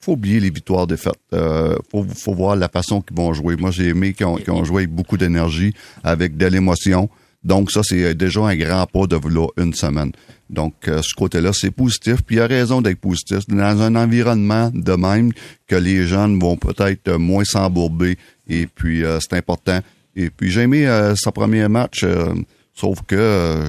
faut 0.00 0.12
oublier 0.12 0.40
les 0.40 0.50
victoires 0.50 0.86
défaites. 0.86 1.14
Euh, 1.32 1.76
faut, 1.90 2.04
faut 2.04 2.34
voir 2.34 2.56
la 2.56 2.68
façon 2.68 3.00
qu'ils 3.00 3.16
vont 3.16 3.32
jouer. 3.34 3.56
Moi, 3.56 3.70
j'ai 3.70 3.88
aimé 3.88 4.14
qu'ils 4.14 4.26
ont, 4.26 4.64
joué 4.64 4.82
avec 4.82 4.90
beaucoup 4.90 5.16
d'énergie, 5.16 5.74
avec 6.02 6.36
de 6.36 6.46
l'émotion. 6.46 7.08
Donc, 7.44 7.70
ça, 7.70 7.82
c'est 7.82 8.14
déjà 8.14 8.40
un 8.40 8.56
grand 8.56 8.86
pas 8.86 9.06
de 9.06 9.16
vouloir 9.16 9.50
une 9.56 9.74
semaine. 9.74 10.12
Donc, 10.48 10.74
euh, 10.88 11.00
ce 11.02 11.14
côté-là, 11.14 11.50
c'est 11.52 11.70
positif. 11.70 12.22
Puis, 12.22 12.36
il 12.36 12.38
y 12.38 12.42
a 12.42 12.46
raison 12.46 12.80
d'être 12.80 13.00
positif. 13.00 13.46
Dans 13.48 13.82
un 13.82 13.94
environnement 13.96 14.70
de 14.72 14.92
même 14.92 15.32
que 15.66 15.76
les 15.76 16.06
jeunes 16.06 16.38
vont 16.38 16.56
peut-être 16.56 17.12
moins 17.16 17.44
s'embourber. 17.44 18.16
Et 18.48 18.66
puis, 18.66 19.04
euh, 19.04 19.18
c'est 19.20 19.36
important 19.36 19.80
et 20.16 20.30
puis 20.30 20.50
j'ai 20.50 20.62
aimé 20.62 20.86
euh, 20.86 21.14
sa 21.16 21.32
premier 21.32 21.68
match, 21.68 22.04
euh, 22.04 22.34
sauf 22.74 23.02
que 23.06 23.16
euh, 23.16 23.64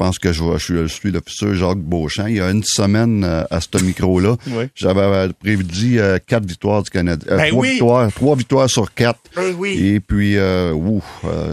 pense 0.00 0.18
que 0.18 0.32
je, 0.32 0.42
je, 0.56 0.86
suis 0.86 1.10
le 1.10 1.20
futur 1.26 1.54
Jacques 1.54 1.76
Beauchamp. 1.76 2.26
Il 2.26 2.36
y 2.36 2.40
a 2.40 2.50
une 2.50 2.64
semaine 2.64 3.22
euh, 3.22 3.44
à 3.50 3.60
ce 3.60 3.84
micro-là, 3.84 4.36
j'avais 4.74 5.00
euh, 5.00 5.28
prédit 5.38 5.98
euh, 5.98 6.16
quatre 6.26 6.46
victoires 6.46 6.82
du 6.82 6.88
Canada. 6.88 7.36
Ben 7.36 7.50
trois, 7.50 7.66
victoires, 7.66 8.12
trois 8.12 8.36
victoires 8.36 8.70
sur 8.70 8.94
quatre. 8.94 9.20
Ben 9.36 9.54
Et 9.62 10.00
puis, 10.00 10.38
ouf, 10.38 11.04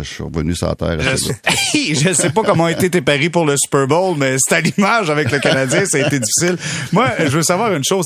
je 0.01 0.03
suis 0.03 0.23
revenu 0.23 0.55
sur 0.55 0.69
la 0.69 0.75
terre. 0.75 0.97
Je, 1.01 2.07
ne 2.07 2.13
sais 2.13 2.29
pas 2.29 2.43
comment 2.43 2.63
ont 2.63 2.69
été 2.69 2.89
tes 2.89 3.01
paris 3.01 3.29
pour 3.29 3.45
le 3.45 3.55
Super 3.57 3.85
Bowl, 3.85 4.15
mais 4.17 4.37
c'est 4.39 4.55
à 4.55 4.61
l'image 4.61 5.09
avec 5.09 5.29
le 5.29 5.39
Canadien, 5.39 5.85
ça 5.85 5.97
a 5.97 6.07
été 6.07 6.19
difficile. 6.19 6.57
Moi, 6.93 7.11
je 7.19 7.35
veux 7.35 7.43
savoir 7.43 7.73
une 7.73 7.83
chose. 7.83 8.05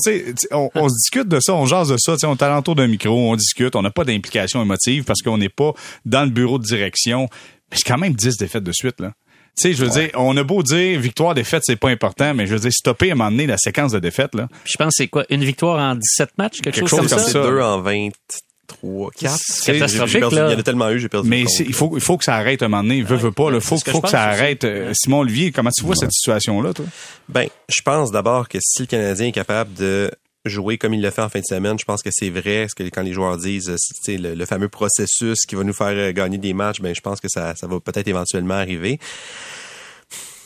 On, 0.50 0.70
on 0.74 0.88
se 0.88 0.94
discute 0.96 1.28
de 1.28 1.38
ça, 1.40 1.54
on 1.54 1.66
jase 1.66 1.90
de 1.90 1.96
ça. 1.98 2.16
On 2.24 2.34
est 2.34 2.42
alentour 2.42 2.74
d'un 2.74 2.88
micro, 2.88 3.30
on 3.30 3.36
discute, 3.36 3.76
on 3.76 3.82
n'a 3.82 3.92
pas 3.92 4.04
d'implication 4.04 4.60
émotive 4.60 5.04
parce 5.04 5.22
qu'on 5.22 5.38
n'est 5.38 5.48
pas 5.48 5.72
dans 6.04 6.24
le 6.24 6.30
bureau 6.30 6.58
de 6.58 6.64
direction. 6.64 7.28
Mais 7.70 7.76
c'est 7.76 7.88
quand 7.88 7.98
même 7.98 8.14
10 8.14 8.38
défaites 8.38 8.64
de 8.64 8.72
suite, 8.72 8.98
là. 8.98 9.12
Tu 9.56 9.62
sais, 9.62 9.74
je 9.74 9.84
veux 9.84 9.90
dire, 9.90 10.10
on 10.14 10.34
a 10.36 10.44
beau 10.44 10.62
dire 10.62 10.98
victoire, 10.98 11.34
défaite, 11.34 11.62
c'est 11.66 11.76
pas 11.76 11.90
important, 11.90 12.32
mais 12.32 12.46
je 12.46 12.54
veux 12.54 12.60
dire, 12.60 12.72
stopper 12.72 13.10
à 13.10 13.12
un 13.12 13.16
moment 13.16 13.30
donné 13.30 13.46
la 13.46 13.58
séquence 13.58 13.92
de 13.92 13.98
défaites, 13.98 14.34
là. 14.34 14.48
je 14.64 14.76
pense 14.78 14.94
c'est 14.96 15.08
quoi? 15.08 15.24
Une 15.28 15.44
victoire 15.44 15.78
en 15.78 15.94
17 15.94 16.30
matchs? 16.38 16.60
Quelque, 16.62 16.86
chose, 16.86 17.00
comme, 17.00 17.08
ça? 17.08 17.42
Deux 17.42 17.60
en 17.60 17.82
23, 17.82 19.10
4. 19.10 19.36
C'est 19.38 19.72
catastrophique, 19.72 20.20
là. 20.20 20.48
Il 20.48 20.52
y 20.52 20.56
en 20.56 20.58
a 20.58 20.62
tellement 20.62 20.88
eu, 20.90 20.98
j'ai 20.98 21.10
perdu. 21.10 21.28
Mais 21.28 21.42
il 21.42 21.74
faut, 21.74 21.92
il 21.94 22.00
faut 22.00 22.16
que 22.16 22.24
ça 22.24 22.34
arrête 22.36 22.62
à 22.62 22.64
un 22.64 22.68
moment 22.68 22.82
donné. 22.82 23.02
Veut, 23.02 23.16
veut 23.16 23.30
pas, 23.30 23.50
Il 23.52 23.60
Faut, 23.60 23.76
faut 23.76 24.00
que, 24.00 24.08
ça 24.08 24.22
arrête. 24.22 24.64
Euh, 24.64 24.92
Simon 24.94 25.20
Olivier, 25.20 25.52
comment 25.52 25.70
tu 25.70 25.84
vois 25.84 25.96
cette 25.96 26.12
situation-là, 26.12 26.72
toi? 26.72 26.86
Ben, 27.28 27.48
je 27.68 27.82
pense 27.82 28.10
d'abord 28.10 28.48
que 28.48 28.56
si 28.58 28.82
le 28.82 28.86
Canadien 28.86 29.28
est 29.28 29.32
capable 29.32 29.74
de 29.74 30.10
jouer 30.44 30.78
comme 30.78 30.94
il 30.94 31.02
le 31.02 31.10
fait 31.10 31.22
en 31.22 31.28
fin 31.28 31.40
de 31.40 31.44
semaine. 31.44 31.78
Je 31.78 31.84
pense 31.84 32.02
que 32.02 32.10
c'est 32.12 32.30
vrai, 32.30 32.66
que 32.76 32.82
quand 32.84 33.02
les 33.02 33.12
joueurs 33.12 33.36
disent, 33.36 33.70
euh, 33.70 33.76
c'est 33.78 34.16
le, 34.16 34.34
le, 34.34 34.46
fameux 34.46 34.68
processus 34.68 35.46
qui 35.46 35.54
va 35.54 35.64
nous 35.64 35.72
faire 35.72 35.88
euh, 35.88 36.12
gagner 36.12 36.38
des 36.38 36.52
matchs, 36.52 36.80
ben 36.80 36.94
je 36.94 37.00
pense 37.00 37.20
que 37.20 37.28
ça, 37.28 37.54
ça 37.54 37.66
va 37.66 37.80
peut-être 37.80 38.08
éventuellement 38.08 38.54
arriver 38.54 38.98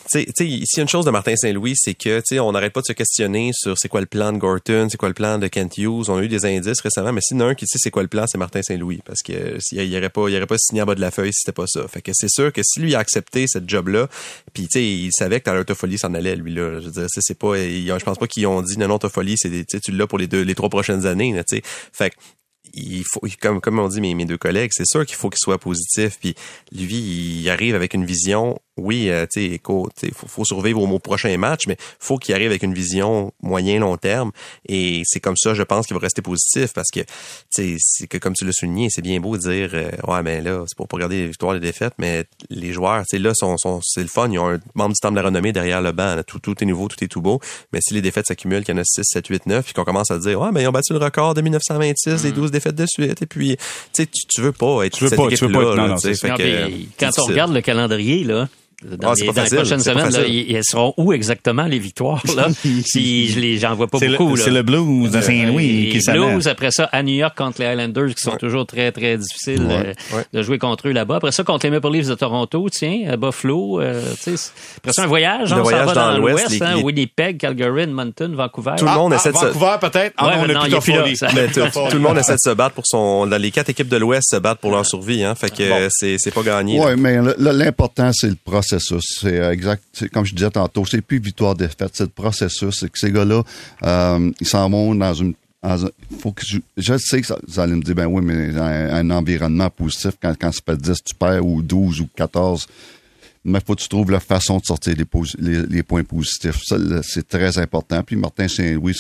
s'il 0.09 0.49
y 0.49 0.79
a 0.79 0.83
une 0.83 0.89
chose 0.89 1.05
de 1.05 1.11
Martin 1.11 1.37
Saint-Louis, 1.37 1.75
c'est 1.77 1.95
que, 1.95 2.23
tu 2.27 2.39
on 2.41 2.53
n'arrête 2.53 2.73
pas 2.73 2.81
de 2.81 2.87
se 2.87 2.93
questionner 2.93 3.51
sur 3.53 3.77
c'est 3.79 3.89
quoi 3.89 4.01
le 4.01 4.07
plan 4.07 4.33
de 4.33 4.39
Gorton, 4.39 4.89
c'est 4.91 4.97
quoi 4.97 5.09
le 5.09 5.15
plan 5.15 5.39
de 5.39 5.49
Kent 5.49 5.79
Hughes. 5.79 6.09
On 6.09 6.19
a 6.19 6.23
eu 6.23 6.29
des 6.29 6.45
indices 6.45 6.81
récemment, 6.81 7.13
mais 7.13 7.21
s'il 7.21 7.37
y 7.37 7.43
en 7.43 7.47
a 7.47 7.49
un 7.51 7.55
qui 7.55 7.67
sait 7.67 7.79
c'est 7.79 7.91
quoi 7.91 8.03
le 8.03 8.09
plan, 8.09 8.25
c'est 8.27 8.39
Martin 8.39 8.63
Saint-Louis. 8.63 9.01
Parce 9.05 9.23
que 9.23 9.59
s'il 9.61 9.83
y 9.83 9.97
aurait 9.97 10.11
pas, 10.11 10.29
il 10.29 10.37
aurait 10.37 10.47
pas 10.47 10.59
signé 10.59 10.83
en 10.83 10.87
bas 10.87 10.95
de 10.95 11.01
la 11.01 11.11
feuille 11.11 11.33
si 11.33 11.41
c'était 11.45 11.55
pas 11.55 11.67
ça. 11.67 11.87
Fait 11.89 12.03
que 12.03 12.13
c'est 12.15 12.31
sûr 12.31 12.53
que 12.53 12.63
si 12.65 12.81
lui 12.81 12.95
a 12.95 12.99
accepté 12.99 13.47
cette 13.47 13.69
job-là, 13.69 14.09
puis 14.53 14.65
il 14.75 15.11
savait 15.13 15.41
que 15.41 15.51
Tyler 15.51 15.65
Toffoli 15.65 15.99
s'en 15.99 16.15
allait, 16.15 16.37
lui, 16.37 16.55
là. 16.55 16.81
Je 16.81 16.87
veux 16.87 16.93
dire, 16.93 17.07
c'est 17.09 17.39
pas, 17.39 17.57
je 17.57 18.05
pense 18.05 18.19
pas 18.19 18.27
qu'ils 18.27 18.47
ont 18.47 18.63
dit 18.63 18.79
non, 18.79 18.89
non, 18.89 18.99
Toffoli, 18.99 19.37
c'est, 19.37 19.67
tu 19.81 19.93
l'as 19.93 20.07
pour 20.07 20.19
les 20.19 20.27
deux, 20.27 20.43
les 20.43 20.55
trois 20.55 20.69
prochaines 20.69 21.07
années. 21.07 21.35
Fait 21.93 22.11
que, 22.11 22.17
il 22.75 23.05
faut, 23.05 23.21
comme, 23.41 23.61
comme 23.61 23.79
on 23.79 23.89
dit 23.89 24.01
mes, 24.01 24.15
mes 24.15 24.25
deux 24.25 24.37
collègues, 24.37 24.71
c'est 24.75 24.87
sûr 24.87 25.07
qu'il 25.07 25.17
faut 25.17 25.31
qu'il 25.31 25.39
soit 25.39 25.59
positif. 25.59 26.19
Puis 26.21 26.35
lui, 26.73 26.97
il 27.41 27.49
arrive 27.49 27.75
avec 27.75 27.95
une 27.95 28.05
vision 28.05 28.59
oui, 28.77 29.09
euh, 29.09 29.27
tu 29.33 29.41
sais, 29.41 29.55
écoute, 29.55 29.93
il 30.03 30.13
faut, 30.13 30.27
faut, 30.27 30.45
survivre 30.45 30.83
au, 30.83 30.87
au, 30.87 30.99
prochain 30.99 31.35
match, 31.39 31.67
mais 31.67 31.77
faut 31.99 32.19
qu'il 32.19 32.35
arrive 32.35 32.49
avec 32.49 32.63
une 32.63 32.75
vision 32.75 33.33
moyen-long 33.43 33.97
terme. 33.97 34.33
Et 34.69 35.03
c'est 35.07 35.21
comme 35.21 35.37
ça, 35.37 35.55
je 35.55 35.63
pense 35.63 35.87
qu'il 35.87 35.95
va 35.95 36.01
rester 36.01 36.21
positif 36.21 36.73
parce 36.75 36.91
que, 36.93 37.01
tu 37.55 37.79
sais, 37.79 38.07
que 38.07 38.19
comme 38.19 38.35
tu 38.35 38.45
l'as 38.45 38.53
souligné, 38.53 38.89
c'est 38.91 39.03
bien 39.03 39.19
beau 39.19 39.37
de 39.37 39.43
dire, 39.43 39.71
euh, 39.73 39.91
ouais, 40.07 40.23
ben 40.23 40.45
là, 40.45 40.65
c'est 40.67 40.77
pour 40.77 40.89
pas 40.89 40.97
regarder 40.97 41.23
les 41.23 41.29
victoires 41.29 41.55
et 41.55 41.61
les 41.61 41.67
défaites, 41.67 41.95
mais 41.99 42.25
les 42.51 42.73
joueurs, 42.73 43.03
tu 43.09 43.17
sais, 43.17 43.19
là, 43.19 43.33
sont, 43.35 43.57
sont, 43.57 43.81
c'est 43.83 44.03
le 44.03 44.09
fun. 44.09 44.29
Ils 44.31 44.39
ont 44.39 44.51
un 44.51 44.61
membre 44.75 44.95
du 44.95 45.01
temple 45.01 45.15
de 45.15 45.21
la 45.21 45.27
renommée 45.27 45.53
derrière 45.53 45.81
le 45.81 45.93
banc. 45.93 46.17
Tout, 46.27 46.39
tout 46.39 46.63
est 46.63 46.67
nouveau, 46.67 46.89
tout 46.89 47.03
est 47.03 47.09
tout 47.09 47.23
beau. 47.23 47.41
Mais 47.73 47.81
si 47.81 47.95
les 47.95 48.03
défaites 48.03 48.27
s'accumulent, 48.27 48.65
qu'il 48.65 48.75
y 48.75 48.79
en 48.79 48.81
a 48.81 48.85
6, 48.85 49.03
7, 49.05 49.27
8, 49.27 49.47
9, 49.47 49.65
puis 49.65 49.73
qu'on 49.73 49.85
commence 49.85 50.11
à 50.11 50.19
dire, 50.19 50.41
ouais, 50.41 50.53
ben 50.53 50.61
ils 50.61 50.69
ont 50.69 50.73
battu 50.73 50.93
le 50.93 50.99
record 50.99 51.33
de 51.33 51.41
1926, 51.41 52.25
les 52.25 52.33
12 52.33 52.49
mm. 52.49 52.51
défaites 52.51 52.75
de 52.75 52.87
suite. 52.87 53.23
Et 53.23 53.27
puis, 53.27 53.57
tu 53.57 53.63
sais, 53.93 54.07
tu 54.07 54.43
veux 54.43 54.53
pas 54.53 54.85
être 54.85 54.99
tu 54.99 55.05
veux 55.05 55.17
pas, 55.17 55.29
tu 55.29 55.47
veux 55.47 55.53
pas 55.53 55.63
être, 55.63 55.77
non, 55.77 55.89
non, 55.89 55.97
quand 56.99 57.11
on 57.19 57.25
regarde 57.25 57.53
le 57.53 57.61
calendrier, 57.61 58.25
là, 58.25 58.49
dans, 58.85 59.13
ah, 59.13 59.15
les, 59.19 59.27
dans 59.33 59.43
les, 59.43 59.49
prochaines 59.49 59.81
semaines, 59.81 60.11
là, 60.11 60.27
ils, 60.27 60.61
seront 60.63 60.93
où 60.99 61.15
exactement 61.15 61.65
les 61.65 61.79
victoires 61.79 62.23
là? 62.37 62.49
Si 62.85 63.29
je 63.29 63.41
les, 63.41 63.59
j'en 63.59 63.75
vois 63.75 63.87
pas 63.87 63.99
beaucoup. 63.99 64.37
C'est 64.37 64.51
le 64.51 64.63
Blues 64.63 65.11
de 65.11 65.21
Saint-Louis 65.23 65.89
qui 65.91 66.03
s'amène. 66.03 66.35
Blues 66.35 66.47
après 66.47 66.71
ça 66.71 66.85
à 66.85 67.03
New 67.03 67.15
York 67.15 67.35
contre 67.37 67.63
les 67.63 67.73
Islanders 67.73 68.15
qui 68.15 68.21
sont 68.21 68.37
toujours 68.37 68.67
très 68.67 68.93
très 68.93 69.17
difficiles 69.17 69.67
euh, 69.71 69.95
de 70.31 70.43
jouer 70.43 70.59
contre 70.59 70.89
eux 70.89 70.93
là-bas. 70.93 71.17
Après 71.17 71.33
ça 71.33 71.43
contre 71.43 71.65
les 71.65 71.71
Maple 71.71 71.91
Leafs 71.91 72.09
de 72.09 72.15
Toronto, 72.15 72.69
tiens, 72.71 73.09
à 73.09 73.17
Buffalo. 73.17 73.81
Euh, 73.81 74.03
après 74.13 74.93
ça 74.93 75.05
un 75.05 75.07
voyage, 75.07 75.53
on 75.55 75.65
s'en 75.65 75.85
va 75.87 75.95
dans, 75.95 76.19
l'Ouest, 76.19 76.61
hein, 76.61 76.77
Winnipeg, 76.83 77.39
Calgary, 77.39 77.83
Edmonton, 77.85 78.35
Vancouver. 78.35 78.75
Tout 78.77 78.85
le 78.85 78.91
monde 78.91 79.15
essaie 79.15 79.33
de 79.33 79.39
Vancouver 79.39 79.77
peut-être? 79.81 80.15
Ah, 80.19 80.35
on 80.39 80.51
a 80.51 80.69
Tout 81.91 81.97
le 81.97 81.99
monde 81.99 82.19
essaie 82.19 82.35
de 82.35 82.39
se 82.43 82.51
battre 82.51 82.75
pour 82.75 82.87
son. 82.87 83.25
Les 83.25 83.51
quatre 83.51 83.71
équipes 83.71 83.89
de 83.89 83.97
l'Ouest 83.97 84.29
se 84.31 84.37
battent 84.37 84.59
pour 84.59 84.71
leur 84.71 84.85
survie. 84.85 85.25
Hein, 85.25 85.35
fait 85.35 85.51
que 85.51 85.89
c'est 85.91 86.35
pas 86.35 86.43
gagné. 86.43 86.79
Oui, 86.79 86.93
mais 86.99 87.17
l'important 87.39 88.11
c'est 88.13 88.29
le 88.29 88.37
processus. 88.45 88.66
C'est 88.69 89.41
euh, 89.41 89.53
exact. 89.53 89.83
Comme 90.13 90.25
je 90.25 90.35
disais 90.35 90.51
tantôt, 90.51 90.85
c'est 90.85 91.01
plus 91.01 91.19
victoire-défaite. 91.19 91.91
C'est 91.93 92.05
le 92.05 92.11
processus. 92.11 92.81
C'est 92.81 92.91
que 92.91 92.99
ces 92.99 93.13
gars-là, 93.13 93.43
euh, 93.85 94.31
ils 94.41 94.47
s'en 94.47 94.69
vont 94.69 94.95
dans 94.95 95.15
une 95.15 95.35
faut 96.21 96.33
que 96.33 96.43
je, 96.77 96.99
sais 96.99 97.21
que 97.21 97.27
ça, 97.27 97.39
vous 97.47 97.59
allez 97.59 97.75
me 97.75 97.83
dire, 97.83 97.95
ben 97.95 98.07
oui, 98.07 98.23
mais 98.23 98.57
un, 98.57 99.11
environnement 99.11 99.71
positif, 99.71 100.13
quand, 100.23 100.35
quand 100.39 100.53
c'est 100.53 100.65
pas 100.65 100.77
10, 100.77 101.03
tu 101.05 101.15
perds, 101.15 101.45
ou 101.45 101.63
12 101.63 102.03
ou 102.03 102.09
14, 102.15 102.67
mais 103.45 103.61
faut 103.65 103.75
que 103.75 103.83
tu 103.83 103.89
trouves 103.89 104.11
la 104.11 104.21
façon 104.21 104.59
de 104.59 104.65
sortir 104.65 104.95
les, 105.39 105.83
points 105.83 106.05
positifs. 106.05 106.61
Ça, 106.65 106.77
c'est 107.03 107.27
très 107.27 107.59
important. 107.59 108.03
Puis 108.03 108.17
Martin 108.17 108.49
Saint-Louis, 108.49 108.95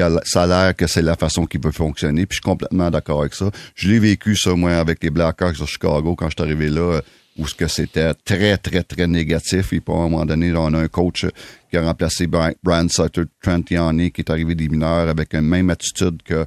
a, 0.00 0.10
ça 0.24 0.42
a 0.42 0.46
l'air 0.46 0.76
que 0.76 0.86
c'est 0.86 1.02
la 1.02 1.16
façon 1.16 1.46
qui 1.46 1.58
peut 1.58 1.72
fonctionner. 1.72 2.26
Puis 2.26 2.36
je 2.36 2.42
suis 2.42 2.50
complètement 2.50 2.90
d'accord 2.90 3.20
avec 3.20 3.34
ça. 3.34 3.50
Je 3.74 3.88
l'ai 3.88 3.98
vécu, 3.98 4.36
ça, 4.36 4.54
moi, 4.54 4.74
avec 4.74 5.02
les 5.02 5.10
Blackhawks 5.10 5.58
de 5.58 5.66
Chicago, 5.66 6.14
quand 6.14 6.28
je 6.28 6.34
suis 6.36 6.42
arrivé 6.42 6.68
là 6.68 7.00
où 7.38 7.46
ce 7.46 7.54
que 7.54 7.66
c'était 7.68 8.14
très, 8.14 8.56
très, 8.58 8.82
très 8.82 9.06
négatif. 9.06 9.72
Et 9.72 9.80
pour 9.80 9.96
un 9.96 10.08
moment 10.08 10.24
donné, 10.24 10.52
on 10.54 10.72
a 10.74 10.78
un 10.78 10.88
coach 10.88 11.26
qui 11.70 11.76
a 11.76 11.82
remplacé 11.82 12.26
Brian 12.26 12.88
Sutter 12.88 13.22
Trentiani, 13.42 14.10
qui 14.10 14.22
est 14.22 14.30
arrivé 14.30 14.54
des 14.54 14.68
mineurs 14.68 15.08
avec 15.08 15.32
la 15.32 15.42
même 15.42 15.70
attitude 15.70 16.22
que, 16.22 16.46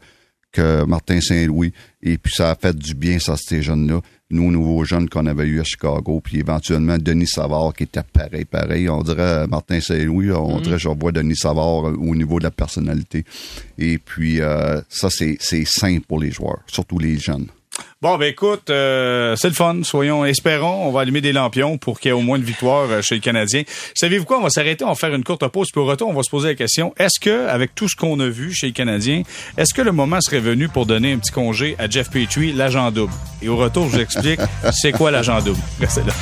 que 0.52 0.84
Martin 0.86 1.22
Saint-Louis. 1.22 1.74
Et 2.02 2.18
puis, 2.18 2.34
ça 2.36 2.52
a 2.52 2.56
fait 2.56 2.76
du 2.76 2.94
bien, 2.94 3.20
ça, 3.20 3.36
ces 3.38 3.62
jeunes-là. 3.62 4.02
Nous, 4.32 4.52
nouveaux 4.52 4.84
jeunes 4.84 5.10
qu'on 5.10 5.26
avait 5.26 5.48
eu 5.48 5.60
à 5.60 5.64
Chicago, 5.64 6.22
puis 6.24 6.38
éventuellement 6.38 7.00
Denis 7.00 7.26
Savard, 7.26 7.74
qui 7.74 7.84
était 7.84 8.04
pareil, 8.04 8.46
pareil. 8.46 8.88
On 8.88 9.02
dirait 9.02 9.48
Martin 9.48 9.82
Saint-Louis, 9.82 10.32
on 10.32 10.60
mm-hmm. 10.60 10.62
dirait 10.62 10.78
je 10.78 10.88
revois 10.88 11.12
Denis 11.12 11.36
Savard 11.36 11.86
au 11.86 12.16
niveau 12.16 12.38
de 12.38 12.44
la 12.44 12.52
personnalité. 12.52 13.26
Et 13.80 13.98
puis, 13.98 14.40
euh, 14.40 14.82
ça, 14.88 15.10
c'est 15.10 15.66
sain 15.66 15.98
pour 16.08 16.20
les 16.20 16.30
joueurs, 16.30 16.60
surtout 16.68 17.00
les 17.00 17.18
jeunes. 17.18 17.48
Bon, 18.02 18.18
ben 18.18 18.28
écoute, 18.28 18.70
euh, 18.70 19.36
c'est 19.36 19.50
le 19.50 19.54
fun. 19.54 19.82
Soyons, 19.84 20.24
espérons, 20.26 20.88
on 20.88 20.92
va 20.92 21.02
allumer 21.02 21.22
des 21.22 21.34
lampions 21.34 21.78
pour 21.78 22.00
qu'il 22.00 22.10
y 22.10 22.12
ait 22.12 22.18
au 22.18 22.22
moins 22.22 22.38
une 22.38 22.44
victoire 22.44 22.88
euh, 22.90 23.02
chez 23.02 23.16
le 23.16 23.22
Canadien. 23.22 23.64
Savez-vous 23.94 24.26
quoi? 24.26 24.40
On 24.40 24.44
va 24.44 24.50
s'arrêter, 24.50 24.86
on 24.86 24.90
va 24.90 24.96
faire 24.96 25.14
une 25.14 25.24
courte 25.24 25.48
pause. 25.48 25.68
Puis 25.72 25.82
au 25.82 25.86
retour, 25.86 26.08
on 26.10 26.14
va 26.14 26.24
se 26.24 26.30
poser 26.30 26.50
la 26.50 26.56
question, 26.56 26.94
est-ce 26.98 27.20
que, 27.20 27.48
avec 27.48 27.76
tout 27.76 27.90
ce 27.90 27.96
qu'on 27.96 28.20
a 28.20 28.28
vu 28.28 28.54
chez 28.54 28.68
le 28.68 28.74
Canadien, 28.74 29.24
est-ce 29.58 29.74
que 29.74 29.82
le 29.82 29.92
moment 29.92 30.22
serait 30.22 30.40
venu 30.40 30.70
pour 30.70 30.86
donner 30.86 31.14
un 31.14 31.18
petit 31.18 31.32
congé 31.32 31.76
à 31.78 31.90
Jeff 31.90 32.10
Petrie, 32.10 32.54
l'agent 32.54 32.92
double? 32.92 33.14
Et 33.42 33.50
au 33.50 33.58
retour, 33.58 33.88
je 33.90 33.96
vous 33.96 34.02
explique 34.02 34.40
c'est 34.72 34.92
quoi 34.92 35.12
l'agent 35.12 35.42
double? 35.42 35.60
Restez 35.80 36.02
là. 36.02 36.14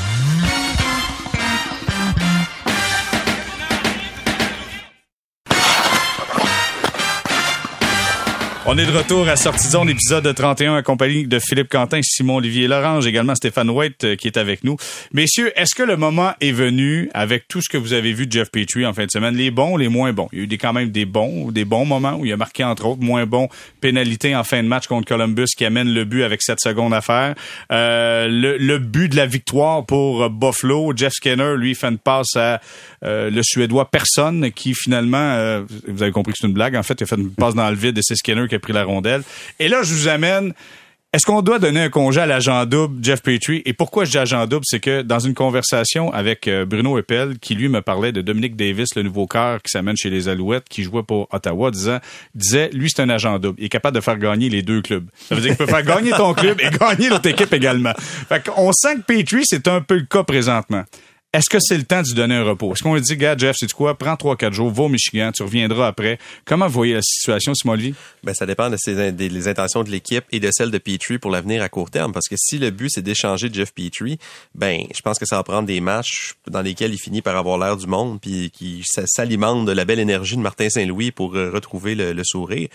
On 8.69 8.77
est 8.77 8.85
de 8.85 8.91
retour 8.91 9.29
à 9.29 9.37
Sortie 9.37 9.69
Zone, 9.69 9.89
épisode 9.89 10.35
31, 10.35 10.75
accompagné 10.75 11.25
de 11.25 11.39
Philippe 11.39 11.69
Quentin, 11.69 12.01
Simon-Olivier 12.03 12.67
Lorange, 12.67 13.07
également 13.07 13.33
Stéphane 13.33 13.69
White 13.69 14.03
euh, 14.03 14.15
qui 14.17 14.27
est 14.27 14.35
avec 14.35 14.65
nous. 14.65 14.75
Messieurs, 15.13 15.53
est-ce 15.55 15.73
que 15.73 15.83
le 15.83 15.95
moment 15.95 16.33
est 16.41 16.51
venu, 16.51 17.09
avec 17.13 17.47
tout 17.47 17.61
ce 17.61 17.69
que 17.69 17.77
vous 17.77 17.93
avez 17.93 18.11
vu 18.11 18.27
de 18.27 18.31
Jeff 18.33 18.51
Petrie 18.51 18.85
en 18.85 18.91
fin 18.91 19.05
de 19.05 19.09
semaine, 19.09 19.37
les 19.37 19.51
bons, 19.51 19.77
les 19.77 19.87
moins 19.87 20.11
bons? 20.11 20.27
Il 20.33 20.39
y 20.39 20.41
a 20.41 20.43
eu 20.43 20.57
quand 20.57 20.73
même 20.73 20.89
des 20.89 21.05
bons, 21.05 21.49
des 21.49 21.63
bons 21.63 21.85
moments 21.85 22.15
où 22.15 22.25
il 22.25 22.33
a 22.33 22.35
marqué, 22.35 22.65
entre 22.65 22.87
autres, 22.87 23.01
moins 23.01 23.25
bons, 23.25 23.47
pénalité 23.79 24.35
en 24.35 24.43
fin 24.43 24.61
de 24.61 24.67
match 24.67 24.87
contre 24.87 25.07
Columbus 25.07 25.47
qui 25.57 25.63
amène 25.63 25.93
le 25.93 26.03
but 26.03 26.23
avec 26.23 26.41
7 26.41 26.59
secondes 26.59 26.93
à 26.93 26.99
faire. 26.99 27.35
Euh, 27.71 28.27
le, 28.29 28.79
but 28.79 29.07
de 29.07 29.15
la 29.15 29.27
victoire 29.27 29.85
pour 29.85 30.29
Buffalo, 30.29 30.91
Jeff 30.93 31.13
Skinner, 31.13 31.55
lui, 31.55 31.73
fait 31.73 31.87
une 31.87 31.97
passe 31.99 32.35
à 32.35 32.59
euh, 33.03 33.29
le 33.29 33.41
Suédois 33.43 33.89
personne 33.89 34.51
qui 34.51 34.73
finalement, 34.73 35.63
vous 35.87 36.03
avez 36.03 36.11
compris 36.11 36.33
que 36.33 36.39
c'est 36.41 36.47
une 36.47 36.53
blague, 36.53 36.75
en 36.75 36.83
fait, 36.83 36.99
il 36.99 37.03
a 37.03 37.07
fait 37.07 37.15
une 37.15 37.31
passe 37.31 37.55
dans 37.55 37.69
le 37.69 37.75
vide 37.75 37.97
et 37.97 38.01
c'est 38.01 38.15
Skinner 38.15 38.47
qui 38.47 38.57
pris 38.59 38.73
la 38.73 38.83
rondelle. 38.83 39.23
Et 39.59 39.67
là, 39.67 39.83
je 39.83 39.93
vous 39.93 40.07
amène 40.07 40.53
est-ce 41.13 41.25
qu'on 41.25 41.41
doit 41.41 41.57
donner 41.57 41.81
un 41.81 41.89
congé 41.89 42.19
à 42.19 42.25
l'agent 42.25 42.65
double 42.65 43.01
Jeff 43.01 43.23
Petrie? 43.23 43.61
Et 43.65 43.71
pourquoi 43.71 44.03
je 44.03 44.11
dis 44.11 44.17
agent 44.17 44.45
double? 44.45 44.65
C'est 44.67 44.81
que 44.81 45.01
dans 45.01 45.19
une 45.19 45.33
conversation 45.33 46.11
avec 46.11 46.49
euh, 46.49 46.65
Bruno 46.65 46.97
Eppel, 46.99 47.39
qui 47.39 47.55
lui 47.55 47.69
me 47.69 47.81
parlait 47.81 48.11
de 48.11 48.21
Dominique 48.21 48.57
Davis, 48.57 48.93
le 48.93 49.03
nouveau 49.03 49.25
cœur 49.25 49.61
qui 49.63 49.71
s'amène 49.71 49.95
chez 49.95 50.09
les 50.09 50.27
Alouettes, 50.27 50.67
qui 50.69 50.83
jouait 50.83 51.03
pour 51.03 51.29
Ottawa, 51.31 51.71
disant, 51.71 51.99
disait, 52.35 52.69
lui, 52.73 52.89
c'est 52.93 53.01
un 53.01 53.09
agent 53.09 53.39
double. 53.39 53.55
Il 53.57 53.65
est 53.65 53.69
capable 53.69 53.95
de 53.95 54.01
faire 54.01 54.17
gagner 54.17 54.49
les 54.49 54.61
deux 54.61 54.81
clubs. 54.81 55.09
Ça 55.29 55.35
veut 55.35 55.41
dire 55.41 55.55
qu'il 55.55 55.65
peut 55.65 55.71
faire 55.71 55.83
gagner 55.83 56.11
ton 56.11 56.33
club 56.33 56.59
et 56.59 56.77
gagner 56.77 57.07
l'autre 57.07 57.29
équipe 57.29 57.53
également. 57.53 57.93
Fait 57.97 58.45
qu'on 58.45 58.73
sent 58.73 58.97
que 58.97 59.01
Petrie, 59.01 59.43
c'est 59.45 59.67
un 59.69 59.79
peu 59.79 59.95
le 59.95 60.05
cas 60.05 60.23
présentement. 60.23 60.83
Est-ce 61.37 61.51
que 61.51 61.59
c'est 61.61 61.77
le 61.77 61.83
temps 61.83 62.01
de 62.01 62.07
lui 62.07 62.15
donner 62.15 62.33
un 62.33 62.43
repos? 62.43 62.73
Est-ce 62.73 62.81
qu'on 62.81 62.95
lui 62.95 63.01
dit, 63.01 63.15
gars, 63.15 63.37
Jeff, 63.37 63.57
c'est 63.59 63.71
quoi? 63.71 63.95
Prends 63.95 64.15
3-4 64.15 64.53
jours, 64.53 64.71
va 64.71 64.85
au 64.85 64.89
Michigan, 64.89 65.31
tu 65.31 65.43
reviendras 65.43 65.85
après. 65.85 66.17
Comment 66.45 66.65
vous 66.65 66.73
voyez 66.73 66.95
la 66.95 67.03
situation, 67.03 67.53
Olivier? 67.67 67.93
Ben, 68.23 68.33
ça 68.33 68.47
dépend 68.47 68.71
de 68.71 69.11
des 69.11 69.47
intentions 69.47 69.83
de 69.83 69.91
l'équipe 69.91 70.23
et 70.31 70.39
de 70.39 70.49
celles 70.51 70.71
de 70.71 70.79
Petrie 70.79 71.19
pour 71.19 71.29
l'avenir 71.29 71.61
à 71.61 71.69
court 71.69 71.91
terme. 71.91 72.11
Parce 72.11 72.27
que 72.27 72.33
si 72.39 72.57
le 72.57 72.71
but, 72.71 72.89
c'est 72.89 73.03
d'échanger 73.03 73.49
Jeff 73.53 73.71
Petrie, 73.71 74.17
ben, 74.55 74.87
je 74.91 74.99
pense 75.03 75.19
que 75.19 75.27
ça 75.27 75.35
va 75.35 75.43
prendre 75.43 75.67
des 75.67 75.79
matchs 75.79 76.33
dans 76.49 76.63
lesquels 76.63 76.91
il 76.91 76.97
finit 76.97 77.21
par 77.21 77.37
avoir 77.37 77.59
l'air 77.59 77.77
du 77.77 77.85
monde 77.85 78.19
puis 78.19 78.49
qui 78.49 78.83
s'alimente 78.83 79.67
de 79.67 79.73
la 79.73 79.85
belle 79.85 79.99
énergie 79.99 80.37
de 80.37 80.41
Martin 80.41 80.71
Saint-Louis 80.71 81.11
pour 81.11 81.35
euh, 81.35 81.51
retrouver 81.51 81.93
le, 81.93 82.23
sourire. 82.23 82.67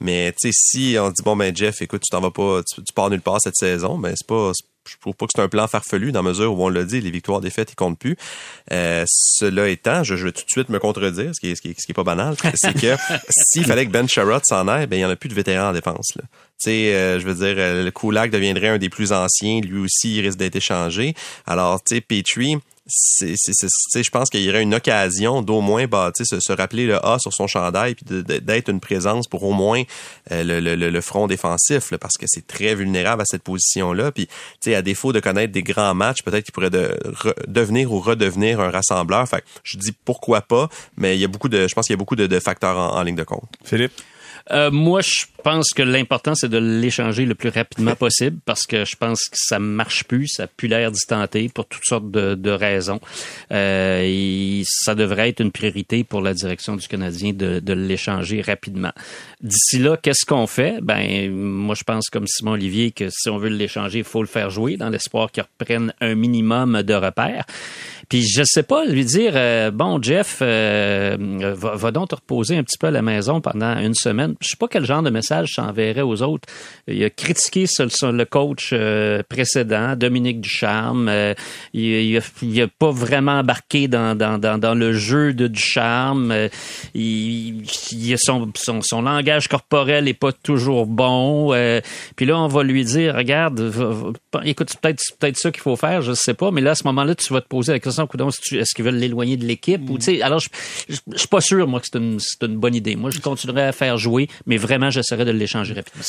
Mais, 0.00 0.32
tu 0.32 0.50
sais, 0.50 0.52
si 0.52 0.96
on 0.98 1.10
dit, 1.10 1.22
bon, 1.22 1.36
ben, 1.36 1.54
Jeff, 1.54 1.80
écoute, 1.80 2.02
tu 2.02 2.10
t'en 2.10 2.20
vas 2.20 2.32
pas, 2.32 2.62
tu, 2.64 2.92
pars 2.92 3.08
nulle 3.08 3.20
part 3.20 3.38
cette 3.40 3.54
saison, 3.54 3.98
ben, 3.98 4.14
c'est 4.16 4.26
pas, 4.26 4.50
je 4.88 4.96
trouve 5.00 5.14
pas 5.14 5.26
que 5.26 5.32
c'est 5.34 5.42
un 5.42 5.48
plan 5.48 5.66
farfelu 5.66 6.12
dans 6.12 6.22
mesure 6.22 6.58
où 6.58 6.64
on 6.64 6.68
l'a 6.68 6.84
dit, 6.84 7.00
les 7.00 7.10
victoires 7.10 7.40
défaites, 7.40 7.72
ils 7.72 7.76
comptent 7.76 7.98
plus. 7.98 8.16
Euh, 8.72 9.04
cela 9.06 9.68
étant, 9.68 10.02
je, 10.02 10.14
vais 10.14 10.32
tout 10.32 10.42
de 10.42 10.50
suite 10.50 10.68
me 10.68 10.78
contredire, 10.78 11.34
ce 11.34 11.40
qui 11.40 11.50
est, 11.50 11.54
ce 11.54 11.60
qui 11.60 11.70
est, 11.70 11.94
pas 11.94 12.04
banal, 12.04 12.34
c'est 12.54 12.74
que 12.74 12.96
s'il 13.30 13.64
fallait 13.64 13.86
que 13.86 13.90
Ben 13.90 14.08
Sherrod 14.08 14.42
s'en 14.44 14.68
aille, 14.68 14.86
ben 14.86 14.96
il 14.96 15.00
y 15.00 15.04
en 15.04 15.10
a 15.10 15.16
plus 15.16 15.28
de 15.28 15.34
vétérans 15.34 15.70
en 15.70 15.72
défense. 15.72 16.12
Là. 16.16 16.22
Tu 16.62 16.70
sais, 16.70 16.94
euh, 16.94 17.20
je 17.20 17.26
veux 17.26 17.34
dire, 17.34 17.54
euh, 17.58 17.84
le 17.84 17.90
Kulak 17.90 18.30
deviendrait 18.30 18.68
un 18.68 18.78
des 18.78 18.88
plus 18.88 19.12
anciens, 19.12 19.60
lui 19.60 19.78
aussi, 19.78 20.16
il 20.16 20.20
risque 20.22 20.38
d'être 20.38 20.56
échangé. 20.56 21.14
Alors, 21.46 21.82
tu 21.82 21.96
sais, 21.96 22.00
Petrie, 22.00 22.58
c'est, 22.90 24.02
je 24.02 24.10
pense 24.10 24.30
qu'il 24.30 24.42
y 24.42 24.48
aurait 24.50 24.62
une 24.62 24.74
occasion 24.74 25.42
d'au 25.42 25.60
moins 25.60 25.86
bah, 25.86 26.10
se, 26.14 26.40
se 26.40 26.52
rappeler 26.52 26.86
le 26.86 27.04
A 27.04 27.18
sur 27.18 27.32
son 27.32 27.46
chandail 27.46 27.94
puis 27.94 28.04
d'être 28.24 28.68
une 28.68 28.80
présence 28.80 29.28
pour 29.28 29.44
au 29.44 29.52
moins 29.52 29.82
euh, 30.32 30.42
le, 30.42 30.60
le, 30.60 30.90
le, 30.90 31.00
front 31.00 31.26
défensif 31.26 31.92
parce 32.00 32.16
que 32.16 32.26
c'est 32.26 32.46
très 32.46 32.74
vulnérable 32.74 33.22
à 33.22 33.24
cette 33.24 33.42
position-là. 33.42 34.12
Puis 34.12 34.28
à 34.74 34.82
défaut 34.82 35.12
de 35.12 35.20
connaître 35.20 35.52
des 35.52 35.62
grands 35.62 35.94
matchs, 35.94 36.22
peut-être 36.22 36.44
qu'il 36.44 36.52
pourrait 36.52 36.70
de, 36.70 36.96
devenir 37.46 37.92
ou 37.92 38.00
redevenir 38.00 38.60
un 38.60 38.70
rassembleur. 38.70 39.28
Fait 39.28 39.44
je 39.64 39.78
dis 39.78 39.92
pourquoi 40.04 40.40
pas, 40.40 40.68
mais 40.96 41.16
il 41.16 41.20
y 41.20 41.24
a 41.24 41.28
beaucoup 41.28 41.48
de 41.48 41.66
je 41.66 41.74
pense 41.74 41.86
qu'il 41.86 41.94
y 41.94 41.98
a 41.98 41.98
beaucoup 41.98 42.16
de, 42.16 42.40
facteurs 42.40 42.78
en, 42.78 42.96
en 42.96 43.02
ligne 43.02 43.16
de 43.16 43.24
compte. 43.24 43.48
Philippe? 43.64 43.92
Euh, 44.50 44.70
moi, 44.70 45.00
je 45.00 45.24
pense 45.42 45.70
que 45.70 45.82
l'important, 45.82 46.34
c'est 46.34 46.48
de 46.48 46.58
l'échanger 46.58 47.24
le 47.24 47.34
plus 47.34 47.48
rapidement 47.48 47.94
possible 47.96 48.38
parce 48.44 48.66
que 48.66 48.84
je 48.84 48.96
pense 48.96 49.24
que 49.28 49.36
ça 49.36 49.58
marche 49.58 50.04
plus, 50.04 50.28
ça 50.28 50.46
pue 50.46 50.66
l'air 50.66 50.90
d'y 50.90 51.06
tenter 51.06 51.48
pour 51.48 51.66
toutes 51.66 51.84
sortes 51.84 52.10
de, 52.10 52.50
raisons. 52.50 53.00
Euh, 53.52 54.02
et 54.04 54.62
ça 54.64 54.94
devrait 54.94 55.28
être 55.28 55.40
une 55.40 55.52
priorité 55.52 56.04
pour 56.04 56.20
la 56.20 56.34
direction 56.34 56.76
du 56.76 56.86
Canadien 56.88 57.32
de, 57.32 57.60
de 57.60 57.72
l'échanger 57.72 58.42
rapidement. 58.42 58.92
D'ici 59.40 59.78
là, 59.78 59.96
qu'est-ce 59.96 60.26
qu'on 60.26 60.46
fait? 60.46 60.80
Ben, 60.82 61.30
moi, 61.30 61.74
je 61.74 61.84
pense 61.84 62.10
comme 62.10 62.26
Simon 62.26 62.52
Olivier 62.52 62.90
que 62.90 63.08
si 63.08 63.28
on 63.30 63.38
veut 63.38 63.48
l'échanger, 63.48 63.98
il 63.98 64.04
faut 64.04 64.22
le 64.22 64.28
faire 64.28 64.50
jouer 64.50 64.76
dans 64.76 64.90
l'espoir 64.90 65.30
qu'il 65.30 65.44
reprenne 65.44 65.94
un 66.00 66.14
minimum 66.14 66.82
de 66.82 66.94
repères. 66.94 67.44
Puis 68.10 68.26
je 68.26 68.42
sais 68.44 68.64
pas 68.64 68.84
lui 68.86 69.04
dire 69.04 69.34
euh, 69.36 69.70
bon 69.70 70.02
Jeff 70.02 70.40
euh, 70.42 71.16
va, 71.54 71.92
donc 71.92 72.08
te 72.08 72.16
reposer 72.16 72.56
un 72.56 72.64
petit 72.64 72.76
peu 72.76 72.88
à 72.88 72.90
la 72.90 73.02
maison 73.02 73.40
pendant 73.40 73.78
une 73.78 73.94
semaine. 73.94 74.34
Je 74.40 74.48
sais 74.48 74.56
pas 74.56 74.66
quel 74.66 74.84
genre 74.84 75.02
de 75.02 75.10
message 75.10 75.52
j'enverrais 75.54 76.00
aux 76.00 76.20
autres. 76.20 76.48
Il 76.88 77.02
a 77.04 77.10
critiqué 77.10 77.66
le 77.78 78.24
coach 78.24 78.70
euh, 78.72 79.22
précédent, 79.28 79.94
Dominique 79.94 80.40
Ducharme. 80.40 81.08
il, 81.72 82.20
il, 82.42 82.60
a, 82.60 82.66
pas 82.66 82.90
vraiment 82.90 83.38
embarqué 83.38 83.86
dans, 83.86 84.16
dans, 84.16 84.40
dans, 84.40 84.74
le 84.74 84.92
jeu 84.92 85.32
de 85.32 85.46
Ducharme. 85.46 86.34
il, 86.96 87.62
il 87.92 88.18
son, 88.18 88.50
son, 88.56 88.80
son, 88.82 89.02
langage 89.02 89.46
corporel 89.46 90.08
est 90.08 90.14
pas 90.14 90.32
toujours 90.32 90.86
bon. 90.86 91.54
puis 92.16 92.26
là 92.26 92.40
on 92.40 92.48
va 92.48 92.64
lui 92.64 92.84
dire 92.84 93.14
regarde, 93.14 93.72
écoute 94.42 94.74
peut-être 94.82 95.00
peut-être 95.20 95.36
ça 95.36 95.52
qu'il 95.52 95.62
faut 95.62 95.76
faire, 95.76 96.02
je 96.02 96.12
sais 96.12 96.34
pas. 96.34 96.50
Mais 96.50 96.60
là 96.60 96.72
à 96.72 96.74
ce 96.74 96.82
moment-là 96.88 97.14
tu 97.14 97.32
vas 97.32 97.40
te 97.40 97.46
poser 97.46 97.70
la 97.70 97.78
question 97.78 97.99
est-ce 98.06 98.74
qu'ils 98.74 98.84
veulent 98.84 98.96
l'éloigner 98.96 99.36
de 99.36 99.44
l'équipe 99.44 99.88
ou 99.88 99.98
tu 99.98 100.22
alors 100.22 100.40
je, 100.40 100.48
je, 100.88 100.96
suis 101.16 101.28
pas 101.28 101.40
sûr 101.40 101.66
moi 101.66 101.80
que 101.80 101.86
c'est 101.90 101.98
une, 101.98 102.18
une 102.42 102.56
bonne 102.58 102.74
idée. 102.74 102.96
Moi 102.96 103.10
je 103.10 103.20
continuerai 103.20 103.62
à 103.62 103.72
faire 103.72 103.96
jouer, 103.98 104.28
mais 104.46 104.56
vraiment 104.56 104.90
j'essaierai 104.90 105.24
de 105.24 105.30
l'échanger 105.30 105.74
rapidement. 105.74 106.02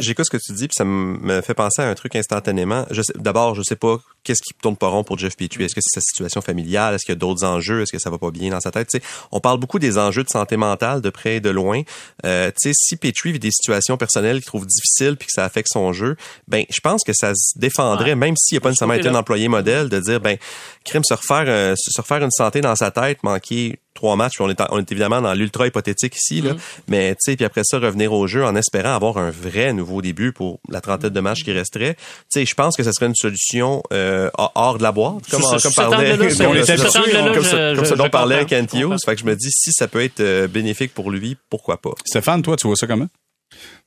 J'écoute 0.00 0.26
ce 0.26 0.30
que 0.30 0.42
tu 0.42 0.52
dis 0.52 0.68
puis 0.68 0.74
ça 0.76 0.84
me 0.84 1.40
fait 1.40 1.54
penser 1.54 1.82
à 1.82 1.88
un 1.88 1.94
truc 1.94 2.16
instantanément. 2.16 2.86
D'abord 3.16 3.54
je 3.54 3.62
sais 3.62 3.76
pas 3.76 3.98
qu'est-ce 4.24 4.42
qui 4.42 4.54
tourne 4.60 4.76
pas 4.76 4.88
rond 4.88 5.04
pour 5.04 5.18
Jeff 5.18 5.36
Petrie? 5.36 5.64
Est-ce 5.64 5.74
que 5.74 5.80
c'est 5.82 6.00
sa 6.00 6.00
situation 6.00 6.40
familiale? 6.40 6.94
Est-ce 6.94 7.04
qu'il 7.04 7.12
y 7.12 7.16
a 7.16 7.18
d'autres 7.18 7.44
enjeux? 7.44 7.82
Est-ce 7.82 7.92
que 7.92 7.98
ça 7.98 8.10
va 8.10 8.18
pas 8.18 8.30
bien 8.30 8.50
dans 8.50 8.60
sa 8.60 8.70
tête? 8.70 8.88
On 9.30 9.40
parle 9.40 9.58
beaucoup 9.58 9.78
des 9.78 9.98
enjeux 9.98 10.24
de 10.24 10.28
santé 10.28 10.56
mentale 10.56 11.00
de 11.00 11.10
près 11.10 11.36
et 11.36 11.40
de 11.40 11.50
loin. 11.50 11.82
Euh, 12.24 12.50
si 12.56 12.96
Petrie 12.96 13.32
vit 13.32 13.38
des 13.38 13.50
situations 13.50 13.96
personnelles 13.96 14.36
qu'il 14.36 14.46
trouve 14.46 14.66
difficiles 14.66 15.16
puis 15.16 15.26
que 15.26 15.32
ça 15.32 15.44
affecte 15.44 15.68
son 15.72 15.92
jeu, 15.92 16.16
ben 16.48 16.64
je 16.70 16.80
pense 16.80 17.02
que 17.04 17.12
ça 17.12 17.32
se 17.34 17.58
défendrait 17.58 18.16
même 18.16 18.36
s'il 18.36 18.56
n'a 18.56 18.60
pas 18.60 18.70
nécessairement 18.70 18.94
été 18.94 19.08
un 19.08 19.14
employé 19.14 19.48
modèle 19.48 19.88
de 19.88 20.00
dire 20.00 20.20
ben 20.20 20.36
crime 20.84 21.04
se 21.04 21.14
refaire 21.14 21.44
euh, 21.46 21.74
se 21.76 22.00
refaire 22.00 22.22
une 22.22 22.30
santé 22.30 22.60
dans 22.60 22.76
sa 22.76 22.90
tête, 22.90 23.22
manquer 23.22 23.78
trois 23.94 24.16
matchs, 24.16 24.40
on 24.40 24.50
est, 24.50 24.60
on 24.70 24.78
est 24.78 24.92
évidemment 24.92 25.22
dans 25.22 25.32
l'ultra 25.34 25.66
hypothétique 25.66 26.16
ici, 26.16 26.40
là, 26.40 26.52
mm-hmm. 26.52 26.82
mais 26.88 27.14
tu 27.14 27.20
sais, 27.20 27.36
puis 27.36 27.44
après 27.44 27.62
ça 27.64 27.78
revenir 27.78 28.12
au 28.12 28.26
jeu 28.26 28.44
en 28.44 28.56
espérant 28.56 28.94
avoir 28.94 29.18
un 29.18 29.30
vrai 29.30 29.72
nouveau 29.72 30.02
début 30.02 30.32
pour 30.32 30.60
la 30.68 30.80
trentaine 30.80 31.10
de 31.10 31.20
matchs 31.20 31.44
qui 31.44 31.52
resterait. 31.52 31.94
Tu 31.94 32.40
sais, 32.40 32.46
je 32.46 32.54
pense 32.54 32.76
que 32.76 32.82
ce 32.82 32.92
serait 32.92 33.06
une 33.06 33.14
solution 33.14 33.82
euh, 33.92 34.30
hors 34.36 34.78
de 34.78 34.82
la 34.82 34.92
boîte, 34.92 35.28
comme, 35.30 35.40
comme 35.40 35.72
parlait, 35.74 36.18
comme, 36.18 36.30
ce 36.30 37.94
dont 37.94 38.10
parlait 38.10 38.44
Kent 38.46 38.74
Hughes. 38.74 38.96
Fait 39.04 39.14
que 39.14 39.20
je 39.20 39.26
me 39.26 39.36
dis 39.36 39.50
si 39.50 39.72
ça 39.72 39.88
peut 39.88 40.02
être 40.02 40.20
euh, 40.20 40.48
bénéfique 40.48 40.92
pour 40.92 41.10
lui, 41.10 41.36
pourquoi 41.48 41.80
pas? 41.80 41.92
Stéphane, 42.04 42.42
toi, 42.42 42.56
tu 42.56 42.66
vois 42.66 42.76
ça 42.76 42.86
comment? 42.86 43.08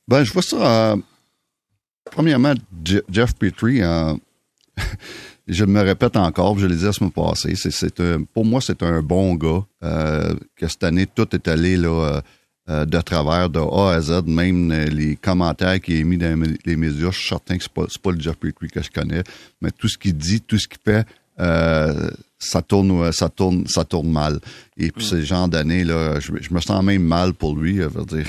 Ben, 0.06 0.24
je 0.24 0.32
vois 0.32 0.42
ça. 0.42 0.96
premièrement, 2.10 2.54
Jeff 3.10 3.34
Petrie. 3.34 3.82
Je 5.48 5.64
me 5.64 5.80
répète 5.80 6.16
encore, 6.16 6.58
je 6.58 6.66
l'ai 6.66 6.76
dit 6.76 6.84
la 6.84 6.92
semaine 6.92 7.10
passée, 7.10 7.54
c'est, 7.56 8.02
pour 8.34 8.44
moi, 8.44 8.60
c'est 8.60 8.82
un 8.82 9.02
bon 9.02 9.34
gars. 9.34 9.64
Euh, 9.82 10.34
que 10.56 10.68
cette 10.68 10.84
année, 10.84 11.06
tout 11.06 11.34
est 11.34 11.48
allé 11.48 11.76
là, 11.76 11.88
euh, 11.88 12.20
euh, 12.68 12.84
de 12.84 13.00
travers, 13.00 13.48
de 13.48 13.58
A 13.58 13.94
à 13.94 14.00
Z, 14.00 14.24
même 14.26 14.70
les 14.70 15.16
commentaires 15.16 15.80
qu'il 15.80 16.00
a 16.00 16.04
mis 16.04 16.18
dans 16.18 16.42
les 16.64 16.76
médias, 16.76 17.10
je 17.10 17.18
suis 17.18 17.28
certain 17.28 17.56
que 17.56 17.62
c'est 17.62 17.72
pas, 17.72 17.86
pas 18.02 18.10
le 18.12 18.20
Jeff 18.20 18.36
Petrie 18.36 18.68
que 18.68 18.82
je 18.82 18.90
connais, 18.90 19.22
mais 19.62 19.70
tout 19.70 19.88
ce 19.88 19.96
qu'il 19.96 20.16
dit, 20.16 20.42
tout 20.42 20.58
ce 20.58 20.68
qu'il 20.68 20.80
fait, 20.84 21.06
ça 22.38 22.62
tourne, 22.62 23.10
ça 23.12 23.28
tourne, 23.28 23.66
ça 23.66 23.84
tourne 23.84 24.10
mal. 24.10 24.40
Et 24.76 24.90
puis, 24.90 25.04
mm. 25.04 25.08
ce 25.08 25.20
genre 25.22 25.48
d'année, 25.48 25.84
là, 25.84 26.20
je, 26.20 26.32
me 26.32 26.60
sens 26.60 26.84
même 26.84 27.02
mal 27.02 27.32
pour 27.32 27.56
lui. 27.56 27.74
Dire, 28.06 28.26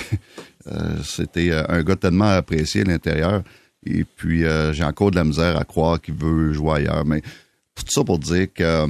c'était 1.03 1.51
un 1.51 1.83
gars 1.83 1.95
tellement 1.95 2.29
apprécié 2.29 2.81
à 2.81 2.85
l'intérieur. 2.85 3.43
Et 3.85 4.03
puis, 4.03 4.45
euh, 4.45 4.73
j'ai 4.73 4.83
encore 4.83 5.11
de 5.11 5.15
la 5.15 5.23
misère 5.23 5.57
à 5.57 5.63
croire 5.63 6.01
qu'il 6.01 6.15
veut 6.15 6.53
jouer 6.53 6.77
ailleurs. 6.77 7.05
Mais 7.05 7.21
tout 7.75 7.85
ça 7.87 8.03
pour 8.03 8.19
dire 8.19 8.47
que 8.53 8.63
euh, 8.63 8.87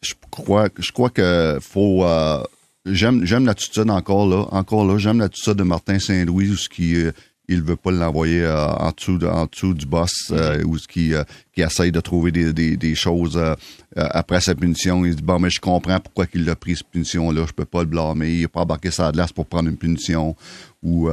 je 0.00 0.14
crois, 0.30 0.68
je 0.78 0.92
crois 0.92 1.10
que 1.10 1.58
faut. 1.60 2.04
Euh, 2.04 2.42
j'aime, 2.86 3.22
l'attitude 3.44 3.90
encore 3.90 4.26
là, 4.26 4.46
encore 4.52 4.86
là. 4.86 4.98
J'aime 4.98 5.18
l'attitude 5.18 5.54
de 5.54 5.62
Martin 5.62 5.98
Saint-Louis, 5.98 6.50
où 6.50 6.56
ce 6.56 6.68
qui 6.68 6.96
il 7.50 7.62
veut 7.62 7.76
pas 7.76 7.90
l'envoyer 7.90 8.46
en 8.46 8.92
dessous, 8.94 9.18
en 9.24 9.46
du 9.72 9.86
boss, 9.86 10.32
ou 10.64 10.76
ce 10.78 10.86
qui, 10.86 11.12
qui 11.54 11.62
essaye 11.62 11.90
de 11.90 12.00
trouver 12.00 12.30
des, 12.30 12.52
des, 12.52 12.94
choses 12.94 13.40
après 13.96 14.40
sa 14.42 14.54
punition. 14.54 15.04
Il 15.06 15.16
dit 15.16 15.22
bon, 15.22 15.38
mais 15.38 15.48
je 15.48 15.58
comprends 15.58 15.98
pourquoi 15.98 16.26
il 16.34 16.48
a 16.50 16.54
pris 16.54 16.76
cette 16.76 16.88
punition 16.88 17.30
là. 17.30 17.44
Je 17.46 17.52
peux 17.52 17.64
pas 17.64 17.80
le 17.80 17.86
blâmer. 17.86 18.30
Il 18.30 18.44
a 18.44 18.48
pas 18.48 18.60
embarqué 18.60 18.90
sa 18.90 19.10
glace 19.12 19.32
pour 19.32 19.46
prendre 19.46 19.68
une 19.68 19.78
punition 19.78 20.36
ou 20.82 21.08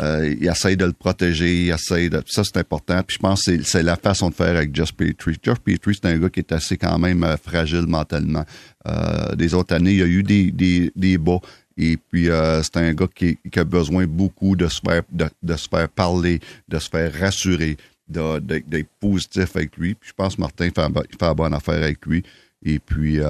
euh, 0.00 0.34
il 0.38 0.46
essaye 0.46 0.76
de 0.76 0.84
le 0.84 0.92
protéger, 0.92 1.64
il 1.64 1.70
essaye 1.70 2.10
de... 2.10 2.22
Ça, 2.26 2.42
c'est 2.44 2.58
important. 2.58 3.02
Puis 3.02 3.16
je 3.16 3.18
pense 3.18 3.44
que 3.44 3.62
c'est 3.62 3.82
la 3.82 3.96
façon 3.96 4.28
de 4.28 4.34
faire 4.34 4.56
avec 4.56 4.74
Jeff 4.74 4.92
Petrie. 4.92 5.36
Jeff 5.42 5.58
Petrie, 5.60 5.94
c'est 5.94 6.08
un 6.08 6.18
gars 6.18 6.28
qui 6.28 6.40
est 6.40 6.52
assez 6.52 6.76
quand 6.76 6.98
même 6.98 7.24
euh, 7.24 7.36
fragile 7.36 7.86
mentalement. 7.86 8.44
Euh, 8.86 9.34
des 9.34 9.54
autres 9.54 9.74
années, 9.74 9.92
il 9.92 9.98
y 9.98 10.02
a 10.02 10.06
eu 10.06 10.22
des, 10.22 10.50
des, 10.50 10.92
des 10.94 11.16
bas. 11.16 11.40
Et 11.78 11.96
puis, 11.96 12.28
euh, 12.28 12.62
c'est 12.62 12.76
un 12.76 12.92
gars 12.92 13.08
qui, 13.14 13.38
qui, 13.50 13.58
a 13.58 13.64
besoin 13.64 14.06
beaucoup 14.06 14.54
de 14.54 14.68
se 14.68 14.80
faire, 14.86 15.02
de, 15.10 15.26
de, 15.42 15.56
se 15.56 15.68
faire 15.68 15.88
parler, 15.88 16.40
de 16.68 16.78
se 16.78 16.88
faire 16.88 17.12
rassurer, 17.18 17.76
d'être 18.06 18.46
de, 18.46 18.84
positif 19.00 19.56
avec 19.56 19.76
lui. 19.76 19.94
Puis 19.94 20.10
je 20.10 20.14
pense 20.14 20.36
que 20.36 20.40
Martin 20.42 20.68
fait, 20.74 20.82
fait 20.82 21.26
la 21.26 21.34
bonne 21.34 21.54
affaire 21.54 21.82
avec 21.82 22.04
lui. 22.04 22.22
Et 22.62 22.78
puis... 22.78 23.20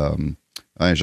Euh, 0.81 0.95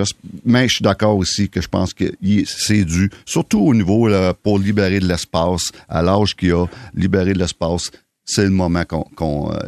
mais 0.45 0.67
je 0.67 0.75
suis 0.75 0.83
d'accord 0.83 1.17
aussi 1.17 1.49
que 1.49 1.61
je 1.61 1.67
pense 1.67 1.93
que 1.93 2.05
c'est 2.45 2.85
dû, 2.85 3.09
surtout 3.25 3.59
au 3.59 3.73
niveau 3.73 4.09
pour 4.43 4.59
libérer 4.59 4.99
de 4.99 5.07
l'espace, 5.07 5.71
à 5.89 6.01
l'âge 6.01 6.35
qu'il 6.35 6.53
a, 6.53 6.65
libérer 6.93 7.33
de 7.33 7.39
l'espace, 7.39 7.89
c'est 8.25 8.43
le 8.43 8.51
moment 8.51 8.83
qu'on 8.85 9.51
euh, 9.51 9.59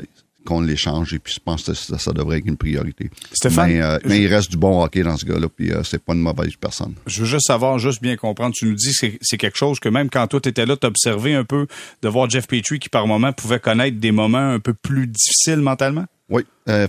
qu'on 0.45 0.61
l'échange 0.61 1.11
et 1.11 1.17
puis 1.17 1.33
je 1.33 1.39
pense 1.43 1.63
que 1.63 1.73
ça, 1.73 2.11
devrait 2.13 2.37
être 2.37 2.45
une 2.45 2.55
priorité. 2.55 3.09
Stéphane, 3.33 3.67
mais, 3.67 3.81
euh, 3.81 3.97
il 4.05 4.27
reste 4.27 4.51
du 4.51 4.57
bon 4.57 4.83
hockey 4.83 5.01
dans 5.01 5.17
ce 5.17 5.25
gars-là 5.25 5.47
puis 5.49 5.71
euh, 5.71 5.81
c'est 5.83 5.97
pas 5.97 6.13
une 6.13 6.21
mauvaise 6.21 6.55
personne. 6.55 6.93
Je 7.07 7.21
veux 7.21 7.25
juste 7.25 7.47
savoir, 7.47 7.79
juste 7.79 7.99
bien 7.99 8.15
comprendre, 8.15 8.53
tu 8.55 8.67
nous 8.67 8.75
dis 8.75 8.91
que 9.01 9.07
c'est 9.21 9.37
quelque 9.37 9.57
chose 9.57 9.79
que 9.79 9.89
même 9.89 10.07
quand 10.07 10.27
toi 10.27 10.39
tu 10.39 10.49
étais 10.49 10.67
là, 10.67 10.77
tu 10.77 10.85
observé 10.85 11.33
un 11.33 11.43
peu 11.43 11.65
de 12.03 12.07
voir 12.07 12.29
Jeff 12.29 12.45
Petrie 12.45 12.77
qui 12.77 12.89
par 12.89 13.07
moment 13.07 13.33
pouvait 13.33 13.59
connaître 13.59 13.97
des 13.99 14.11
moments 14.11 14.51
un 14.51 14.59
peu 14.59 14.75
plus 14.75 15.07
difficiles 15.07 15.61
mentalement? 15.61 16.05
Oui, 16.29 16.43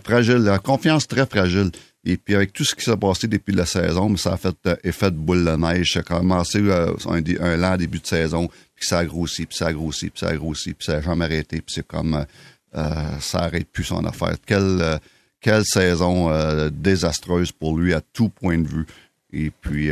fragile, 0.04 0.36
la 0.36 0.58
confiance 0.58 1.08
très 1.08 1.24
fragile. 1.24 1.70
Et 2.09 2.16
puis 2.16 2.36
avec 2.36 2.52
tout 2.52 2.62
ce 2.62 2.72
qui 2.72 2.84
s'est 2.84 2.96
passé 2.96 3.26
depuis 3.26 3.52
la 3.52 3.66
saison, 3.66 4.16
ça 4.16 4.34
a 4.34 4.36
fait 4.36 4.54
euh, 4.66 4.76
effet 4.84 5.11
de 5.11 5.16
boule 5.16 5.44
de 5.44 5.57
neige. 5.57 5.94
Ça 5.94 6.00
a 6.00 6.02
commencé 6.04 6.61
euh, 6.61 6.94
un, 7.09 7.57
lent 7.57 7.76
début 7.76 7.98
de 7.98 8.07
saison, 8.07 8.46
puis 8.76 8.86
ça 8.86 8.98
a 8.98 9.04
grossi, 9.04 9.44
puis 9.44 9.57
ça 9.57 9.66
a 9.66 9.72
grossi, 9.72 10.11
puis 10.11 10.20
ça 10.20 10.28
a 10.28 10.36
grossi, 10.36 10.72
puis 10.72 10.86
ça 10.86 10.98
a 10.98 11.00
jamais 11.00 11.24
arrêté. 11.24 11.61
Puis 11.61 11.74
c'est 11.74 11.86
comme 11.86 12.24
euh, 12.76 13.18
ça 13.20 13.40
arrête 13.40 13.68
plus 13.72 13.82
son 13.82 14.04
affaire. 14.04 14.36
Quelle, 14.46 15.00
quelle 15.40 15.64
saison 15.64 16.30
désastreuse 16.70 17.50
pour 17.50 17.76
lui 17.76 17.92
à 17.92 18.00
tout 18.00 18.28
point 18.28 18.59
de 18.59 18.68
vue. 18.68 18.86
Et 19.32 19.50
puis, 19.50 19.90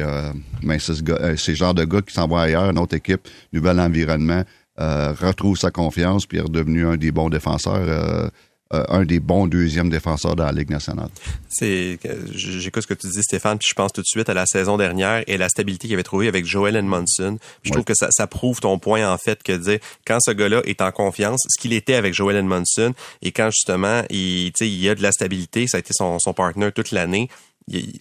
mais 0.63 0.79
c'est 0.79 0.95
ce, 0.95 1.55
genre 1.55 1.75
de 1.75 1.85
gars 1.85 2.01
qui 2.01 2.15
s'en 2.15 2.29
va 2.29 2.43
ailleurs, 2.43 2.71
une 2.71 2.79
autre 2.79 2.95
équipe, 2.95 3.29
nouvel 3.53 3.81
environnement, 3.81 4.45
retrouve 4.77 5.59
sa 5.59 5.71
confiance, 5.71 6.27
puis 6.27 6.39
est 6.39 6.43
redevenu 6.43 6.87
un 6.87 6.97
des 6.97 7.11
bons 7.11 7.29
défenseurs 7.29 8.31
euh, 8.75 8.85
un 8.89 9.05
des 9.05 9.21
bons 9.21 9.47
deuxièmes 9.47 9.91
défenseurs 9.91 10.37
dans 10.37 10.45
la 10.45 10.53
Ligue 10.53 10.71
nationale. 10.71 11.09
C'est, 11.49 11.99
j'écoute 12.35 12.83
ce 12.83 12.89
que 12.89 12.95
tu 12.95 13.07
dis, 13.09 13.23
Stéphane, 13.23 13.59
puis 13.59 13.69
je 13.71 13.75
pense 13.75 13.93
tout 13.93 14.01
de 14.01 14.07
suite 14.07 14.29
à 14.29 14.35
la 14.35 14.47
saison 14.47 14.77
dernière 14.77 15.23
et 15.27 15.37
la 15.37 15.49
stabilité 15.49 15.87
qu'il 15.87 15.95
avait 15.95 16.03
trouvée 16.03 16.29
avec 16.29 16.45
Joel 16.45 16.77
Edmondson. 16.77 17.39
Je 17.63 17.71
trouve 17.71 17.85
que 17.85 17.95
ça, 17.95 18.09
ça, 18.11 18.27
prouve 18.27 18.61
ton 18.61 18.79
point, 18.79 19.09
en 19.09 19.19
fait, 19.19 19.43
que 19.43 19.53
dire, 19.53 19.79
quand 20.07 20.19
ce 20.21 20.33
gars-là 20.33 20.63
est 20.65 20.81
en 20.81 20.91
confiance, 20.91 21.41
ce 21.49 21.61
qu'il 21.61 21.73
était 21.73 21.95
avec 21.95 22.15
Joel 22.15 22.37
Edmondson, 22.37 22.93
et 23.23 23.33
quand 23.33 23.51
justement, 23.51 24.03
il, 24.11 24.53
il 24.61 24.81
y 24.81 24.89
a 24.89 24.95
de 24.95 25.03
la 25.03 25.13
stabilité, 25.13 25.67
ça 25.67 25.77
a 25.77 25.81
été 25.81 25.93
son, 25.93 26.19
son 26.19 26.33
partner 26.33 26.73
toute 26.73 26.91
l'année, 26.91 27.29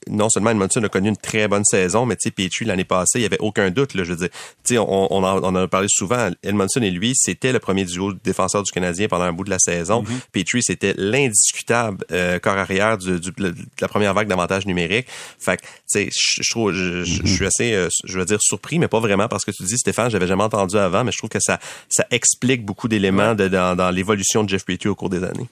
non 0.10 0.30
seulement 0.30 0.50
Edmondson 0.50 0.84
a 0.84 0.90
connu 0.90 1.10
une 1.10 1.18
très 1.18 1.48
bonne 1.48 1.64
saison, 1.64 2.06
mais 2.06 2.16
tu 2.16 2.24
sais, 2.24 2.32
Petrie 2.32 2.66
l'année 2.66 2.84
passée, 2.84 3.20
il 3.20 3.22
y 3.22 3.26
avait 3.26 3.40
aucun 3.40 3.72
doute. 3.72 3.94
Là, 3.94 4.04
je 4.04 4.12
veux 4.12 4.18
dire, 4.18 4.30
tu 4.64 4.74
sais, 4.76 4.78
on, 4.78 5.14
on, 5.14 5.24
en, 5.24 5.42
on 5.44 5.56
a 5.56 5.68
parlé 5.68 5.88
souvent. 5.90 6.30
Edmondson 6.44 6.82
et 6.82 6.92
lui, 6.92 7.14
c'était 7.16 7.52
le 7.54 7.60
premier 7.60 7.86
duo 7.86 8.14
défenseur 8.14 8.64
du 8.64 8.72
Canadien 8.72 9.08
pendant 9.08 9.24
un 9.24 9.34
bout 9.34 9.46
de 9.46 9.50
la 9.50 9.60
saison. 9.60 10.04
Mm-hmm. 10.04 10.20
Petrie, 10.32 10.64
c'était 10.64 10.94
l'indiscutable 10.98 12.04
euh, 12.12 12.40
corps 12.40 12.58
arrière 12.58 12.98
du, 12.98 13.20
du, 13.20 13.32
de 13.32 13.56
la 13.80 13.88
première 13.88 14.14
vague 14.14 14.28
d'avantages 14.28 14.66
numériques. 14.66 15.08
Fait 15.40 15.58
que, 15.58 15.62
tu 15.62 15.68
sais, 15.88 16.10
je, 16.12 16.50
trouve, 16.50 16.74
je, 16.74 17.04
je, 17.04 17.26
suis 17.26 17.46
assez, 17.46 17.74
euh, 17.74 17.88
je 18.04 18.20
veux 18.20 18.26
dire, 18.26 18.40
surpris, 18.42 18.80
mais 18.80 18.88
pas 18.88 19.00
vraiment 19.00 19.28
parce 19.28 19.46
que 19.46 19.52
tu 19.52 19.64
dis, 19.64 19.78
Stéphane, 19.78 20.12
j'avais 20.12 20.28
jamais 20.28 20.44
entendu 20.44 20.76
avant, 20.76 21.04
mais 21.04 21.12
je 21.12 21.18
trouve 21.18 21.30
que 21.30 21.40
ça, 21.40 21.60
ça 21.88 22.06
explique 22.12 22.66
beaucoup 22.66 22.88
d'éléments 22.88 23.34
dans, 23.34 23.76
dans 23.76 23.92
l'évolution 23.92 24.44
de 24.44 24.50
Jeff 24.50 24.66
Petrie 24.66 24.90
au 24.90 24.96
cours 24.96 25.10
des 25.10 25.24
années. 25.24 25.48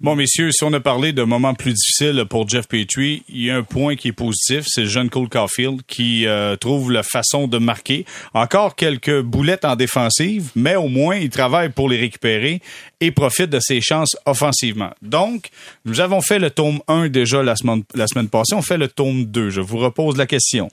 Bon, 0.00 0.16
messieurs, 0.16 0.50
si 0.50 0.64
on 0.64 0.72
a 0.72 0.80
parlé 0.80 1.12
de 1.12 1.22
moments 1.22 1.54
plus 1.54 1.74
difficiles 1.74 2.24
pour 2.28 2.48
Jeff 2.48 2.66
Petrie, 2.66 3.22
il 3.28 3.42
y 3.42 3.49
a 3.49 3.49
un 3.50 3.62
point 3.62 3.96
qui 3.96 4.08
est 4.08 4.12
positif, 4.12 4.64
c'est 4.66 4.82
le 4.82 4.88
jeune 4.88 5.10
Cole 5.10 5.28
Caulfield 5.28 5.82
qui 5.86 6.26
euh, 6.26 6.56
trouve 6.56 6.92
la 6.92 7.02
façon 7.02 7.48
de 7.48 7.58
marquer. 7.58 8.04
Encore 8.34 8.76
quelques 8.76 9.20
boulettes 9.20 9.64
en 9.64 9.76
défensive, 9.76 10.50
mais 10.54 10.76
au 10.76 10.88
moins 10.88 11.16
il 11.16 11.30
travaille 11.30 11.70
pour 11.70 11.88
les 11.88 11.98
récupérer 11.98 12.60
et 13.00 13.10
profite 13.10 13.50
de 13.50 13.60
ses 13.60 13.80
chances 13.80 14.16
offensivement. 14.26 14.90
Donc, 15.02 15.50
nous 15.84 16.00
avons 16.00 16.20
fait 16.20 16.38
le 16.38 16.50
tome 16.50 16.80
1 16.88 17.08
déjà 17.08 17.42
la 17.42 17.56
semaine, 17.56 17.82
la 17.94 18.06
semaine 18.06 18.28
passée, 18.28 18.54
on 18.54 18.62
fait 18.62 18.78
le 18.78 18.88
tome 18.88 19.24
2. 19.24 19.50
Je 19.50 19.60
vous 19.60 19.78
repose 19.78 20.16
la 20.16 20.26
question. 20.26 20.70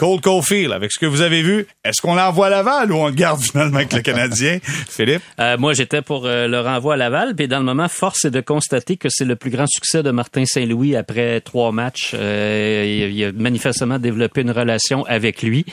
Cole 0.00 0.22
Caulfield, 0.22 0.72
avec 0.72 0.92
ce 0.92 0.98
que 0.98 1.04
vous 1.04 1.20
avez 1.20 1.42
vu, 1.42 1.66
est-ce 1.84 2.00
qu'on 2.00 2.14
l'envoie 2.14 2.46
à 2.46 2.48
Laval 2.48 2.90
ou 2.90 2.96
on 2.96 3.08
le 3.08 3.12
garde 3.12 3.38
finalement 3.42 3.76
avec 3.76 3.92
le 3.92 4.00
Canadien? 4.00 4.58
Philippe? 4.88 5.20
Euh, 5.38 5.58
moi, 5.58 5.74
j'étais 5.74 6.00
pour 6.00 6.24
euh, 6.24 6.48
le 6.48 6.58
renvoi 6.58 6.94
à 6.94 6.96
Laval, 6.96 7.34
puis 7.36 7.48
dans 7.48 7.58
le 7.58 7.66
moment, 7.66 7.86
force 7.86 8.24
est 8.24 8.30
de 8.30 8.40
constater 8.40 8.96
que 8.96 9.10
c'est 9.10 9.26
le 9.26 9.36
plus 9.36 9.50
grand 9.50 9.66
succès 9.66 10.02
de 10.02 10.10
Martin 10.10 10.46
Saint-Louis 10.46 10.96
après 10.96 11.42
trois 11.42 11.70
matchs. 11.70 12.12
Euh, 12.14 12.82
il, 12.86 13.14
il, 13.14 13.24
a 13.26 13.32
manifestement 13.32 13.98
développé 13.98 14.40
une 14.40 14.52
relation 14.52 15.04
avec 15.04 15.42
lui. 15.42 15.66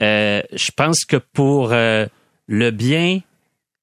Euh, 0.00 0.40
je 0.50 0.70
pense 0.74 1.04
que 1.04 1.18
pour 1.18 1.74
le 1.74 2.70
bien 2.70 3.20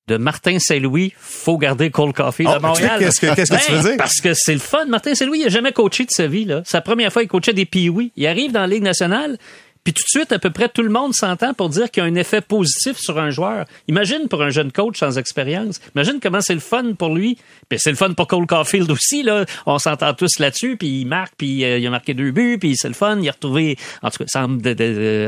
de 0.08 0.18
Martin 0.18 0.58
Saint-Louis, 0.60 1.14
faut 1.16 1.60
garder 1.60 1.92
Cole 1.92 2.14
Caulfield 2.14 2.50
oh, 2.52 2.58
à 2.58 2.60
Montréal. 2.60 2.96
Qu'est-ce 3.00 3.22
que, 3.22 3.36
qu'est-ce 3.36 3.52
que 3.52 3.66
tu 3.66 3.72
veux 3.72 3.90
dire? 3.90 3.98
Parce 3.98 4.20
que 4.20 4.34
c'est 4.34 4.54
le 4.54 4.60
fun. 4.60 4.86
Martin 4.86 5.14
Saint-Louis, 5.14 5.42
il 5.42 5.46
a 5.46 5.50
jamais 5.50 5.72
coaché 5.72 6.06
de 6.06 6.10
sa 6.10 6.26
vie. 6.26 6.46
Là. 6.46 6.64
Sa 6.66 6.82
première 6.82 7.14
fois, 7.14 7.22
il 7.22 7.28
coachait 7.28 7.54
des 7.54 7.66
pee 7.66 7.92
Il 8.16 8.28
arrive 8.28 8.52
dans 8.52 8.62
la 8.62 8.68
Ligue 8.68 8.84
nationale, 8.84 9.38
puis 9.84 9.94
tout 9.94 10.04
de 10.04 10.20
suite, 10.20 10.32
à 10.32 10.38
peu 10.38 10.52
près 10.52 10.70
tout 10.70 10.84
le 10.84 10.90
monde 10.90 11.14
s'entend 11.14 11.56
pour 11.56 11.70
dire 11.70 11.90
qu'il 11.90 12.04
y 12.04 12.06
a 12.06 12.10
un 12.10 12.16
effet 12.16 12.42
positif 12.42 12.98
sur 13.00 13.18
un 13.18 13.32
joueur. 13.32 13.66
Imagine 13.88 14.28
pour 14.30 14.44
un 14.44 14.52
jeune 14.52 14.72
coach 14.72 15.00
sans 15.00 15.18
expérience. 15.18 15.82
Imagine 15.96 16.20
comment 16.22 16.42
c'est 16.42 16.54
le 16.54 16.60
fun 16.60 16.94
pour 16.94 17.16
lui. 17.16 17.38
Puis 17.68 17.80
c'est 17.82 17.90
le 17.90 17.96
fun 17.96 18.14
pour 18.14 18.28
Cole 18.28 18.46
Caulfield 18.46 18.92
aussi. 18.92 19.24
Là. 19.24 19.46
On 19.66 19.80
s'entend 19.80 20.14
tous 20.14 20.38
là-dessus. 20.38 20.78
Puis 20.78 21.02
il 21.02 21.06
marque, 21.06 21.34
puis 21.36 21.66
euh, 21.66 21.80
il 21.80 21.88
a 21.88 21.90
marqué 21.90 22.14
deux 22.14 22.30
buts, 22.30 22.58
puis 22.60 22.76
c'est 22.78 22.90
le 22.90 22.94
fun. 22.94 23.18
Il 23.20 23.28
a 23.28 23.32
retrouvé, 23.32 23.76
en 24.04 24.12
tout 24.12 24.20
cas, 24.20 24.26
semble 24.28 24.62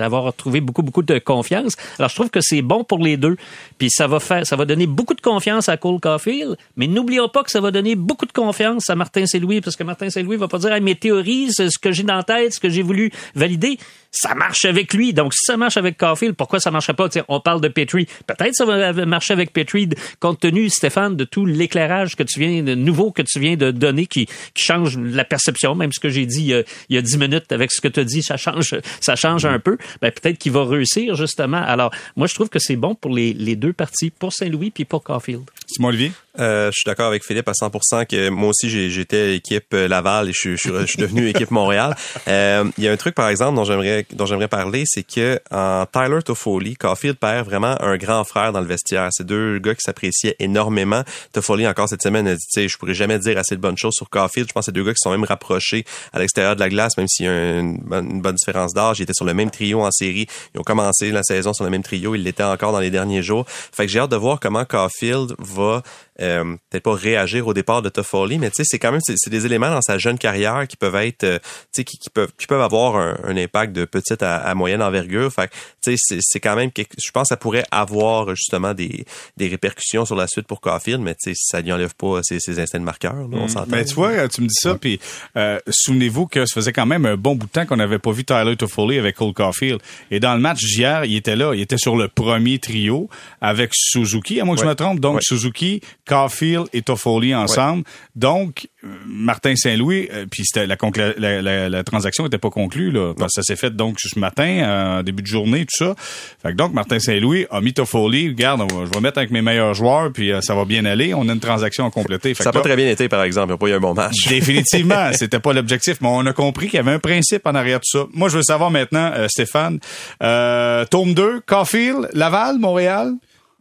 avoir 0.04 0.24
retrouvé 0.24 0.62
beaucoup, 0.62 0.84
beaucoup 0.84 1.02
de 1.02 1.18
confiance. 1.18 1.76
Alors 1.98 2.10
je 2.10 2.16
trouve 2.16 2.30
que 2.30 2.42
c'est 2.42 2.62
bon 2.62 2.84
pour 2.84 3.00
les 3.00 3.18
deux. 3.18 3.38
Puis 3.80 3.90
ça 3.90 4.06
va 4.06 4.20
faire, 4.20 4.46
ça 4.46 4.56
va 4.56 4.66
donner 4.66 4.86
beaucoup 4.86 5.16
de 5.16 5.22
confiance 5.22 5.68
à 5.68 5.78
Cole 5.78 6.00
Caulfield. 6.00 6.58
Mais 6.78 6.86
n'oublions 6.86 7.28
pas 7.28 7.42
que 7.42 7.50
ça 7.50 7.60
va 7.60 7.72
donner 7.72 7.96
beaucoup 7.96 8.28
de 8.28 8.32
confiance 8.32 8.88
à 8.92 8.96
Martin 8.96 9.26
Saint-Louis, 9.26 9.62
parce 9.62 9.76
que 9.76 9.84
Martin 9.84 10.12
Saint-Louis 10.12 10.38
va 10.38 10.48
pas 10.48 10.60
dire, 10.60 10.80
mes 10.80 10.96
théories, 10.96 11.54
ce 11.54 11.80
que 11.80 11.92
j'ai 11.92 12.04
dans 12.04 12.18
la 12.18 12.24
tête, 12.24 12.54
ce 12.54 12.60
que 12.60 12.70
j'ai 12.70 12.84
voulu 12.84 13.12
valider 13.34 13.80
ça 14.14 14.36
marche 14.36 14.64
avec 14.66 14.94
lui. 14.94 15.12
Donc, 15.12 15.34
si 15.34 15.42
ça 15.44 15.58
marche 15.58 15.76
avec 15.76 15.98
Caulfield, 15.98 16.36
pourquoi 16.36 16.60
ça 16.60 16.72
marcherait 16.72 16.94
pas? 16.94 17.10
On 17.28 17.40
parle 17.40 17.60
de 17.62 17.68
Petrie. 17.68 18.08
Peut-être 18.28 18.54
ça 18.54 18.64
va 18.64 18.94
marcher 19.06 19.34
avec 19.34 19.52
Petrie, 19.52 19.90
compte 20.20 20.40
tenu, 20.40 20.70
Stéphane, 20.70 21.18
de 21.18 21.24
tout 21.26 21.46
l'éclairage 21.46 22.16
que 22.16 22.24
tu 22.24 22.40
viens, 22.40 22.64
de 22.64 22.76
nouveau 22.76 23.12
que 23.12 23.24
tu 23.24 23.40
viens 23.40 23.58
de 23.58 23.72
donner, 23.72 24.06
qui, 24.06 24.28
qui 24.54 24.64
change 24.64 24.98
la 24.98 25.26
perception. 25.26 25.74
Même 25.76 25.92
ce 25.92 26.00
que 26.00 26.10
j'ai 26.10 26.28
dit 26.28 26.54
euh, 26.54 26.64
il 26.90 26.96
y 26.96 27.00
a 27.00 27.02
dix 27.02 27.18
minutes 27.18 27.52
avec 27.52 27.72
ce 27.72 27.82
que 27.82 27.88
tu 27.88 28.00
as 28.00 28.04
dit, 28.04 28.22
ça 28.22 28.38
change, 28.38 28.76
ça 29.02 29.16
change 29.16 29.46
un 29.46 29.60
peu. 29.60 29.78
Ben, 30.02 30.12
peut-être 30.12 30.38
qu'il 30.38 30.52
va 30.52 30.64
réussir, 30.64 31.16
justement. 31.16 31.64
Alors, 31.64 31.92
moi, 32.16 32.28
je 32.28 32.36
trouve 32.36 32.50
que 32.50 32.60
c'est 32.60 32.76
bon 32.76 32.94
pour 32.94 33.12
les, 33.12 33.34
les 33.34 33.56
deux 33.56 33.74
parties, 33.74 34.12
pour 34.12 34.32
Saint-Louis 34.32 34.70
puis 34.70 34.86
pour 34.86 35.04
Caulfield. 35.04 35.44
Simon 35.68 35.88
Olivier? 35.90 36.12
Euh, 36.40 36.68
je 36.68 36.80
suis 36.80 36.88
d'accord 36.88 37.08
avec 37.08 37.24
Philippe 37.24 37.48
à 37.48 37.52
100% 37.52 38.08
que 38.08 38.30
moi 38.30 38.50
aussi 38.50 38.68
j'étais 38.90 39.36
équipe 39.36 39.72
euh, 39.76 39.88
Laval 39.88 40.30
et 40.30 40.34
je, 40.34 40.56
je, 40.56 40.82
je 40.82 40.86
suis 40.86 40.98
devenu 40.98 41.28
équipe 41.28 41.52
Montréal. 41.52 41.96
Euh, 42.28 42.66
il 42.80 42.84
y 42.84 42.88
a 42.88 42.92
un 42.92 42.98
truc 42.98 43.14
par 43.14 43.30
exemple 43.30 43.56
dont 43.56 43.64
j'aimerais 43.64 44.06
dont 44.14 44.26
j'aimerais 44.26 44.48
parler, 44.48 44.84
c'est 44.88 45.04
que 45.04 45.40
en 45.52 45.86
Tyler 45.86 46.24
Toffoli, 46.26 46.76
Caulfield 46.76 47.18
perd 47.18 47.46
vraiment 47.46 47.80
un 47.82 47.98
grand 47.98 48.24
frère 48.24 48.52
dans 48.52 48.62
le 48.62 48.66
vestiaire. 48.66 49.10
C'est 49.12 49.26
deux 49.26 49.60
gars 49.60 49.76
qui 49.76 49.82
s'appréciaient 49.82 50.36
énormément. 50.40 51.04
Toffoli 51.34 51.68
encore 51.68 51.88
cette 51.88 52.02
semaine 52.02 52.28
a 52.28 52.34
dit, 52.34 52.42
tu 52.52 52.62
sais, 52.62 52.68
je 52.68 52.78
pourrais 52.80 52.96
jamais 52.96 53.20
dire 53.20 53.38
assez 53.38 53.56
de 53.56 53.62
bonnes 53.62 53.78
choses 53.78 53.94
sur 53.94 54.10
Caulfield. 54.10 54.48
Je 54.50 54.54
pense 54.54 54.62
que 54.62 54.66
c'est 54.66 54.72
deux 54.72 54.84
gars 54.84 54.94
qui 54.94 55.02
sont 55.02 55.12
même 55.12 55.26
rapprochés 55.26 55.86
à 56.14 56.20
l'extérieur 56.20 56.56
de 56.56 56.62
la 56.62 56.70
glace, 56.70 56.98
même 56.98 57.08
s'il 57.08 57.28
y 57.28 57.30
a 57.30 57.60
une, 57.60 57.80
une 57.92 58.22
bonne 58.22 58.36
différence 58.36 58.74
d'âge. 58.74 59.00
Ils 59.00 59.04
étaient 59.04 59.14
sur 59.14 59.26
le 59.26 59.36
même 59.36 59.52
trio 59.52 59.82
en 59.82 59.92
série. 59.92 60.26
Ils 60.56 60.60
ont 60.60 60.64
commencé 60.64 61.12
la 61.12 61.22
saison 61.22 61.54
sur 61.54 61.64
le 61.64 61.70
même 61.70 61.84
trio. 61.84 62.16
Ils 62.16 62.24
l'étaient 62.24 62.42
encore 62.42 62.72
dans 62.72 62.80
les 62.80 62.90
derniers 62.90 63.22
jours. 63.22 63.46
Fait 63.48 63.86
que 63.86 63.92
j'ai 63.92 64.00
hâte 64.00 64.12
de 64.12 64.16
voir 64.16 64.40
comment 64.40 64.66
Caulfield 64.66 65.36
va 65.38 65.84
euh, 66.22 66.56
peut-être 66.70 66.84
pas 66.84 66.94
réagir 66.94 67.48
au 67.48 67.54
départ 67.54 67.82
de 67.82 67.90
Toffoli, 67.90 68.38
mais 68.38 68.50
tu 68.50 68.58
sais, 68.58 68.64
c'est 68.66 68.80
quand 68.80 68.92
même 68.92 69.02
c'est 69.04 69.30
des 69.30 69.46
éléments 69.46 69.70
dans 69.70 69.82
sa 69.82 69.98
jeune 69.98 70.18
carrière 70.18 70.68
qui 70.68 70.78
peuvent 70.78 70.96
être, 70.96 71.24
euh, 71.24 71.40
tu 71.40 71.48
sais, 71.78 71.84
qui, 71.84 71.98
qui, 71.98 72.10
peuvent 72.10 72.32
qui 72.38 72.48
peuvent 72.48 72.62
avoir 72.62 72.96
un, 72.96 73.18
un 73.24 73.38
impact 73.38 73.74
de 73.74 73.86
petite 73.86 74.22
à, 74.22 74.38
à, 74.38 74.54
moyenne 74.56 74.82
envergure. 74.82 75.32
Fait 75.32 75.50
tu 75.84 75.98
sais, 75.98 76.18
c'est 76.22 76.40
quand 76.40 76.56
même 76.56 76.72
quelque, 76.72 76.96
je 77.04 77.12
pense 77.12 77.24
que 77.24 77.30
ça 77.30 77.38
pourrait 77.38 77.66
avoir 77.72 78.36
justement 78.36 78.74
des, 78.74 79.06
des 79.38 79.48
répercussions 79.48 80.06
sur 80.06 80.16
la 80.16 80.28
suite 80.28 80.48
pour 80.48 80.62
Caulfield, 80.62 81.02
mais 81.02 81.16
tu 81.16 81.34
sais, 81.34 81.36
ça 81.36 81.62
n'y 81.62 81.72
enlève 81.72 81.96
pas 81.96 82.22
ses, 82.24 82.40
ses 82.40 82.60
instincts 82.60 82.80
de 82.80 82.86
marqueur. 82.86 83.14
Là, 83.14 83.28
on 83.32 83.46
mm. 83.46 83.50
s'entend. 83.50 83.68
Mais 83.72 83.86
tu 83.86 83.96
vois, 83.96 84.28
tu 84.28 84.42
me 84.42 84.48
dis 84.48 84.56
ça, 84.60 84.76
puis 84.76 85.00
euh, 85.38 85.60
souvenez-vous 85.68 86.28
que 86.28 86.46
ça 86.46 86.54
faisait 86.54 86.74
quand 86.74 86.86
même 86.86 87.06
un 87.06 87.18
bon 87.18 87.36
bout 87.36 87.48
de 87.48 87.52
temps 87.52 87.66
qu'on 87.66 87.78
n'avait 87.78 88.00
pas 88.00 88.12
vu 88.12 88.24
Tyler 88.24 88.56
Toffoli 88.56 89.00
avec 89.00 89.16
Cole 89.16 89.34
Caulfield. 89.34 89.80
Et 90.12 90.20
dans 90.20 90.36
le 90.36 90.42
match 90.42 90.60
d'hier, 90.60 91.06
il 91.06 91.16
était 91.16 91.36
là, 91.36 91.54
il 91.54 91.62
était 91.62 91.78
sur 91.78 91.96
le 91.96 92.08
premier 92.08 92.60
trio 92.60 93.10
avec 93.42 93.72
Suzuki, 93.74 94.40
à 94.40 94.46
moins 94.46 94.56
que 94.56 94.62
ouais. 94.62 94.68
je 94.68 94.70
me 94.70 94.76
trompe. 94.76 95.00
Donc 95.00 95.16
ouais. 95.16 95.22
Suzuki, 95.24 95.82
Caulfield 96.08 96.68
et 96.74 96.82
Toffoli 96.82 97.34
ensemble. 97.34 97.80
Ouais. 97.80 97.94
Donc, 98.16 98.68
Martin 99.06 99.56
Saint-Louis, 99.56 100.10
euh, 100.12 100.26
puis 100.30 100.44
c'était 100.46 100.68
la, 100.68 100.76
la, 101.18 101.42
la, 101.42 101.70
la, 101.70 101.84
transaction 101.84 102.26
n'était 102.26 102.38
pas 102.38 102.50
conclue 102.50 102.92
là, 102.92 103.14
parce 103.18 103.34
que 103.36 103.42
ça 103.42 103.44
s'est 103.44 103.56
fait 103.56 103.74
donc 103.74 103.98
ce 104.00 104.20
matin, 104.20 104.44
euh, 104.44 105.04
début 105.04 105.24
de 105.24 105.28
journée, 105.28 105.62
tout 105.62 105.86
ça. 105.86 105.96
Fait 106.42 106.50
que 106.50 106.58
donc 106.58 106.74
Martin 106.74 107.00
Saint-Louis 107.00 107.46
a 107.50 107.62
mis 107.62 107.74
Toffoli, 107.74 108.28
regarde, 108.30 108.60
va, 108.62 108.86
je 108.86 108.90
vais 108.92 109.00
mettre 109.00 109.20
avec 109.20 109.32
mes 109.32 109.42
meilleurs 109.42 109.74
joueurs, 109.74 110.12
puis 110.12 110.32
euh, 110.32 110.42
ça 110.42 110.56
va 110.56 110.66
bien 110.66 110.84
aller. 110.86 111.14
On 111.14 111.28
a 111.30 111.34
une 111.34 111.40
transaction 111.40 111.86
à 111.86 111.92
compléter. 111.92 112.34
Fait 112.34 112.44
ça 112.44 112.50
n'a 112.50 112.54
pas 112.54 112.62
très 112.62 112.76
bien 112.76 112.90
été, 112.90 113.08
par 113.08 113.24
exemple. 113.24 113.48
Il 113.48 113.52
n'y 113.52 113.56
a 113.56 113.58
pas 113.58 113.68
eu 113.68 113.74
un 113.74 113.80
bon 113.80 113.94
match. 113.94 114.28
Définitivement, 114.28 115.12
c'était 115.14 115.40
pas 115.40 115.54
l'objectif, 115.54 116.02
mais 116.02 116.10
on 116.10 116.26
a 116.26 116.34
compris 116.34 116.68
qu'il 116.68 116.78
y 116.78 116.80
avait 116.80 116.92
un 116.92 117.00
principe 117.00 117.48
en 117.48 117.56
arrière 117.56 117.80
de 117.80 117.86
ça. 117.86 118.06
Moi, 118.14 118.28
je 118.28 118.38
veux 118.38 118.44
savoir 118.44 118.70
maintenant, 118.70 119.12
euh, 119.16 119.28
Stéphane, 119.30 119.80
tome 120.20 121.14
2, 121.14 121.42
Caulfield, 121.46 122.10
Laval, 122.14 122.60
Montréal? 122.60 123.14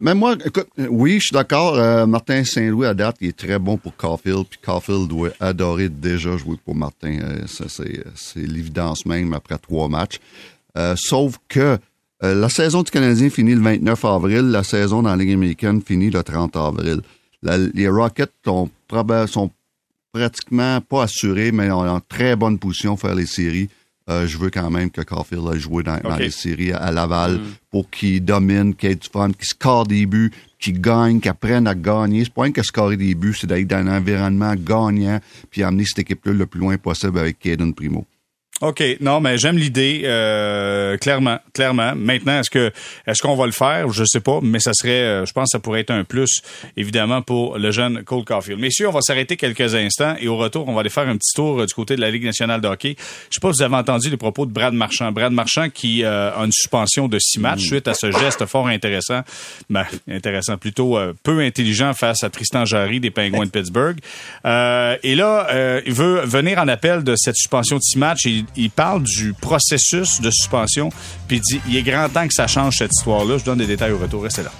Mais 0.03 0.13
moi, 0.13 0.35
écoute, 0.45 0.67
oui, 0.77 1.13
je 1.13 1.27
suis 1.27 1.33
d'accord. 1.33 1.75
Euh, 1.75 2.05
Martin 2.05 2.43
Saint-Louis, 2.43 2.87
à 2.87 2.93
date, 2.93 3.15
il 3.21 3.29
est 3.29 3.37
très 3.37 3.57
bon 3.57 3.77
pour 3.77 3.95
Caulfield. 3.95 4.45
Puis 4.49 4.59
Caulfield 4.61 5.07
doit 5.07 5.29
adorer 5.39 5.87
déjà 5.87 6.35
jouer 6.35 6.57
pour 6.65 6.75
Martin. 6.75 7.19
Euh, 7.21 7.47
ça, 7.47 7.69
c'est, 7.69 8.35
l'évidence 8.35 9.05
même 9.05 9.31
après 9.31 9.57
trois 9.57 9.87
matchs. 9.87 10.19
Euh, 10.77 10.95
sauf 10.97 11.37
que 11.47 11.77
la 12.21 12.49
saison 12.49 12.83
du 12.83 12.91
Canadien 12.91 13.29
finit 13.29 13.55
le 13.55 13.61
29 13.61 14.03
avril. 14.03 14.41
La 14.51 14.63
saison 14.63 15.03
dans 15.03 15.09
la 15.09 15.15
Ligue 15.15 15.33
américaine 15.33 15.81
finit 15.81 16.09
le 16.09 16.21
30 16.21 16.55
avril. 16.57 17.01
Les 17.41 17.87
Rockets 17.87 18.31
sont, 18.43 19.51
pratiquement 20.11 20.81
pas 20.81 21.03
assurés, 21.03 21.53
mais 21.53 21.71
ont 21.71 21.79
en 21.79 22.01
très 22.01 22.35
bonne 22.35 22.59
position 22.59 22.91
pour 22.91 23.07
faire 23.07 23.15
les 23.15 23.25
séries. 23.25 23.69
Euh, 24.09 24.27
je 24.27 24.37
veux 24.37 24.49
quand 24.49 24.69
même 24.69 24.91
que 24.91 25.01
Caulfield 25.01 25.47
aille 25.47 25.59
jouer 25.59 25.81
dans, 25.81 25.95
okay. 25.95 26.09
dans 26.09 26.15
les 26.17 26.29
séries 26.29 26.73
à 26.73 26.91
Laval 26.91 27.35
mm. 27.35 27.41
pour 27.71 27.89
qu'il 27.89 28.23
domine, 28.23 28.75
qu'il 28.75 28.91
ait 28.91 28.95
du 28.95 29.07
fun, 29.07 29.31
qu'il 29.31 29.45
score 29.45 29.87
des 29.87 30.05
buts, 30.05 30.31
qu'il 30.59 30.81
gagne, 30.81 31.21
qu'il 31.21 31.31
apprenne 31.31 31.67
à 31.67 31.75
gagner. 31.75 32.25
C'est 32.25 32.33
pas 32.33 32.43
rien 32.43 32.51
que 32.51 32.63
scorer 32.63 32.97
des 32.97 33.15
buts, 33.15 33.35
c'est 33.39 33.47
d'être 33.47 33.67
dans 33.67 33.77
un 33.77 33.97
environnement 33.97 34.55
gagnant 34.55 35.19
puis 35.49 35.63
amener 35.63 35.85
cette 35.85 35.99
équipe-là 35.99 36.33
le 36.33 36.45
plus 36.45 36.59
loin 36.59 36.77
possible 36.77 37.17
avec 37.17 37.39
Caden 37.39 37.73
Primo. 37.73 38.05
OK. 38.63 38.83
Non, 39.01 39.19
mais 39.19 39.37
j'aime 39.37 39.57
l'idée, 39.57 40.01
euh, 40.05 40.97
clairement, 40.97 41.39
clairement. 41.53 41.93
Maintenant, 41.95 42.39
est-ce 42.39 42.49
que 42.49 42.71
est-ce 43.05 43.21
qu'on 43.21 43.35
va 43.35 43.45
le 43.45 43.51
faire? 43.51 43.89
Je 43.91 44.03
sais 44.05 44.21
pas, 44.21 44.39
mais 44.41 44.59
ça 44.59 44.71
serait, 44.73 45.25
je 45.25 45.31
pense 45.33 45.45
que 45.45 45.57
ça 45.57 45.59
pourrait 45.59 45.81
être 45.81 45.91
un 45.91 46.03
plus, 46.03 46.41
évidemment, 46.77 47.21
pour 47.21 47.57
le 47.57 47.71
jeune 47.71 48.03
Cole 48.03 48.23
Caulfield. 48.23 48.59
Messieurs, 48.59 48.87
on 48.87 48.91
va 48.91 49.01
s'arrêter 49.01 49.37
quelques 49.37 49.75
instants 49.75 50.15
et 50.19 50.27
au 50.27 50.37
retour, 50.37 50.67
on 50.67 50.73
va 50.73 50.81
aller 50.81 50.89
faire 50.89 51.07
un 51.07 51.17
petit 51.17 51.33
tour 51.35 51.65
du 51.65 51.73
côté 51.73 51.95
de 51.95 52.01
la 52.01 52.09
Ligue 52.09 52.23
nationale 52.23 52.61
de 52.61 52.67
hockey. 52.67 52.95
Je 53.29 53.35
sais 53.35 53.39
pas 53.41 53.51
si 53.51 53.59
vous 53.59 53.63
avez 53.63 53.75
entendu 53.75 54.09
les 54.09 54.17
propos 54.17 54.45
de 54.45 54.51
Brad 54.51 54.73
Marchand. 54.73 55.11
Brad 55.11 55.33
Marchand 55.33 55.69
qui 55.69 56.03
euh, 56.03 56.31
a 56.31 56.43
une 56.43 56.51
suspension 56.51 57.07
de 57.07 57.19
six 57.19 57.39
matchs 57.39 57.63
suite 57.63 57.87
à 57.87 57.93
ce 57.93 58.11
geste 58.11 58.45
fort 58.45 58.67
intéressant, 58.67 59.21
ben, 59.69 59.85
intéressant, 60.09 60.57
plutôt 60.57 60.97
euh, 60.97 61.13
peu 61.23 61.39
intelligent 61.39 61.93
face 61.93 62.23
à 62.23 62.29
Tristan 62.29 62.65
Jarry 62.65 62.99
des 62.99 63.11
Penguins 63.11 63.45
de 63.45 63.49
Pittsburgh. 63.49 63.97
Euh, 64.45 64.97
et 65.03 65.15
là, 65.15 65.81
il 65.85 65.93
veut 65.93 66.21
venir 66.25 66.59
en 66.59 66.67
appel 66.67 67.03
de 67.03 67.15
cette 67.15 67.35
suspension 67.35 67.77
de 67.77 67.81
six 67.81 67.97
matchs 67.97 68.25
et 68.25 68.45
il 68.55 68.69
parle 68.69 69.03
du 69.03 69.33
processus 69.33 70.21
de 70.21 70.29
suspension, 70.31 70.89
puis 71.27 71.37
il 71.37 71.41
dit 71.41 71.61
il 71.67 71.77
est 71.77 71.83
grand 71.83 72.09
temps 72.09 72.27
que 72.27 72.33
ça 72.33 72.47
change 72.47 72.77
cette 72.77 72.91
histoire-là. 72.93 73.37
Je 73.37 73.45
donne 73.45 73.59
des 73.59 73.67
détails 73.67 73.91
au 73.91 73.97
retour. 73.97 74.23
Restez 74.23 74.43
là. 74.43 74.51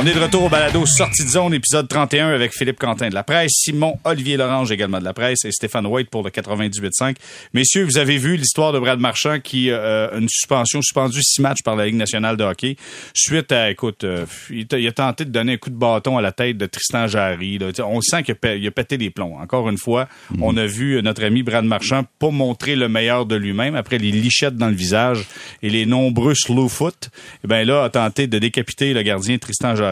On 0.00 0.06
est 0.06 0.14
de 0.14 0.20
retour 0.20 0.44
au 0.44 0.48
balado 0.48 0.86
Sortie 0.86 1.24
de 1.24 1.28
zone, 1.28 1.54
épisode 1.54 1.88
31 1.88 2.28
avec 2.28 2.52
Philippe 2.52 2.78
Quentin 2.78 3.08
de 3.08 3.14
la 3.14 3.24
presse, 3.24 3.50
Simon 3.52 3.98
Olivier 4.04 4.36
Lorange 4.36 4.70
également 4.70 5.00
de 5.00 5.04
la 5.04 5.12
presse 5.12 5.44
et 5.44 5.50
Stéphane 5.50 5.88
White 5.88 6.08
pour 6.08 6.22
le 6.22 6.30
98.5. 6.30 7.16
Messieurs, 7.52 7.82
vous 7.82 7.98
avez 7.98 8.16
vu 8.16 8.36
l'histoire 8.36 8.72
de 8.72 8.78
Brad 8.78 9.00
Marchand 9.00 9.40
qui 9.40 9.72
euh, 9.72 10.16
une 10.16 10.28
suspension, 10.28 10.80
suspendu 10.82 11.18
six 11.20 11.42
matchs 11.42 11.64
par 11.64 11.74
la 11.74 11.86
Ligue 11.86 11.96
nationale 11.96 12.36
de 12.36 12.44
hockey 12.44 12.76
suite 13.12 13.50
à, 13.50 13.72
écoute, 13.72 14.04
euh, 14.04 14.24
il, 14.50 14.86
a 14.86 14.92
tenté 14.92 15.24
de 15.24 15.30
donner 15.30 15.54
un 15.54 15.56
coup 15.56 15.70
de 15.70 15.74
bâton 15.74 16.16
à 16.16 16.22
la 16.22 16.30
tête 16.30 16.56
de 16.56 16.66
Tristan 16.66 17.08
Jarry. 17.08 17.58
On 17.84 18.00
sent 18.00 18.22
qu'il 18.22 18.36
a, 18.36 18.70
pété 18.70 18.98
les 18.98 19.10
plombs. 19.10 19.36
Encore 19.40 19.68
une 19.68 19.78
fois, 19.78 20.06
mm. 20.30 20.44
on 20.44 20.56
a 20.58 20.66
vu 20.66 21.02
notre 21.02 21.24
ami 21.24 21.42
Brad 21.42 21.64
Marchand 21.64 22.04
pas 22.20 22.30
montrer 22.30 22.76
le 22.76 22.88
meilleur 22.88 23.26
de 23.26 23.34
lui-même 23.34 23.74
après 23.74 23.98
les 23.98 24.12
lichettes 24.12 24.56
dans 24.56 24.68
le 24.68 24.76
visage 24.76 25.24
et 25.64 25.70
les 25.70 25.86
nombreux 25.86 26.36
slow 26.36 26.68
foot. 26.68 27.10
Eh 27.42 27.48
ben 27.48 27.66
là, 27.66 27.82
a 27.82 27.90
tenté 27.90 28.28
de 28.28 28.38
décapiter 28.38 28.94
le 28.94 29.02
gardien 29.02 29.38
Tristan 29.38 29.74
Jarry 29.74 29.87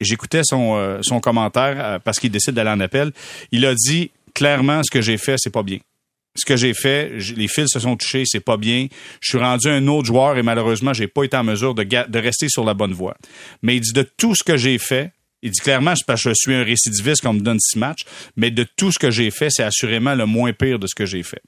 J'écoutais 0.00 0.42
son, 0.44 0.76
euh, 0.76 0.98
son 1.02 1.20
commentaire 1.20 1.76
euh, 1.78 1.98
parce 1.98 2.18
qu'il 2.18 2.30
décide 2.30 2.54
d'aller 2.54 2.70
en 2.70 2.80
appel. 2.80 3.12
Il 3.50 3.64
a 3.64 3.74
dit 3.74 4.10
clairement 4.34 4.82
ce 4.84 4.90
que 4.90 5.00
j'ai 5.00 5.16
fait, 5.16 5.36
c'est 5.38 5.50
pas 5.50 5.62
bien. 5.62 5.78
Ce 6.34 6.44
que 6.44 6.56
j'ai 6.56 6.74
fait, 6.74 7.12
les 7.34 7.48
fils 7.48 7.70
se 7.70 7.80
sont 7.80 7.96
touchés, 7.96 8.24
c'est 8.26 8.40
pas 8.40 8.58
bien. 8.58 8.88
Je 9.20 9.30
suis 9.30 9.38
rendu 9.38 9.68
un 9.68 9.86
autre 9.86 10.06
joueur 10.06 10.36
et 10.36 10.42
malheureusement, 10.42 10.92
j'ai 10.92 11.08
pas 11.08 11.24
été 11.24 11.34
en 11.34 11.44
mesure 11.44 11.74
de, 11.74 11.82
de 11.82 12.18
rester 12.18 12.50
sur 12.50 12.62
la 12.62 12.74
bonne 12.74 12.92
voie. 12.92 13.16
Mais 13.62 13.76
il 13.76 13.80
dit 13.80 13.94
de 13.94 14.02
tout 14.02 14.34
ce 14.34 14.44
que 14.44 14.58
j'ai 14.58 14.76
fait, 14.76 15.12
il 15.42 15.50
dit 15.50 15.60
clairement, 15.60 15.96
c'est 15.96 16.04
parce 16.04 16.22
que 16.22 16.30
je 16.30 16.34
suis 16.34 16.54
un 16.54 16.62
récidiviste 16.62 17.22
qu'on 17.22 17.32
me 17.32 17.40
donne 17.40 17.58
six 17.60 17.78
matchs, 17.78 18.04
mais 18.36 18.50
de 18.50 18.66
tout 18.76 18.92
ce 18.92 18.98
que 18.98 19.10
j'ai 19.10 19.30
fait, 19.30 19.48
c'est 19.48 19.62
assurément 19.62 20.14
le 20.14 20.26
moins 20.26 20.52
pire 20.52 20.78
de 20.78 20.86
ce 20.86 20.94
que 20.94 21.06
j'ai 21.06 21.22
fait. 21.22 21.40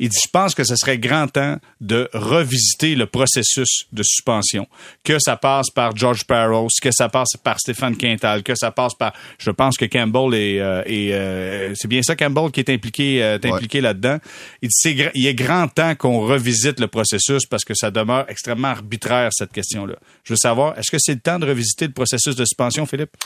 Il 0.00 0.08
dit, 0.08 0.18
je 0.24 0.30
pense 0.30 0.54
que 0.54 0.64
ce 0.64 0.76
serait 0.76 0.98
grand 0.98 1.28
temps 1.28 1.58
de 1.82 2.08
revisiter 2.14 2.94
le 2.94 3.04
processus 3.04 3.86
de 3.92 4.02
suspension, 4.02 4.66
que 5.04 5.18
ça 5.20 5.36
passe 5.36 5.68
par 5.68 5.94
George 5.94 6.24
Parros, 6.24 6.68
que 6.80 6.90
ça 6.90 7.10
passe 7.10 7.36
par 7.44 7.60
Stéphane 7.60 7.94
Quintal, 7.98 8.42
que 8.42 8.54
ça 8.54 8.70
passe 8.70 8.94
par, 8.94 9.12
je 9.38 9.50
pense 9.50 9.76
que 9.76 9.84
Campbell 9.84 10.32
est, 10.32 10.58
euh, 10.58 10.82
euh, 10.88 11.74
c'est 11.74 11.86
bien 11.86 12.02
ça 12.02 12.16
Campbell 12.16 12.50
qui 12.50 12.60
est 12.60 12.70
impliqué, 12.70 13.22
euh, 13.22 13.38
impliqué 13.44 13.82
là-dedans. 13.82 14.16
Il 14.62 14.70
dit, 14.70 15.04
il 15.14 15.26
est 15.26 15.34
grand 15.34 15.68
temps 15.68 15.94
qu'on 15.94 16.20
revisite 16.20 16.80
le 16.80 16.86
processus 16.86 17.44
parce 17.44 17.64
que 17.64 17.74
ça 17.74 17.90
demeure 17.90 18.24
extrêmement 18.28 18.68
arbitraire 18.68 19.28
cette 19.32 19.52
question-là. 19.52 19.96
Je 20.24 20.32
veux 20.32 20.38
savoir, 20.38 20.78
est-ce 20.78 20.90
que 20.90 20.98
c'est 20.98 21.14
le 21.14 21.20
temps 21.20 21.38
de 21.38 21.46
revisiter 21.46 21.86
le 21.86 21.92
processus 21.92 22.34
de 22.34 22.44
suspension, 22.46 22.86
Philippe? 22.86 23.16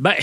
Ben, 0.00 0.14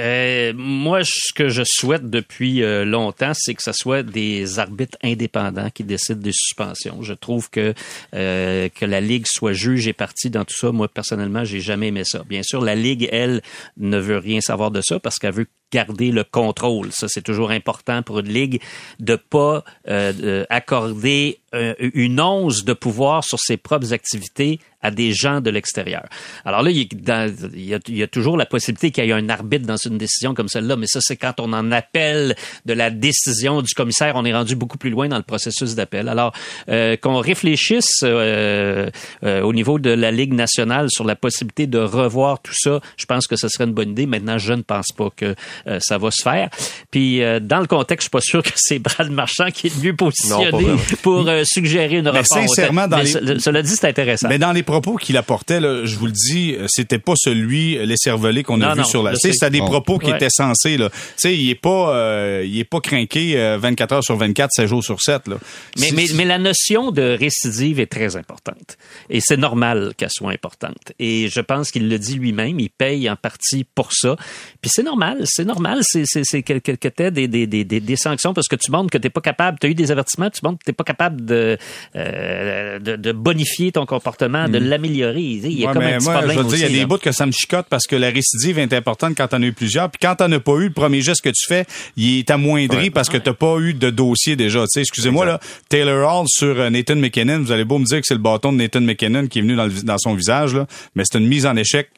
euh, 0.00 0.52
moi, 0.54 1.00
ce 1.02 1.32
que 1.34 1.48
je 1.48 1.62
souhaite 1.64 2.10
depuis 2.10 2.62
euh, 2.62 2.84
longtemps, 2.84 3.32
c'est 3.32 3.54
que 3.54 3.62
ce 3.62 3.72
soit 3.72 4.02
des 4.02 4.58
arbitres 4.58 4.98
indépendants 5.02 5.70
qui 5.70 5.82
décident 5.82 6.20
des 6.20 6.34
suspensions. 6.34 7.00
Je 7.00 7.14
trouve 7.14 7.48
que 7.48 7.72
euh, 8.14 8.68
que 8.68 8.84
la 8.84 9.00
ligue 9.00 9.24
soit 9.26 9.54
juge 9.54 9.88
et 9.88 9.94
partie 9.94 10.28
dans 10.28 10.44
tout 10.44 10.54
ça. 10.54 10.72
Moi, 10.72 10.88
personnellement, 10.88 11.42
j'ai 11.42 11.60
jamais 11.60 11.88
aimé 11.88 12.02
ça. 12.04 12.22
Bien 12.28 12.42
sûr, 12.42 12.60
la 12.60 12.74
ligue, 12.74 13.08
elle, 13.12 13.40
ne 13.78 13.98
veut 13.98 14.18
rien 14.18 14.42
savoir 14.42 14.70
de 14.70 14.82
ça 14.82 15.00
parce 15.00 15.18
qu'elle 15.18 15.32
veut 15.32 15.48
garder 15.74 16.12
le 16.12 16.24
contrôle. 16.24 16.92
Ça, 16.92 17.08
c'est 17.08 17.22
toujours 17.22 17.50
important 17.50 18.02
pour 18.02 18.20
une 18.20 18.28
ligue 18.28 18.60
de 19.00 19.16
pas 19.16 19.64
euh, 19.88 20.44
accorder 20.48 21.40
une 21.78 22.20
once 22.20 22.64
de 22.64 22.72
pouvoir 22.72 23.22
sur 23.22 23.38
ses 23.38 23.56
propres 23.56 23.92
activités 23.92 24.58
à 24.84 24.90
des 24.90 25.12
gens 25.12 25.40
de 25.40 25.50
l'extérieur. 25.50 26.04
Alors 26.44 26.62
là, 26.62 26.70
il 26.70 26.76
y, 26.76 27.10
a, 27.10 27.26
il 27.54 27.96
y, 27.96 28.02
a, 28.02 28.06
toujours 28.06 28.36
la 28.36 28.44
possibilité 28.44 28.90
qu'il 28.90 29.04
y 29.06 29.08
ait 29.08 29.12
un 29.12 29.30
arbitre 29.30 29.66
dans 29.66 29.78
une 29.78 29.96
décision 29.96 30.34
comme 30.34 30.48
celle-là, 30.48 30.76
mais 30.76 30.86
ça, 30.86 31.00
c'est 31.00 31.16
quand 31.16 31.40
on 31.40 31.54
en 31.54 31.72
appelle 31.72 32.36
de 32.66 32.74
la 32.74 32.90
décision 32.90 33.62
du 33.62 33.72
commissaire, 33.72 34.12
on 34.16 34.26
est 34.26 34.34
rendu 34.34 34.54
beaucoup 34.56 34.76
plus 34.76 34.90
loin 34.90 35.08
dans 35.08 35.16
le 35.16 35.22
processus 35.22 35.74
d'appel. 35.74 36.08
Alors, 36.08 36.34
euh, 36.68 36.98
qu'on 36.98 37.18
réfléchisse 37.18 38.02
euh, 38.02 38.90
euh, 39.24 39.40
au 39.40 39.54
niveau 39.54 39.78
de 39.78 39.88
la 39.88 40.10
Ligue 40.10 40.34
nationale 40.34 40.88
sur 40.90 41.04
la 41.04 41.16
possibilité 41.16 41.66
de 41.66 41.78
revoir 41.78 42.42
tout 42.42 42.54
ça, 42.54 42.80
je 42.98 43.06
pense 43.06 43.26
que 43.26 43.36
ce 43.36 43.48
serait 43.48 43.64
une 43.64 43.72
bonne 43.72 43.92
idée. 43.92 44.04
Maintenant, 44.04 44.36
je 44.36 44.52
ne 44.52 44.62
pense 44.62 44.92
pas 44.94 45.08
que 45.16 45.34
euh, 45.66 45.78
ça 45.80 45.98
va 45.98 46.10
se 46.10 46.22
faire. 46.22 46.50
Puis, 46.90 47.22
euh, 47.22 47.40
dans 47.40 47.60
le 47.60 47.66
contexte, 47.66 48.02
je 48.02 48.04
suis 48.04 48.10
pas 48.10 48.20
sûr 48.20 48.42
que 48.42 48.50
c'est 48.56 48.78
Brad 48.78 49.10
Marchand 49.10 49.50
qui 49.52 49.68
est 49.68 49.76
le 49.76 49.82
mieux 49.82 49.96
positionné 49.96 50.76
pour 51.02 51.28
suggérer 51.44 51.98
une 51.98 52.08
réforme. 52.08 52.46
Sincèrement, 52.48 52.88
dans 52.88 53.04
Cela 53.04 53.62
dit, 53.62 53.70
c'est 53.70 53.88
intéressant. 53.88 54.28
Mais 54.28 54.38
dans 54.38 54.52
les 54.52 54.62
propos 54.62 54.96
qu'il 54.96 55.16
apportait, 55.16 55.60
là, 55.60 55.84
je 55.84 55.96
vous 55.96 56.06
le 56.06 56.12
dis, 56.12 56.56
c'était 56.68 56.98
pas 56.98 57.14
celui 57.16 57.84
les 57.86 57.96
cervelés 57.96 58.42
qu'on 58.42 58.60
a 58.60 58.74
vu 58.74 58.84
sur 58.84 59.02
la. 59.02 59.14
C'est 59.14 59.32
des 59.50 59.58
propos 59.58 59.98
qui 59.98 60.10
étaient 60.10 60.28
censés 60.30 60.76
là. 60.76 60.90
Tu 60.90 60.96
sais, 61.16 61.36
il 61.36 61.50
est 61.50 61.54
pas, 61.54 61.94
euh, 61.94 62.42
il 62.46 62.58
est 62.58 62.64
pas 62.64 62.80
craqué 62.80 63.56
24 63.58 63.92
heures 63.92 64.04
sur 64.04 64.16
24, 64.16 64.50
7 64.52 64.66
jours 64.66 64.84
sur 64.84 65.00
7 65.00 65.28
là. 65.28 65.36
Mais, 65.78 65.90
mais, 65.92 66.06
mais 66.14 66.24
la 66.24 66.38
notion 66.38 66.90
de 66.90 67.16
récidive 67.18 67.80
est 67.80 67.86
très 67.86 68.16
importante 68.16 68.76
et 69.10 69.20
c'est 69.20 69.36
normal 69.36 69.92
qu'elle 69.96 70.10
soit 70.10 70.32
importante. 70.32 70.92
Et 70.98 71.28
je 71.28 71.40
pense 71.40 71.70
qu'il 71.70 71.88
le 71.88 71.98
dit 71.98 72.14
lui-même, 72.14 72.60
il 72.60 72.70
paye 72.70 73.08
en 73.08 73.16
partie 73.16 73.64
pour 73.64 73.92
ça. 73.92 74.16
Puis 74.60 74.70
c'est 74.72 74.82
normal, 74.82 75.22
c'est 75.24 75.43
normal, 75.44 75.80
c'est 75.82 76.04
c'est 76.06 76.42
que 76.42 76.54
que, 76.58 76.72
que 76.72 76.88
t'aies 76.88 77.10
des, 77.10 77.28
des, 77.28 77.46
des, 77.46 77.64
des 77.64 77.96
sanctions 77.96 78.34
parce 78.34 78.48
que 78.48 78.56
tu 78.56 78.70
montres 78.70 78.90
que 78.90 78.98
t'es 78.98 79.10
pas 79.10 79.20
capable, 79.20 79.58
tu 79.58 79.66
as 79.66 79.70
eu 79.70 79.74
des 79.74 79.90
avertissements, 79.90 80.30
tu 80.30 80.40
montres 80.42 80.58
que 80.58 80.64
t'es 80.64 80.72
pas 80.72 80.84
capable 80.84 81.24
de, 81.24 81.58
euh, 81.96 82.78
de, 82.78 82.96
de 82.96 83.12
bonifier 83.12 83.72
ton 83.72 83.86
comportement, 83.86 84.48
de 84.48 84.58
mm. 84.58 84.64
l'améliorer. 84.64 85.20
Il 85.20 85.58
y 85.58 85.66
a 85.66 85.72
comme 85.72 85.82
un 85.82 85.98
petit 85.98 86.04
moi, 86.04 86.14
problème 86.14 86.36
je 86.36 86.42
veux 86.42 86.48
dire, 86.56 86.68
il 86.68 86.76
y 86.76 86.76
a 86.76 86.80
des 86.80 86.86
bouts 86.86 86.98
que 86.98 87.12
ça 87.12 87.26
me 87.26 87.32
chicote 87.32 87.66
parce 87.68 87.86
que 87.86 87.96
la 87.96 88.10
récidive 88.10 88.58
est 88.58 88.72
importante 88.72 89.14
quand 89.16 89.28
t'en 89.28 89.42
as 89.42 89.46
eu 89.46 89.52
plusieurs. 89.52 89.90
Puis 89.90 89.98
quand 90.00 90.16
t'en 90.16 90.30
as 90.30 90.40
pas 90.40 90.56
eu, 90.56 90.64
le 90.64 90.72
premier 90.72 91.00
geste 91.00 91.22
que 91.22 91.30
tu 91.30 91.46
fais, 91.46 91.64
il 91.96 92.18
est 92.18 92.30
amoindri 92.30 92.90
parce 92.90 93.08
que 93.08 93.18
t'as 93.18 93.34
pas 93.34 93.58
eu 93.58 93.74
de 93.74 93.90
dossier 93.90 94.36
déjà. 94.36 94.60
Tu 94.62 94.66
sais, 94.70 94.80
excusez-moi 94.80 95.24
là, 95.26 95.40
Taylor 95.68 96.20
Hall 96.20 96.26
sur 96.28 96.58
euh, 96.58 96.70
Nathan 96.70 96.96
McKinnon, 96.96 97.40
vous 97.40 97.52
allez 97.52 97.64
beau 97.64 97.78
me 97.78 97.84
dire 97.84 98.00
que 98.00 98.06
c'est 98.06 98.14
le 98.14 98.20
bâton 98.20 98.52
de 98.52 98.58
Nathan 98.58 98.80
McKinnon 98.80 99.26
qui 99.26 99.38
est 99.38 99.42
venu 99.42 99.56
dans, 99.56 99.68
dans 99.68 99.98
son 99.98 100.14
visage 100.14 100.54
là, 100.54 100.66
mais 100.94 101.04
c'est 101.04 101.18
une 101.18 101.26
mise 101.26 101.46
en 101.46 101.56
échec 101.56 101.90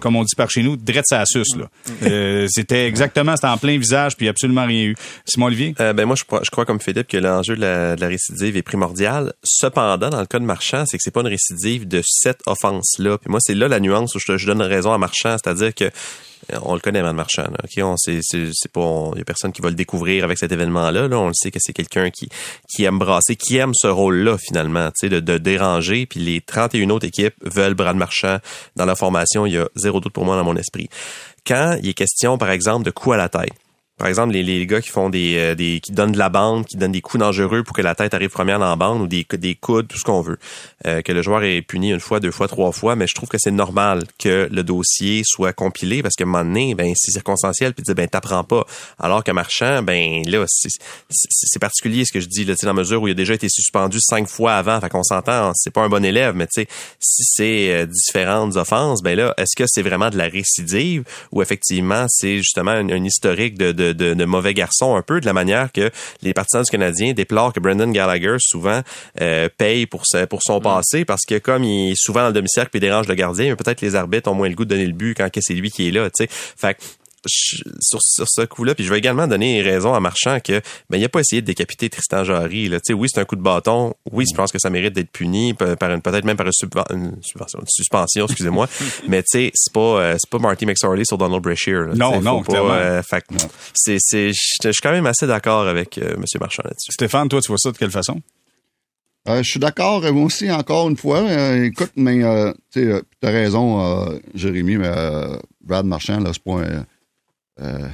comme 0.00 0.16
on 0.16 0.22
dit 0.22 0.34
par 0.36 0.50
chez 0.50 0.62
nous, 0.62 0.76
drette 0.76 1.06
sa 1.06 1.24
suce. 1.26 1.56
Là. 1.56 1.68
Euh, 2.02 2.46
c'était 2.48 2.86
exactement, 2.86 3.34
c'était 3.36 3.48
en 3.48 3.58
plein 3.58 3.78
visage, 3.78 4.16
puis 4.16 4.28
absolument 4.28 4.64
rien 4.64 4.84
eu. 4.84 4.96
Simon 5.24 5.46
Olivier? 5.46 5.74
Euh, 5.80 5.92
ben 5.92 6.06
moi, 6.06 6.16
je 6.16 6.24
crois, 6.24 6.40
je 6.44 6.50
crois 6.50 6.64
comme 6.64 6.80
Philippe 6.80 7.08
que 7.08 7.16
l'enjeu 7.16 7.56
de 7.56 7.60
la, 7.60 7.96
de 7.96 8.00
la, 8.00 8.08
récidive 8.08 8.56
est 8.56 8.62
primordial. 8.62 9.32
Cependant, 9.42 10.10
dans 10.10 10.20
le 10.20 10.26
cas 10.26 10.38
de 10.38 10.44
Marchand, 10.44 10.84
c'est 10.86 10.96
que 10.98 11.02
c'est 11.02 11.10
pas 11.10 11.22
une 11.22 11.26
récidive 11.28 11.88
de 11.88 12.00
cette 12.04 12.40
offense-là. 12.46 13.18
Puis 13.18 13.30
moi, 13.30 13.40
c'est 13.42 13.54
là 13.54 13.68
la 13.68 13.80
nuance 13.80 14.14
où 14.14 14.18
je, 14.18 14.36
je 14.36 14.46
donne 14.46 14.62
raison 14.62 14.92
à 14.92 14.98
Marchand, 14.98 15.36
c'est-à-dire 15.42 15.74
que 15.74 15.90
on 16.62 16.74
le 16.74 16.80
connaît, 16.80 17.02
Van 17.02 17.12
Marchand. 17.12 17.44
Là. 17.44 17.58
Okay, 17.64 17.82
on 17.82 17.96
c'est 17.96 18.20
c'est 18.22 18.72
pas, 18.72 19.10
il 19.14 19.18
y 19.18 19.22
a 19.22 19.24
personne 19.24 19.52
qui 19.52 19.62
va 19.62 19.68
le 19.68 19.74
découvrir 19.74 20.24
avec 20.24 20.38
cet 20.38 20.52
événement-là. 20.52 21.08
Là. 21.08 21.18
On 21.18 21.28
le 21.28 21.34
sait 21.34 21.50
que 21.50 21.58
c'est 21.60 21.72
quelqu'un 21.72 22.10
qui 22.10 22.28
qui 22.68 22.84
aime 22.84 22.98
brasser, 22.98 23.36
qui 23.36 23.56
aime 23.56 23.72
ce 23.74 23.88
rôle-là 23.88 24.36
finalement, 24.38 24.88
tu 24.88 25.06
sais, 25.06 25.08
de, 25.08 25.20
de 25.20 25.38
déranger. 25.38 26.06
Puis 26.06 26.20
les 26.20 26.40
31 26.40 26.90
autres 26.90 27.06
équipes 27.06 27.34
veulent 27.42 27.74
Brad 27.74 27.96
Marchand 27.96 28.38
dans 28.76 28.84
la 28.84 28.94
formation. 28.94 29.46
Il 29.46 29.54
y 29.54 29.58
a 29.58 29.68
zéro 29.74 30.00
doute 30.00 30.12
pour 30.12 30.24
moi 30.24 30.36
dans 30.36 30.44
mon 30.44 30.56
esprit. 30.56 30.88
Quand 31.46 31.76
il 31.82 31.88
est 31.88 31.94
question, 31.94 32.38
par 32.38 32.50
exemple, 32.50 32.84
de 32.84 32.90
coup 32.90 33.12
à 33.12 33.16
la 33.16 33.28
tête, 33.28 33.52
par 33.98 34.08
exemple, 34.08 34.34
les, 34.34 34.42
les 34.42 34.66
gars 34.66 34.82
qui 34.82 34.90
font 34.90 35.08
des, 35.08 35.36
euh, 35.36 35.54
des 35.54 35.80
qui 35.80 35.92
donnent 35.92 36.12
de 36.12 36.18
la 36.18 36.28
bande, 36.28 36.66
qui 36.66 36.76
donnent 36.76 36.92
des 36.92 37.00
coups 37.00 37.18
dangereux 37.18 37.62
pour 37.62 37.74
que 37.74 37.80
la 37.80 37.94
tête 37.94 38.12
arrive 38.12 38.28
première 38.28 38.58
dans 38.58 38.68
la 38.68 38.76
bande 38.76 39.00
ou 39.00 39.06
des, 39.06 39.26
des 39.38 39.54
coudes, 39.54 39.88
tout 39.88 39.96
ce 39.96 40.04
qu'on 40.04 40.20
veut. 40.20 40.38
Euh, 40.86 41.00
que 41.00 41.12
le 41.12 41.22
joueur 41.22 41.42
est 41.44 41.62
puni 41.62 41.92
une 41.92 42.00
fois, 42.00 42.20
deux 42.20 42.30
fois, 42.30 42.46
trois 42.46 42.72
fois, 42.72 42.94
mais 42.94 43.06
je 43.06 43.14
trouve 43.14 43.30
que 43.30 43.38
c'est 43.38 43.50
normal 43.50 44.04
que 44.18 44.48
le 44.52 44.62
dossier 44.62 45.22
soit 45.24 45.54
compilé 45.54 46.02
parce 46.02 46.14
que 46.14 46.24
un 46.24 46.26
moment 46.26 46.44
donné, 46.44 46.74
ben 46.74 46.92
c'est 46.94 47.10
circonstanciel 47.10 47.72
puis 47.72 47.84
tu 47.84 47.94
ben 47.94 48.06
t'apprends 48.06 48.44
pas. 48.44 48.66
Alors 48.98 49.24
que 49.24 49.30
marchand, 49.30 49.82
ben 49.82 50.22
là 50.26 50.44
c'est 50.48 51.58
particulier 51.58 52.04
ce 52.04 52.12
que 52.12 52.20
je 52.20 52.28
dis 52.28 52.44
là, 52.44 52.54
dans 52.60 52.68
la 52.68 52.74
mesure 52.74 53.00
où 53.00 53.08
il 53.08 53.12
a 53.12 53.14
déjà 53.14 53.32
été 53.32 53.48
suspendu 53.48 53.98
cinq 54.00 54.28
fois 54.28 54.56
avant, 54.56 54.78
fait 54.78 54.90
qu'on 54.90 55.04
s'entend, 55.04 55.52
c'est 55.54 55.72
pas 55.72 55.82
un 55.82 55.88
bon 55.88 56.04
élève, 56.04 56.34
mais 56.34 56.46
tu 56.46 56.62
sais 56.62 56.68
si 57.00 57.22
c'est 57.24 57.70
euh, 57.70 57.86
différentes 57.86 58.56
offenses, 58.56 59.02
ben 59.02 59.16
là 59.16 59.32
est-ce 59.38 59.56
que 59.56 59.64
c'est 59.66 59.82
vraiment 59.82 60.10
de 60.10 60.18
la 60.18 60.28
récidive 60.28 61.04
ou 61.32 61.40
effectivement 61.40 62.04
c'est 62.08 62.38
justement 62.38 62.72
un, 62.72 63.04
historique 63.04 63.56
de, 63.56 63.85
mauvais 64.24 64.54
garçons 64.54 64.96
un 64.96 65.02
peu, 65.02 65.20
de 65.20 65.26
la 65.26 65.32
manière 65.32 65.72
que 65.72 65.90
les 66.22 66.34
partisans 66.34 66.62
du 66.62 66.70
Canadien 66.70 67.12
déplorent 67.12 67.52
que 67.52 67.60
Brendan 67.60 67.92
Gallagher 67.92 68.36
souvent 68.38 68.82
euh, 69.20 69.48
paye 69.56 69.86
pour, 69.86 70.02
pour 70.28 70.40
son 70.42 70.58
mm. 70.58 70.62
passé 70.62 71.04
parce 71.04 71.24
que 71.26 71.38
comme 71.38 71.64
il 71.64 71.92
est 71.92 71.96
souvent 71.96 72.20
dans 72.20 72.28
le 72.28 72.32
demi-cercle 72.34 72.76
et 72.76 72.80
dérange 72.80 73.08
le 73.08 73.14
gardien, 73.14 73.54
peut-être 73.56 73.80
les 73.80 73.94
arbitres 73.94 74.30
ont 74.30 74.34
moins 74.34 74.48
le 74.48 74.54
goût 74.54 74.64
de 74.64 74.70
donner 74.70 74.86
le 74.86 74.92
but 74.92 75.14
quand 75.14 75.28
c'est 75.40 75.54
lui 75.54 75.70
qui 75.70 75.88
est 75.88 75.90
là. 75.90 76.08
sais. 76.14 76.28
Fait 76.30 76.76
sur, 77.26 78.00
sur 78.02 78.26
ce 78.28 78.42
coup-là. 78.42 78.74
Puis 78.74 78.84
je 78.84 78.90
vais 78.90 78.98
également 78.98 79.26
donner 79.26 79.62
raison 79.62 79.94
à 79.94 80.00
Marchand 80.00 80.38
que 80.40 80.60
ben 80.90 80.98
il 80.98 81.04
a 81.04 81.08
pas 81.08 81.20
essayé 81.20 81.42
de 81.42 81.46
décapiter 81.46 81.88
Tristan 81.88 82.24
Jarry. 82.24 82.68
Là. 82.68 82.78
sais, 82.82 82.92
oui, 82.92 83.08
c'est 83.12 83.20
un 83.20 83.24
coup 83.24 83.36
de 83.36 83.42
bâton. 83.42 83.94
Oui, 84.10 84.24
je 84.30 84.36
pense 84.36 84.52
que 84.52 84.58
ça 84.58 84.70
mérite 84.70 84.94
d'être 84.94 85.10
puni 85.10 85.54
par 85.54 85.90
une 85.90 86.00
peut-être 86.00 86.24
même 86.24 86.36
par 86.36 86.46
une, 86.90 87.16
suspension, 87.22 88.26
excusez-moi. 88.26 88.68
Mais 89.08 89.22
tu 89.22 89.28
sais, 89.38 89.50
c'est 89.54 89.72
pas 89.72 89.80
euh, 89.80 90.16
c'est 90.18 90.30
pas 90.30 90.38
Marty 90.38 90.66
McSorley 90.66 91.04
sur 91.04 91.18
Donald 91.18 91.42
Brashear. 91.42 91.94
Non, 91.94 92.20
non, 92.20 92.42
pas, 92.42 92.54
euh, 92.56 93.02
c'est 93.74 93.96
c'est 93.98 94.32
je 94.32 94.70
suis 94.70 94.82
quand 94.82 94.92
même 94.92 95.06
assez 95.06 95.26
d'accord 95.26 95.66
avec 95.66 95.98
euh, 95.98 96.16
Monsieur 96.18 96.38
Marchand 96.38 96.62
là-dessus. 96.64 96.92
Stéphane, 96.92 97.28
toi, 97.28 97.40
tu 97.40 97.48
vois 97.48 97.58
ça 97.58 97.72
de 97.72 97.76
quelle 97.76 97.90
façon? 97.90 98.20
je 99.28 99.42
suis 99.42 99.58
d'accord, 99.58 100.02
moi 100.12 100.24
aussi, 100.24 100.48
encore 100.52 100.88
une 100.88 100.96
fois. 100.96 101.20
écoute, 101.56 101.90
mais 101.96 102.20
tu 102.72 102.92
as 102.92 103.28
raison, 103.28 104.20
Jérémy, 104.34 104.76
mais 104.76 104.92
Brad 105.60 105.84
Marchand, 105.84 106.20
là, 106.20 106.30
c'est 106.32 106.44
pas 106.44 106.60
un 106.60 106.86
euh, 107.60 107.88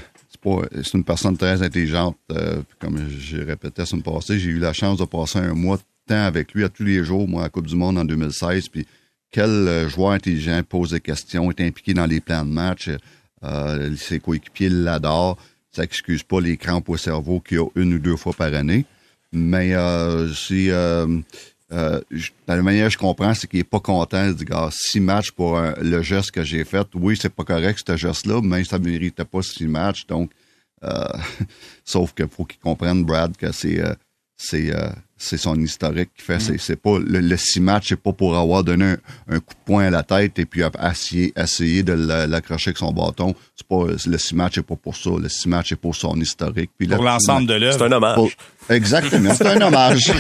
c'est 0.75 0.95
une 0.95 1.05
personne 1.05 1.37
très 1.37 1.63
intelligente. 1.63 2.17
Euh, 2.33 2.63
comme 2.79 2.99
j'ai 3.09 3.43
répété 3.43 3.83
la 3.83 3.87
semaine 3.87 4.03
passée, 4.03 4.39
j'ai 4.39 4.51
eu 4.51 4.59
la 4.59 4.73
chance 4.73 4.99
de 4.99 5.05
passer 5.05 5.39
un 5.39 5.55
mois 5.55 5.77
de 5.77 5.83
temps 6.07 6.25
avec 6.25 6.53
lui 6.53 6.65
à 6.65 6.69
tous 6.69 6.85
les 6.85 7.05
jours, 7.05 7.29
moi, 7.29 7.43
à 7.43 7.45
la 7.45 7.51
Coupe 7.51 7.67
du 7.67 7.77
Monde 7.77 7.99
en 7.99 8.05
2016. 8.05 8.69
Puis 8.69 8.87
quel 9.31 9.89
joueur 9.89 10.13
intelligent 10.13 10.61
pose 10.69 10.91
des 10.91 11.01
questions, 11.01 11.51
est 11.51 11.61
impliqué 11.61 11.95
dans 11.95 12.07
les 12.07 12.21
plans 12.21 12.45
de 12.45 12.51
match, 12.51 12.91
euh, 13.45 13.97
ses 13.97 14.21
coéquipiers 14.21 14.69
l'adorent. 14.69 15.39
Ça 15.71 15.85
excuse 15.85 16.23
pas 16.23 16.41
les 16.41 16.57
crampes 16.57 16.89
au 16.89 16.97
cerveau 16.97 17.41
qu'il 17.41 17.59
y 17.59 17.61
a 17.61 17.67
une 17.77 17.95
ou 17.95 17.99
deux 17.99 18.17
fois 18.17 18.33
par 18.33 18.53
année. 18.53 18.85
Mais 19.33 19.75
euh, 19.75 20.29
c'est 20.35 20.71
euh, 21.73 22.01
euh, 22.13 22.21
la 22.47 22.63
manière 22.63 22.87
que 22.87 22.93
je 22.93 22.99
comprends, 22.99 23.35
c'est 23.35 23.49
qu'il 23.49 23.61
est 23.61 23.65
pas 23.65 23.81
content. 23.81 24.27
Il 24.27 24.35
dit, 24.35 24.45
gars, 24.45 24.69
six 24.71 25.01
matchs 25.01 25.31
pour 25.31 25.61
le 25.81 26.03
geste 26.03 26.31
que 26.31 26.43
j'ai 26.43 26.65
fait. 26.65 26.87
Oui, 26.95 27.19
c'est 27.21 27.33
pas 27.33 27.45
correct, 27.45 27.83
ce 27.87 27.97
geste-là, 27.97 28.41
mais 28.43 28.65
ça 28.65 28.79
ne 28.79 28.89
méritait 28.89 29.25
pas 29.25 29.43
six 29.43 29.67
matchs. 29.67 30.07
Donc, 30.07 30.31
euh, 30.85 31.05
sauf 31.85 32.15
qu'il 32.15 32.29
faut 32.29 32.45
qu'il 32.45 32.59
comprenne, 32.61 33.05
Brad, 33.05 33.37
que 33.37 33.53
c'est 33.53 33.83
c'est 34.37 34.73
c'est 35.23 35.37
son 35.37 35.59
historique 35.61 36.11
qui 36.17 36.25
fait. 36.25 36.39
Mm. 36.39 36.59
C'est 36.59 36.77
pas 36.77 36.99
le, 36.99 37.37
six 37.37 37.61
matchs, 37.61 37.91
c'est 37.91 37.97
pas 38.01 38.13
pour 38.13 38.37
avoir 38.37 38.65
donné 38.65 38.97
un, 39.29 39.39
coup 39.39 39.55
de 39.55 39.65
poing 39.65 39.85
à 39.85 39.91
la 39.91 40.03
tête 40.03 40.37
et 40.41 40.47
puis 40.47 40.63
essayer, 40.83 41.33
essayer 41.37 41.85
de 41.85 41.93
l'accrocher 41.93 42.71
avec 42.71 42.79
son 42.79 42.93
bâton. 42.93 43.35
C'est 43.55 43.67
pas 43.67 43.87
le 43.87 44.19
six 44.19 44.35
matchs, 44.35 44.55
c'est 44.57 44.67
pas 44.67 44.75
pour 44.75 44.97
ça. 44.97 45.11
Le 45.11 45.29
six 45.29 45.49
matchs, 45.49 45.71
c'est 45.71 45.77
pour 45.77 45.95
son 45.95 46.21
historique. 46.21 46.71
Puis 46.77 46.89
pour 46.89 47.05
l'ensemble 47.05 47.47
de 47.47 47.55
l'œuvre. 47.55 47.79
C'est 47.79 47.85
un 47.85 47.93
hommage. 47.93 48.37
Exactement, 48.71 49.35
c'est 49.35 49.47
un 49.47 49.61
hommage. 49.61 50.13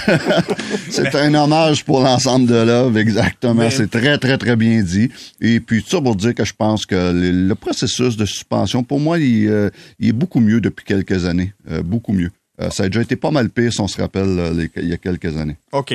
c'est 0.91 1.15
un 1.15 1.35
hommage 1.35 1.85
pour 1.85 2.01
l'ensemble 2.01 2.47
de 2.47 2.55
l'œuvre, 2.55 2.99
exactement. 2.99 3.69
C'est 3.71 3.91
très, 3.91 4.19
très, 4.19 4.39
très 4.39 4.57
bien 4.57 4.83
dit. 4.83 5.11
Et 5.41 5.61
puis, 5.61 5.83
tout 5.83 5.91
ça 5.91 6.01
pour 6.01 6.17
dire 6.17 6.35
que 6.35 6.45
je 6.45 6.53
pense 6.53 6.87
que 6.87 7.13
le, 7.15 7.55
processus 7.55 8.17
de 8.17 8.27
suspension, 8.27 8.83
pour 8.83 9.01
moi, 9.01 9.19
il, 9.19 9.49
euh, 9.49 9.71
il, 9.99 10.09
est 10.09 10.13
beaucoup 10.13 10.41
mieux 10.41 10.61
depuis 10.61 10.85
quelques 10.85 11.27
années. 11.27 11.53
Euh, 11.71 11.83
beaucoup 11.83 12.13
mieux. 12.13 12.31
Euh, 12.61 12.71
ça 12.71 12.85
a 12.85 12.87
déjà 12.87 13.03
été 13.03 13.17
pas 13.17 13.31
mal 13.31 13.51
pire 13.51 13.73
si 13.73 13.81
on 13.81 13.89
se 13.89 14.01
rappelle 14.01 14.71
il 14.77 14.89
y 14.89 14.93
a 14.93 14.99
quelques 14.99 15.37
années. 15.37 15.57
OK. 15.73 15.95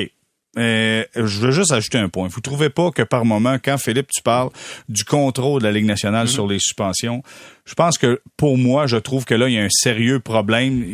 Euh, 0.58 1.04
je 1.14 1.38
veux 1.38 1.52
juste 1.52 1.72
ajouter 1.72 1.98
un 1.98 2.08
point. 2.08 2.28
Vous 2.28 2.40
trouvez 2.40 2.68
pas 2.68 2.90
que 2.90 3.02
par 3.02 3.24
moment, 3.24 3.56
quand 3.62 3.78
Philippe, 3.78 4.08
tu 4.12 4.22
parles 4.22 4.50
du 4.88 5.04
contrôle 5.04 5.60
de 5.60 5.66
la 5.66 5.72
Ligue 5.72 5.86
nationale 5.86 6.28
sur 6.28 6.46
les 6.46 6.58
suspensions, 6.58 7.22
je 7.64 7.74
pense 7.74 7.96
que 7.98 8.20
pour 8.36 8.58
moi, 8.58 8.86
je 8.86 8.96
trouve 8.96 9.24
que 9.24 9.34
là, 9.34 9.48
il 9.48 9.54
y 9.54 9.58
a 9.58 9.62
un 9.62 9.70
sérieux 9.70 10.20
problème. 10.20 10.84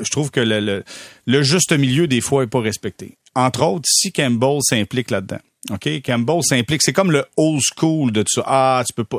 Je 0.00 0.10
trouve 0.10 0.30
que 0.30 0.40
le, 0.40 0.84
le, 1.26 1.42
juste 1.42 1.72
milieu, 1.72 2.06
des 2.06 2.20
fois, 2.20 2.44
est 2.44 2.48
pas 2.48 2.60
respecté. 2.60 3.16
Entre 3.34 3.62
autres, 3.62 3.88
si 3.88 4.12
Campbell 4.12 4.58
s'implique 4.62 5.10
là-dedans. 5.10 5.40
OK? 5.70 5.88
Campbell 6.02 6.42
s'implique. 6.42 6.82
C'est 6.82 6.92
comme 6.92 7.10
le 7.10 7.24
old 7.36 7.60
school 7.60 8.12
de 8.12 8.22
tout 8.22 8.34
ça. 8.34 8.44
Ah, 8.46 8.84
tu 8.86 8.94
peux 8.94 9.04
pas. 9.04 9.18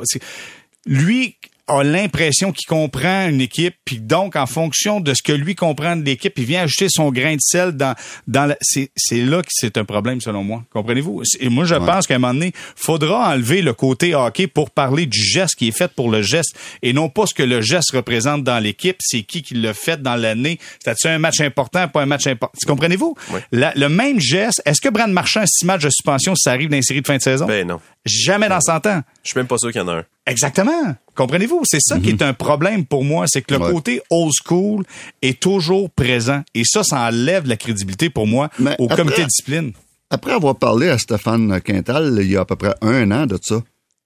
Lui, 0.86 1.36
a 1.70 1.84
l'impression 1.84 2.52
qu'il 2.52 2.66
comprend 2.66 3.28
une 3.28 3.40
équipe, 3.40 3.74
puis 3.84 3.98
donc 4.00 4.36
en 4.36 4.46
fonction 4.46 5.00
de 5.00 5.14
ce 5.14 5.22
que 5.22 5.32
lui 5.32 5.54
comprend 5.54 5.96
de 5.96 6.02
l'équipe, 6.02 6.36
il 6.36 6.44
vient 6.44 6.62
ajouter 6.62 6.88
son 6.90 7.10
grain 7.10 7.34
de 7.34 7.40
sel 7.40 7.72
dans 7.72 7.94
dans 8.26 8.54
c'est 8.60 8.90
c'est 8.96 9.20
là 9.20 9.42
que 9.42 9.48
c'est 9.50 9.78
un 9.78 9.84
problème 9.84 10.20
selon 10.20 10.42
moi. 10.42 10.64
Comprenez-vous? 10.72 11.22
Et 11.38 11.48
moi 11.48 11.64
je 11.64 11.76
pense 11.76 12.06
qu'à 12.06 12.16
un 12.16 12.18
moment 12.18 12.34
donné, 12.34 12.52
faudra 12.76 13.30
enlever 13.34 13.62
le 13.62 13.72
côté 13.72 14.14
hockey 14.14 14.46
pour 14.46 14.70
parler 14.70 15.06
du 15.06 15.20
geste 15.22 15.54
qui 15.54 15.68
est 15.68 15.76
fait 15.76 15.92
pour 15.92 16.10
le 16.10 16.22
geste 16.22 16.56
et 16.82 16.92
non 16.92 17.08
pas 17.08 17.26
ce 17.26 17.34
que 17.34 17.42
le 17.42 17.60
geste 17.60 17.92
représente 17.92 18.42
dans 18.42 18.58
l'équipe, 18.58 18.96
c'est 19.00 19.22
qui 19.22 19.42
qui 19.42 19.54
l'a 19.54 19.74
fait 19.74 20.02
dans 20.02 20.16
l'année. 20.16 20.58
C'est 20.84 21.08
un 21.08 21.18
match 21.18 21.40
important, 21.40 21.86
pas 21.88 22.02
un 22.02 22.06
match 22.06 22.26
important. 22.26 22.58
Comprenez-vous? 22.66 23.14
Le 23.52 23.88
même 23.88 24.20
geste, 24.20 24.60
est-ce 24.64 24.80
que 24.80 24.88
Brand 24.88 25.10
Marchand 25.10 25.44
six 25.46 25.64
matchs 25.64 25.84
de 25.84 25.90
suspension 25.90 26.34
ça 26.34 26.52
arrive 26.52 26.68
dans 26.68 26.76
une 26.76 26.82
série 26.82 27.02
de 27.02 27.06
fin 27.06 27.16
de 27.16 27.22
saison? 27.22 27.46
Ben 27.46 27.66
non. 27.66 27.80
Jamais 28.04 28.48
dans 28.48 28.60
100 28.60 28.86
ans. 28.86 29.02
Je 29.22 29.28
suis 29.28 29.38
même 29.38 29.46
pas 29.46 29.58
sûr 29.58 29.70
qu'il 29.70 29.80
y 29.80 29.84
en 29.84 29.88
a 29.88 29.98
un. 29.98 30.04
Exactement. 30.26 30.96
Comprenez-vous? 31.20 31.60
C'est 31.64 31.82
ça 31.82 31.98
qui 31.98 32.14
mhm. 32.14 32.14
est 32.14 32.22
un 32.22 32.32
problème 32.32 32.86
pour 32.86 33.04
moi, 33.04 33.26
c'est 33.28 33.42
que 33.42 33.52
le 33.52 33.60
côté 33.60 34.00
old 34.08 34.32
school 34.42 34.84
est 35.20 35.38
toujours 35.38 35.90
présent. 35.90 36.42
Et 36.54 36.62
ça, 36.64 36.82
ça 36.82 37.08
enlève 37.08 37.46
la 37.46 37.58
crédibilité 37.58 38.08
pour 38.08 38.26
moi 38.26 38.48
au 38.78 38.88
comité 38.88 39.20
de 39.20 39.26
discipline. 39.26 39.72
Après 40.08 40.32
avoir 40.32 40.56
parlé 40.56 40.88
à 40.88 40.96
Stéphane 40.96 41.60
Quintal 41.60 42.18
il 42.22 42.30
y 42.30 42.38
a 42.38 42.40
à 42.40 42.44
peu 42.46 42.56
près 42.56 42.74
un 42.80 43.10
an 43.10 43.26
de 43.26 43.38
ça, 43.42 43.62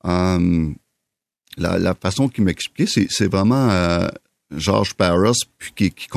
euh, 0.06 0.70
la, 1.56 1.94
façon 1.94 2.28
qu'il 2.28 2.42
m'expliquait, 2.42 3.06
c'est 3.08 3.30
vraiment 3.30 3.70
euh, 3.70 4.08
George 4.50 4.94
Paris 4.94 5.38
puis, 5.56 5.92
qui, 5.92 6.08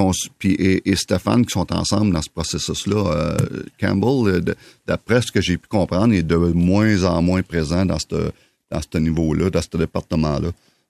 et, 0.49 0.95
Stéphane 0.95 1.45
qui 1.45 1.51
sont 1.51 1.71
ensemble 1.73 2.11
dans 2.11 2.23
ce 2.23 2.29
processus-là. 2.31 3.11
Euh, 3.11 3.37
Campbell, 3.79 4.55
d'après 4.87 5.21
ce 5.21 5.31
que 5.31 5.41
j'ai 5.41 5.57
pu 5.57 5.67
comprendre, 5.67 6.15
est 6.15 6.23
de 6.23 6.37
moins 6.37 7.03
en 7.03 7.21
moins 7.21 7.43
présent 7.43 7.85
dans 7.85 7.99
ce 7.99 8.31
dans 8.69 8.81
ce 8.81 8.97
niveau-là, 8.97 9.49
dans 9.49 9.61
ce 9.61 9.77
département-là. 9.77 10.49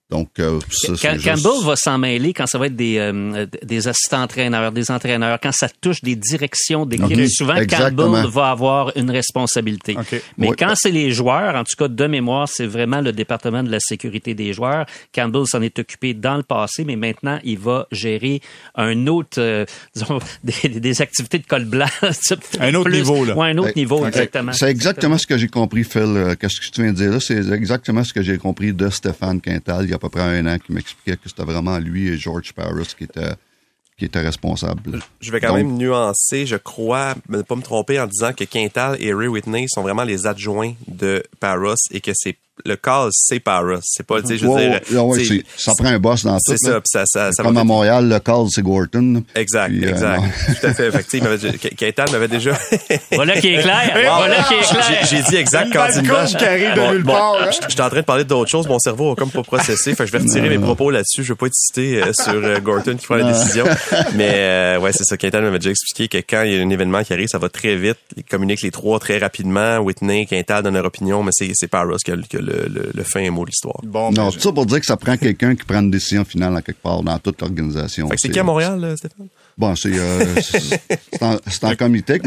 Donc, 0.09 0.29
euh, 0.39 0.59
Campbell 1.01 1.65
va 1.65 1.75
s'en 1.75 1.97
mêler 1.97 2.31
quand 2.31 2.47
ça 2.47 2.57
va 2.57 2.67
être 2.67 2.77
des, 2.77 2.97
euh, 2.97 3.45
des 3.61 3.89
assistants 3.89 4.21
entraîneurs, 4.23 4.71
des 4.71 4.89
entraîneurs, 4.89 5.37
quand 5.43 5.51
ça 5.51 5.67
touche 5.67 6.01
des 6.01 6.15
directions 6.15 6.85
d'équipe. 6.85 7.27
Souvent, 7.27 7.55
Campbell 7.69 8.29
va 8.29 8.51
avoir 8.51 8.95
une 8.95 9.11
responsabilité. 9.11 9.97
Mais 10.37 10.51
quand 10.57 10.73
c'est 10.75 10.91
les 10.91 11.11
joueurs, 11.11 11.55
en 11.55 11.63
tout 11.65 11.75
cas 11.77 11.89
de 11.89 12.07
mémoire, 12.07 12.47
c'est 12.47 12.65
vraiment 12.65 13.01
le 13.01 13.11
département 13.11 13.63
de 13.63 13.69
la 13.69 13.81
sécurité 13.81 14.33
des 14.33 14.53
joueurs. 14.53 14.85
Campbell 15.13 15.45
s'en 15.45 15.61
est 15.61 15.77
occupé 15.77 16.13
dans 16.13 16.37
le 16.37 16.43
passé, 16.43 16.85
mais 16.85 16.95
maintenant, 16.95 17.39
il 17.43 17.59
va 17.59 17.85
gérer 17.91 18.41
un 18.75 19.07
autre, 19.07 19.41
euh, 19.41 19.65
disons, 19.93 20.19
des, 20.41 21.01
activités 21.01 21.39
de 21.39 21.45
col 21.45 21.65
blanc. 21.65 21.87
un 22.61 22.73
autre 22.75 22.89
niveau, 22.89 23.25
là. 23.25 23.35
Ouais, 23.35 23.49
un 23.49 23.57
autre 23.57 23.75
niveau, 23.75 24.05
exactement. 24.05 24.53
C'est 24.53 24.69
exactement 24.69 25.17
ce 25.17 25.27
que 25.27 25.37
j'ai 25.37 25.49
compris, 25.49 25.83
Phil. 25.83 26.37
Qu'est-ce 26.39 26.61
que 26.61 26.73
tu 26.73 26.81
viens 26.81 26.93
de 26.93 26.97
dire 26.97 27.11
là? 27.11 27.19
C'est 27.19 27.51
exactement 27.51 28.05
ce 28.05 28.13
que 28.13 28.21
j'ai 28.21 28.37
compris 28.37 28.71
de 28.71 28.89
Stéphane 28.89 29.41
Quintal 29.41 29.96
à 29.97 29.99
peu 29.99 30.09
près 30.09 30.21
un 30.21 30.47
an 30.47 30.57
qui 30.57 30.71
m'expliquait 30.71 31.17
que 31.17 31.27
c'était 31.27 31.43
vraiment 31.43 31.77
lui 31.77 32.07
et 32.07 32.17
George 32.17 32.53
Paris 32.53 32.93
qui 32.97 33.03
étaient 33.03 33.35
qui 33.97 34.05
était 34.05 34.21
responsable. 34.21 34.99
Je 35.19 35.31
vais 35.31 35.39
quand 35.39 35.55
même 35.55 35.75
nuancer, 35.75 36.45
je 36.45 36.55
crois, 36.55 37.15
ne 37.29 37.41
pas 37.41 37.55
me 37.55 37.63
tromper 37.63 37.99
en 37.99 38.05
disant 38.05 38.31
que 38.31 38.43
Quintal 38.43 38.95
et 39.01 39.11
Ray 39.11 39.27
Whitney 39.27 39.65
sont 39.67 39.81
vraiment 39.81 40.03
les 40.03 40.27
adjoints 40.27 40.73
de 40.87 41.23
Paris 41.39 41.79
et 41.89 41.99
que 41.99 42.11
c'est 42.13 42.37
le 42.65 42.75
call, 42.75 43.09
c'est 43.11 43.39
Paris. 43.39 43.77
C'est 43.83 44.05
pas, 44.05 44.21
tu 44.21 44.27
sais, 44.27 44.37
je 44.37 44.47
veux 44.47 44.55
dire. 44.55 45.05
Ouais, 45.05 45.43
ça 45.55 45.73
prend 45.77 45.87
un 45.87 45.99
boss 45.99 46.23
dans 46.23 46.35
tout. 46.37 46.43
C'est 46.45 46.57
ça, 46.57 46.79
ça, 46.83 47.03
ça, 47.05 47.31
ça 47.31 47.43
Comme 47.43 47.57
à 47.57 47.63
Montréal, 47.63 48.09
le 48.09 48.19
call, 48.19 48.47
c'est 48.49 48.61
Gorton. 48.61 49.23
Exact, 49.35 49.71
euh, 49.71 49.89
exact. 49.89 50.21
Tout 50.47 50.67
à 50.67 50.73
fait. 50.73 50.91
Fait 50.91 51.75
Quintal 51.75 52.11
m'avait 52.11 52.27
déjà. 52.27 52.57
voilà 53.11 53.39
qui 53.39 53.53
est 53.53 53.61
clair. 53.61 53.91
Voilà 53.93 54.43
qui 54.43 54.53
est 54.55 54.69
clair. 54.69 55.07
J'ai 55.09 55.21
dit 55.21 55.35
exact 55.35 55.71
quand 55.71 55.87
il 55.95 56.01
qui 56.03 56.45
arrive 56.45 56.75
de 56.75 56.93
nulle 56.93 57.03
part. 57.03 57.37
Hein. 57.41 57.49
J'étais 57.67 57.81
en 57.81 57.89
train 57.89 57.99
de 57.99 58.05
parler 58.05 58.23
d'autres 58.23 58.49
choses. 58.49 58.67
Mon 58.67 58.79
cerveau 58.79 59.11
a 59.11 59.15
comme 59.15 59.31
pas 59.31 59.43
processé. 59.43 59.95
Fait 59.95 60.03
que 60.03 60.11
je 60.11 60.17
vais 60.17 60.23
retirer 60.23 60.49
mes 60.49 60.59
propos 60.59 60.91
là-dessus. 60.91 61.23
Je 61.23 61.29
veux 61.29 61.35
pas 61.35 61.47
être 61.47 61.55
cité 61.55 62.01
euh, 62.01 62.13
sur 62.13 62.33
euh, 62.33 62.59
Gorton 62.59 62.95
qui 62.95 63.05
prend 63.05 63.15
la 63.15 63.31
décision. 63.31 63.65
Mais, 64.15 64.77
ouais, 64.77 64.91
c'est 64.93 65.03
ça. 65.03 65.17
Quintal 65.17 65.43
m'avait 65.43 65.59
déjà 65.59 65.71
expliqué 65.71 66.07
que 66.07 66.17
quand 66.17 66.43
il 66.43 66.53
y 66.53 66.59
a 66.59 66.61
un 66.61 66.69
événement 66.69 67.03
qui 67.03 67.13
arrive, 67.13 67.27
ça 67.27 67.37
va 67.37 67.49
très 67.49 67.75
vite. 67.75 67.97
Ils 68.15 68.23
communiquent 68.23 68.63
les 68.63 68.71
trois 68.71 68.99
très 68.99 69.17
rapidement. 69.17 69.77
Whitney, 69.77 70.25
Quintal 70.25 70.63
donnent 70.63 70.75
leur 70.75 70.85
opinion, 70.85 71.23
mais 71.23 71.31
c'est 71.33 71.67
Paris 71.67 71.95
qui 72.03 72.11
a 72.11 72.15
le, 72.47 73.03
fin 73.03 73.29
mot 73.31 73.43
de 73.43 73.49
l'histoire. 73.49 73.79
Bon, 73.83 74.11
non, 74.11 74.31
tout 74.31 74.39
ça 74.39 74.51
pour 74.51 74.65
dire 74.65 74.79
que 74.79 74.85
ça 74.85 74.97
prend 74.97 75.17
quelqu'un 75.17 75.55
qui 75.55 75.63
prend 75.63 75.81
une 75.81 75.91
décision 75.91 76.25
finale 76.25 76.55
à 76.55 76.61
quelque 76.61 76.81
part 76.81 77.03
dans 77.03 77.17
toute 77.19 77.41
l'organisation. 77.41 78.09
c'est 78.17 78.29
qui 78.29 78.39
à 78.39 78.43
Montréal, 78.43 78.95
Stéphane? 78.97 79.27
Bon, 79.57 79.75
c'est 79.75 79.89
euh, 79.91 80.35
c'est 81.47 81.63
en, 81.63 81.75
comité, 81.75 82.21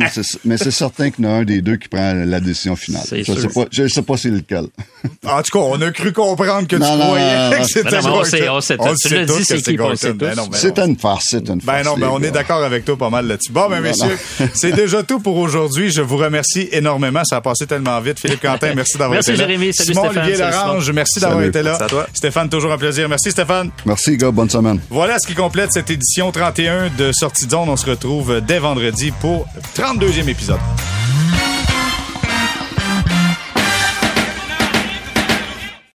mais 0.44 0.56
c'est 0.56 0.70
certain 0.72 1.10
qu'il 1.10 1.24
y 1.24 1.28
en 1.28 1.30
a 1.30 1.34
un 1.34 1.44
des 1.44 1.62
deux 1.62 1.76
qui 1.76 1.86
prend 1.86 2.12
la 2.12 2.40
décision 2.40 2.74
finale. 2.74 3.04
Je 3.08 3.30
ne 3.30 3.38
sais 3.38 3.48
pas, 3.48 3.66
je 3.70 3.86
sais 3.86 4.02
pas 4.02 4.16
c'est 4.16 4.30
lequel. 4.30 4.66
En 5.24 5.40
tout 5.42 5.52
cas, 5.52 5.64
on 5.64 5.80
a 5.80 5.90
cru 5.92 6.12
comprendre 6.12 6.66
que 6.66 6.74
tu 6.74 6.82
croyais 6.82 7.60
que 7.60 7.68
c'était 7.68 7.98
On 8.04 8.24
sait, 8.24 8.48
on 8.48 8.60
sait, 8.60 8.76
on 8.80 8.96
sait 8.96 9.24
dit 9.26 9.44
c'est 9.44 9.62
qui, 9.62 9.78
C'est 10.54 10.78
une 10.78 10.96
farce, 10.96 11.26
c'est 11.30 11.48
une 11.48 11.60
farce. 11.60 11.84
Ben 11.84 11.84
non, 11.84 11.96
ben 11.96 12.08
on 12.12 12.20
est 12.20 12.32
d'accord 12.32 12.64
avec 12.64 12.84
toi 12.84 12.96
pas 12.96 13.10
mal 13.10 13.28
là-dessus. 13.28 13.52
Bon, 13.52 13.68
ben 13.70 13.80
messieurs, 13.80 14.18
c'est 14.52 14.72
déjà 14.72 15.04
tout 15.04 15.20
pour 15.20 15.36
aujourd'hui. 15.36 15.90
Je 15.90 16.02
vous 16.02 16.16
remercie 16.16 16.68
énormément. 16.72 17.22
Ça 17.24 17.36
a 17.36 17.40
passé 17.40 17.64
tellement 17.64 18.00
vite. 18.00 18.18
Philippe 18.18 18.42
Quentin, 18.42 18.74
merci 18.74 18.98
d'avoir 18.98 19.20
été 19.20 19.30
là. 19.30 19.38
Merci 19.38 19.52
Jérémy, 19.52 19.72
salut 19.72 19.92
Simon 19.92 20.04
Stéphane. 20.06 20.24
Olivier 20.24 20.40
Larange, 20.40 20.90
merci 20.90 21.20
d'avoir 21.20 21.42
été 21.44 21.62
là. 21.62 21.76
à 21.76 21.86
toi. 21.86 22.06
Stéphane, 22.12 22.48
toujours 22.48 22.72
un 22.72 22.78
plaisir. 22.78 23.08
Merci 23.08 23.30
Stéphane. 23.30 23.70
Merci 23.86 24.16
gars, 24.16 24.32
bonne 24.32 24.50
semaine. 24.50 24.80
Voilà 24.90 25.20
ce 25.20 25.28
qui 25.28 25.34
complète 25.34 25.72
cette 25.72 25.90
édition 25.90 26.32
31 26.32 26.90
de 26.98 27.12
Sortie. 27.20 27.46
On 27.54 27.76
se 27.76 27.84
retrouve 27.84 28.40
dès 28.40 28.58
vendredi 28.58 29.10
pour 29.10 29.46
le 29.54 29.60
32e 29.60 30.26
épisode. 30.30 30.58